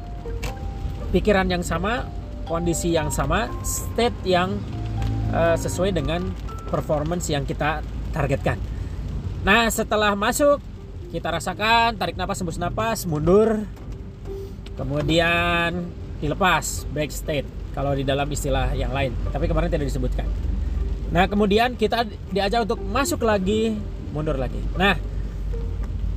pikiran 1.14 1.48
yang 1.48 1.64
sama 1.64 2.04
kondisi 2.44 2.92
yang 2.96 3.12
sama 3.12 3.48
state 3.62 4.16
yang 4.24 4.56
eh, 5.32 5.56
sesuai 5.56 5.92
dengan 5.94 6.24
performance 6.68 7.28
yang 7.32 7.44
kita 7.48 7.80
targetkan. 8.12 8.60
Nah 9.44 9.68
setelah 9.72 10.12
masuk 10.16 10.60
kita 11.08 11.28
rasakan 11.32 11.96
tarik 11.96 12.16
napas 12.20 12.40
hembus 12.44 12.60
napas 12.60 13.08
mundur 13.08 13.64
kemudian 14.76 15.88
dilepas 16.20 16.84
break 16.92 17.08
state 17.08 17.48
kalau 17.72 17.96
di 17.96 18.04
dalam 18.04 18.28
istilah 18.28 18.76
yang 18.76 18.92
lain 18.92 19.16
tapi 19.32 19.48
kemarin 19.48 19.72
tidak 19.72 19.88
disebutkan. 19.88 20.28
Nah 21.08 21.24
kemudian 21.24 21.78
kita 21.78 22.04
diajak 22.28 22.68
untuk 22.68 22.80
masuk 22.84 23.24
lagi 23.24 23.78
mundur 24.12 24.36
lagi. 24.36 24.60
Nah 24.76 24.96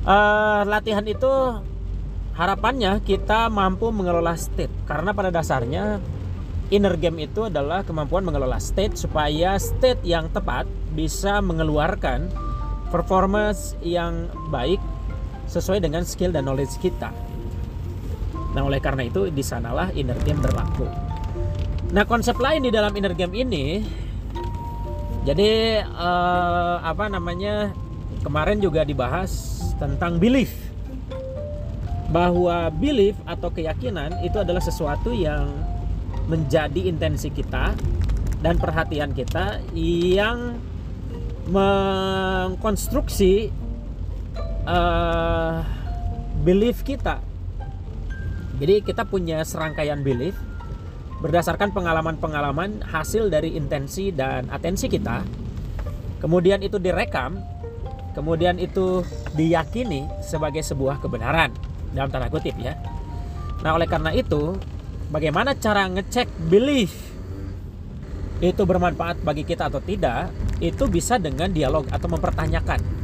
eh, 0.04 0.60
latihan 0.68 1.04
itu 1.08 1.32
harapannya 2.32 3.00
kita 3.04 3.52
mampu 3.52 3.92
mengelola 3.92 4.32
state 4.36 4.72
karena 4.88 5.12
pada 5.12 5.28
dasarnya 5.28 6.00
inner 6.72 6.96
game 6.96 7.28
itu 7.28 7.52
adalah 7.52 7.84
kemampuan 7.84 8.24
mengelola 8.24 8.56
state 8.56 8.96
supaya 8.96 9.60
state 9.60 10.00
yang 10.00 10.32
tepat 10.32 10.64
bisa 10.96 11.44
mengeluarkan 11.44 12.32
performance 12.88 13.76
yang 13.84 14.32
baik 14.48 14.80
sesuai 15.48 15.84
dengan 15.84 16.04
skill 16.08 16.32
dan 16.32 16.48
knowledge 16.48 16.80
kita. 16.80 17.12
Nah, 18.52 18.64
oleh 18.64 18.80
karena 18.80 19.04
itu 19.08 19.28
di 19.32 19.40
sanalah 19.44 19.92
inner 19.92 20.16
game 20.24 20.40
berlaku. 20.40 20.88
Nah, 21.92 22.04
konsep 22.08 22.36
lain 22.40 22.64
di 22.64 22.72
dalam 22.72 22.92
inner 22.96 23.12
game 23.12 23.32
ini 23.36 23.84
jadi 25.28 25.84
eh, 25.84 26.76
apa 26.80 27.06
namanya? 27.12 27.70
Kemarin 28.22 28.62
juga 28.62 28.86
dibahas 28.86 29.60
tentang 29.82 30.22
belief. 30.22 30.71
Bahwa 32.12 32.68
belief 32.68 33.16
atau 33.24 33.48
keyakinan 33.48 34.20
itu 34.20 34.36
adalah 34.36 34.60
sesuatu 34.60 35.16
yang 35.16 35.48
menjadi 36.28 36.86
intensi 36.86 37.32
kita 37.32 37.72
dan 38.44 38.60
perhatian 38.60 39.16
kita 39.16 39.64
yang 39.72 40.60
mengkonstruksi 41.48 43.50
uh, 44.66 45.62
belief 46.42 46.86
kita. 46.86 47.18
Jadi 48.58 48.82
kita 48.86 49.02
punya 49.08 49.42
serangkaian 49.42 50.04
belief 50.04 50.38
berdasarkan 51.22 51.74
pengalaman-pengalaman 51.74 52.82
hasil 52.86 53.30
dari 53.30 53.58
intensi 53.58 54.14
dan 54.14 54.46
atensi 54.50 54.90
kita. 54.90 55.22
Kemudian 56.22 56.62
itu 56.62 56.78
direkam, 56.78 57.42
kemudian 58.14 58.58
itu 58.62 59.02
diyakini 59.34 60.06
sebagai 60.22 60.62
sebuah 60.62 61.02
kebenaran 61.02 61.50
dalam 61.92 62.08
tanda 62.08 62.28
kutip 62.32 62.56
ya. 62.58 62.76
Nah, 63.62 63.78
oleh 63.78 63.86
karena 63.86 64.10
itu, 64.10 64.58
bagaimana 65.12 65.54
cara 65.54 65.86
ngecek 65.86 66.26
belief 66.50 66.92
itu 68.42 68.62
bermanfaat 68.66 69.22
bagi 69.22 69.46
kita 69.46 69.70
atau 69.70 69.78
tidak? 69.78 70.34
Itu 70.58 70.90
bisa 70.90 71.20
dengan 71.20 71.52
dialog 71.52 71.86
atau 71.90 72.10
mempertanyakan 72.10 73.02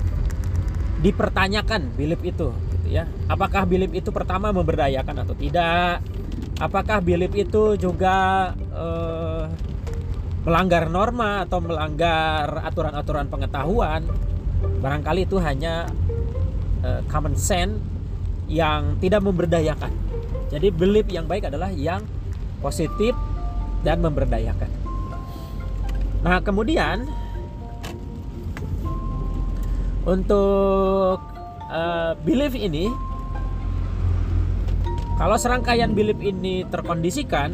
dipertanyakan 0.99 1.95
belief 1.95 2.19
itu 2.27 2.51
gitu 2.51 2.89
ya. 2.91 3.07
Apakah 3.31 3.63
belief 3.65 3.95
itu 3.95 4.11
pertama 4.11 4.51
memberdayakan 4.51 5.23
atau 5.23 5.35
tidak? 5.39 6.03
Apakah 6.59 6.99
belief 6.99 7.31
itu 7.39 7.79
juga 7.79 8.51
eh, 8.59 9.45
melanggar 10.43 10.91
norma 10.91 11.47
atau 11.47 11.63
melanggar 11.63 12.67
aturan-aturan 12.67 13.31
pengetahuan? 13.31 14.03
Barangkali 14.83 15.23
itu 15.23 15.39
hanya 15.39 15.87
eh, 16.83 17.01
common 17.07 17.39
sense 17.39 17.98
yang 18.49 18.97
tidak 18.99 19.21
memberdayakan. 19.23 19.93
Jadi 20.49 20.73
belief 20.73 21.07
yang 21.13 21.29
baik 21.29 21.53
adalah 21.53 21.69
yang 21.69 22.01
positif 22.65 23.13
dan 23.85 24.01
memberdayakan. 24.01 24.73
Nah, 26.25 26.43
kemudian 26.43 27.07
untuk 30.09 31.21
uh, 31.69 32.13
belief 32.25 32.57
ini 32.57 32.89
kalau 35.21 35.37
serangkaian 35.37 35.93
belief 35.93 36.19
ini 36.25 36.65
terkondisikan 36.65 37.53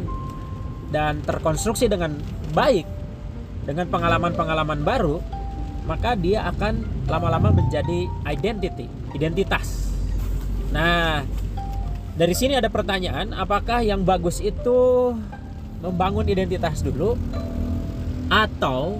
dan 0.89 1.19
terkonstruksi 1.25 1.91
dengan 1.91 2.15
baik 2.55 2.87
dengan 3.67 3.91
pengalaman-pengalaman 3.91 4.85
baru 4.87 5.19
maka 5.85 6.15
dia 6.15 6.47
akan 6.49 6.85
lama-lama 7.11 7.51
menjadi 7.51 8.07
identity 8.29 8.87
identitas 9.11 9.84
nah 10.75 11.23
dari 12.15 12.35
sini 12.35 12.59
ada 12.59 12.67
pertanyaan 12.67 13.31
apakah 13.31 13.83
yang 13.83 14.03
bagus 14.03 14.43
itu 14.43 15.11
membangun 15.83 16.27
identitas 16.31 16.79
dulu 16.79 17.19
atau 18.31 18.97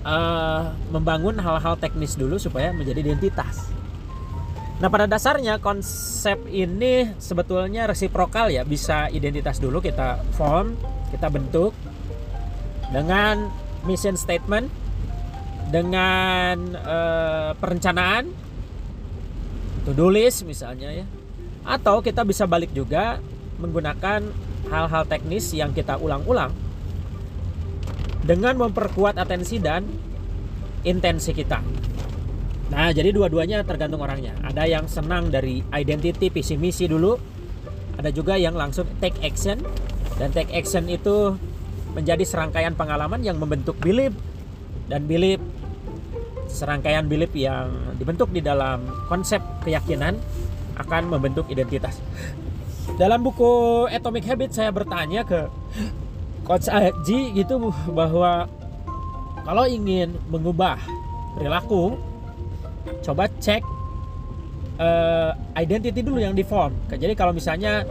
eh, 0.00 0.62
membangun 0.90 1.36
hal-hal 1.36 1.76
teknis 1.76 2.16
dulu 2.16 2.40
supaya 2.40 2.72
menjadi 2.72 3.04
identitas. 3.04 3.68
Nah 4.76 4.88
pada 4.92 5.08
dasarnya 5.08 5.60
konsep 5.60 6.36
ini 6.52 7.16
sebetulnya 7.16 7.88
resiprokal 7.88 8.52
ya 8.52 8.64
bisa 8.64 9.08
identitas 9.08 9.56
dulu 9.56 9.80
kita 9.80 10.20
form 10.36 10.76
kita 11.12 11.32
bentuk 11.32 11.72
dengan 12.92 13.48
mission 13.84 14.16
statement 14.16 14.68
dengan 15.68 16.56
eh, 16.76 17.50
perencanaan 17.56 18.45
to 19.86 19.94
do 19.94 20.10
list 20.10 20.42
misalnya 20.42 20.90
ya 20.90 21.06
atau 21.62 22.02
kita 22.02 22.26
bisa 22.26 22.46
balik 22.46 22.74
juga 22.74 23.22
menggunakan 23.62 24.20
hal-hal 24.66 25.02
teknis 25.06 25.54
yang 25.54 25.70
kita 25.70 25.94
ulang-ulang 25.98 26.50
dengan 28.26 28.58
memperkuat 28.58 29.14
atensi 29.14 29.62
dan 29.62 29.86
intensi 30.82 31.30
kita. 31.30 31.62
Nah, 32.66 32.90
jadi 32.90 33.14
dua-duanya 33.14 33.62
tergantung 33.62 34.02
orangnya. 34.02 34.34
Ada 34.42 34.66
yang 34.66 34.90
senang 34.90 35.30
dari 35.30 35.62
identity 35.70 36.34
visi 36.34 36.58
misi 36.58 36.90
dulu, 36.90 37.14
ada 37.94 38.10
juga 38.10 38.34
yang 38.34 38.58
langsung 38.58 38.86
take 38.98 39.22
action 39.22 39.62
dan 40.18 40.34
take 40.34 40.50
action 40.50 40.90
itu 40.90 41.38
menjadi 41.94 42.26
serangkaian 42.26 42.74
pengalaman 42.74 43.22
yang 43.22 43.38
membentuk 43.38 43.78
belief 43.78 44.10
dan 44.90 45.06
belief 45.06 45.38
serangkaian 46.56 47.04
belief 47.04 47.36
yang 47.36 47.68
dibentuk 48.00 48.32
di 48.32 48.40
dalam 48.40 48.88
konsep 49.12 49.44
keyakinan 49.60 50.16
akan 50.80 51.12
membentuk 51.12 51.44
identitas. 51.52 52.00
Dalam 52.96 53.20
buku 53.20 53.84
Atomic 53.92 54.24
Habit 54.24 54.56
saya 54.56 54.72
bertanya 54.72 55.20
ke 55.20 55.52
Coach 56.48 56.72
Aji 56.72 57.36
gitu 57.36 57.68
bahwa 57.92 58.48
kalau 59.44 59.68
ingin 59.68 60.16
mengubah 60.32 60.80
perilaku 61.36 62.00
coba 63.04 63.28
cek 63.28 63.60
eh, 64.80 65.30
identity 65.60 66.00
dulu 66.00 66.22
yang 66.22 66.32
di 66.32 66.46
form. 66.46 66.72
Jadi 66.88 67.12
kalau 67.12 67.36
misalnya 67.36 67.84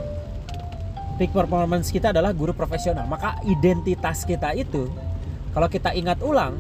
peak 1.21 1.29
performance 1.35 1.93
kita 1.93 2.09
adalah 2.09 2.33
guru 2.33 2.55
profesional, 2.55 3.05
maka 3.05 3.37
identitas 3.45 4.25
kita 4.25 4.57
itu 4.57 4.89
kalau 5.53 5.67
kita 5.69 5.95
ingat 5.95 6.19
ulang 6.23 6.59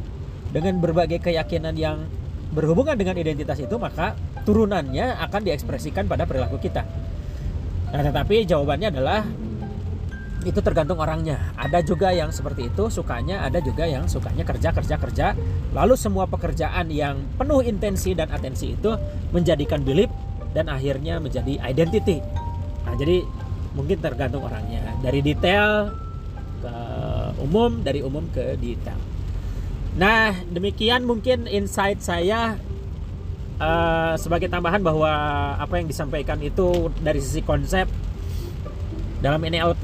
dengan 0.55 0.79
berbagai 0.79 1.19
keyakinan 1.19 1.75
yang 1.75 2.07
berhubungan 2.55 2.95
dengan 2.95 3.19
identitas 3.19 3.59
itu, 3.59 3.75
maka 3.75 4.15
turunannya 4.47 5.19
akan 5.27 5.41
diekspresikan 5.43 6.07
pada 6.07 6.23
perilaku 6.23 6.55
kita. 6.63 6.87
Nah, 7.91 7.99
tetapi 7.99 8.47
jawabannya 8.47 8.87
adalah 8.95 9.27
itu 10.47 10.59
tergantung 10.63 11.01
orangnya. 11.03 11.51
Ada 11.59 11.83
juga 11.83 12.15
yang 12.15 12.31
seperti 12.31 12.71
itu 12.71 12.87
sukanya, 12.87 13.43
ada 13.43 13.59
juga 13.59 13.83
yang 13.83 14.07
sukanya 14.07 14.47
kerja 14.47 14.71
kerja 14.71 14.95
kerja. 14.95 15.27
Lalu 15.75 15.99
semua 15.99 16.23
pekerjaan 16.29 16.87
yang 16.87 17.19
penuh 17.35 17.59
intensi 17.59 18.15
dan 18.15 18.31
atensi 18.31 18.79
itu 18.79 18.95
menjadikan 19.35 19.83
belief 19.83 20.07
dan 20.55 20.71
akhirnya 20.71 21.19
menjadi 21.19 21.59
identity. 21.67 22.23
Nah, 22.87 22.95
jadi 22.95 23.25
mungkin 23.75 23.99
tergantung 23.99 24.47
orangnya. 24.47 24.79
Dari 25.03 25.19
detail 25.19 25.91
ke 26.63 26.75
umum, 27.43 27.83
dari 27.83 27.99
umum 28.05 28.23
ke 28.31 28.55
detail. 28.55 29.14
Nah, 29.95 30.35
demikian 30.51 31.07
mungkin 31.07 31.47
insight 31.47 32.03
saya 32.03 32.59
eh, 33.55 34.13
sebagai 34.19 34.51
tambahan 34.51 34.83
bahwa 34.83 35.11
apa 35.55 35.79
yang 35.79 35.87
disampaikan 35.87 36.35
itu 36.43 36.91
dari 36.99 37.23
sisi 37.23 37.39
konsep 37.39 37.87
dalam 39.23 39.39
NLP 39.39 39.83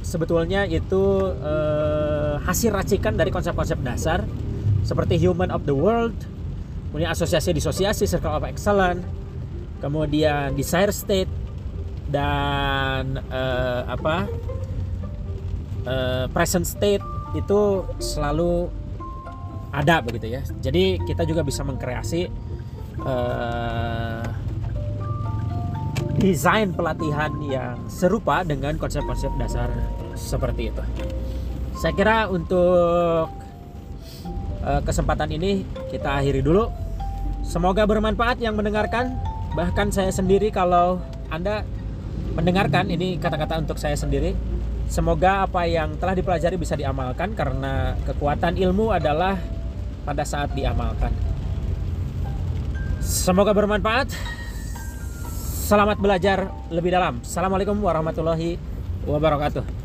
sebetulnya 0.00 0.64
itu 0.64 1.04
eh, 1.36 2.40
hasil 2.40 2.72
racikan 2.72 3.12
dari 3.16 3.28
konsep-konsep 3.28 3.76
dasar 3.84 4.24
seperti 4.84 5.16
human 5.16 5.48
of 5.48 5.64
the 5.64 5.72
world, 5.72 6.16
kemudian 6.92 7.12
asosiasi 7.12 7.56
disosiasi, 7.56 8.04
circle 8.04 8.36
of 8.36 8.44
excellence, 8.44 9.04
kemudian 9.84 10.56
desire 10.56 10.92
state 10.92 11.28
dan 12.08 13.20
eh, 13.20 13.82
apa 13.84 14.28
eh, 15.88 16.24
present 16.32 16.64
state 16.64 17.04
itu 17.36 17.84
selalu 18.00 18.83
ada 19.74 19.98
begitu 19.98 20.38
ya. 20.38 20.40
Jadi 20.62 21.02
kita 21.02 21.26
juga 21.26 21.42
bisa 21.42 21.66
mengkreasi 21.66 22.30
eh, 23.02 24.24
desain 26.22 26.70
pelatihan 26.70 27.34
yang 27.42 27.76
serupa 27.90 28.46
dengan 28.46 28.78
konsep-konsep 28.78 29.34
dasar 29.34 29.68
seperti 30.14 30.70
itu. 30.70 30.82
Saya 31.74 31.92
kira 31.92 32.30
untuk 32.30 33.34
eh, 34.62 34.80
kesempatan 34.86 35.34
ini 35.34 35.66
kita 35.90 36.22
akhiri 36.22 36.38
dulu. 36.38 36.70
Semoga 37.42 37.84
bermanfaat 37.84 38.38
yang 38.38 38.54
mendengarkan. 38.54 39.18
Bahkan 39.58 39.90
saya 39.90 40.10
sendiri 40.14 40.54
kalau 40.54 41.02
Anda 41.30 41.66
mendengarkan 42.38 42.90
ini 42.90 43.18
kata-kata 43.18 43.58
untuk 43.58 43.78
saya 43.78 43.98
sendiri. 43.98 44.34
Semoga 44.84 45.48
apa 45.48 45.64
yang 45.64 45.96
telah 45.96 46.12
dipelajari 46.12 46.60
bisa 46.60 46.76
diamalkan 46.76 47.32
karena 47.32 47.96
kekuatan 48.04 48.60
ilmu 48.60 48.92
adalah 48.92 49.40
pada 50.04 50.22
saat 50.22 50.52
diamalkan. 50.52 51.10
Semoga 53.00 53.52
bermanfaat. 53.52 54.12
Selamat 55.64 55.96
belajar 55.96 56.52
lebih 56.68 56.92
dalam. 56.92 57.24
Assalamualaikum 57.24 57.76
warahmatullahi 57.80 58.60
wabarakatuh. 59.08 59.83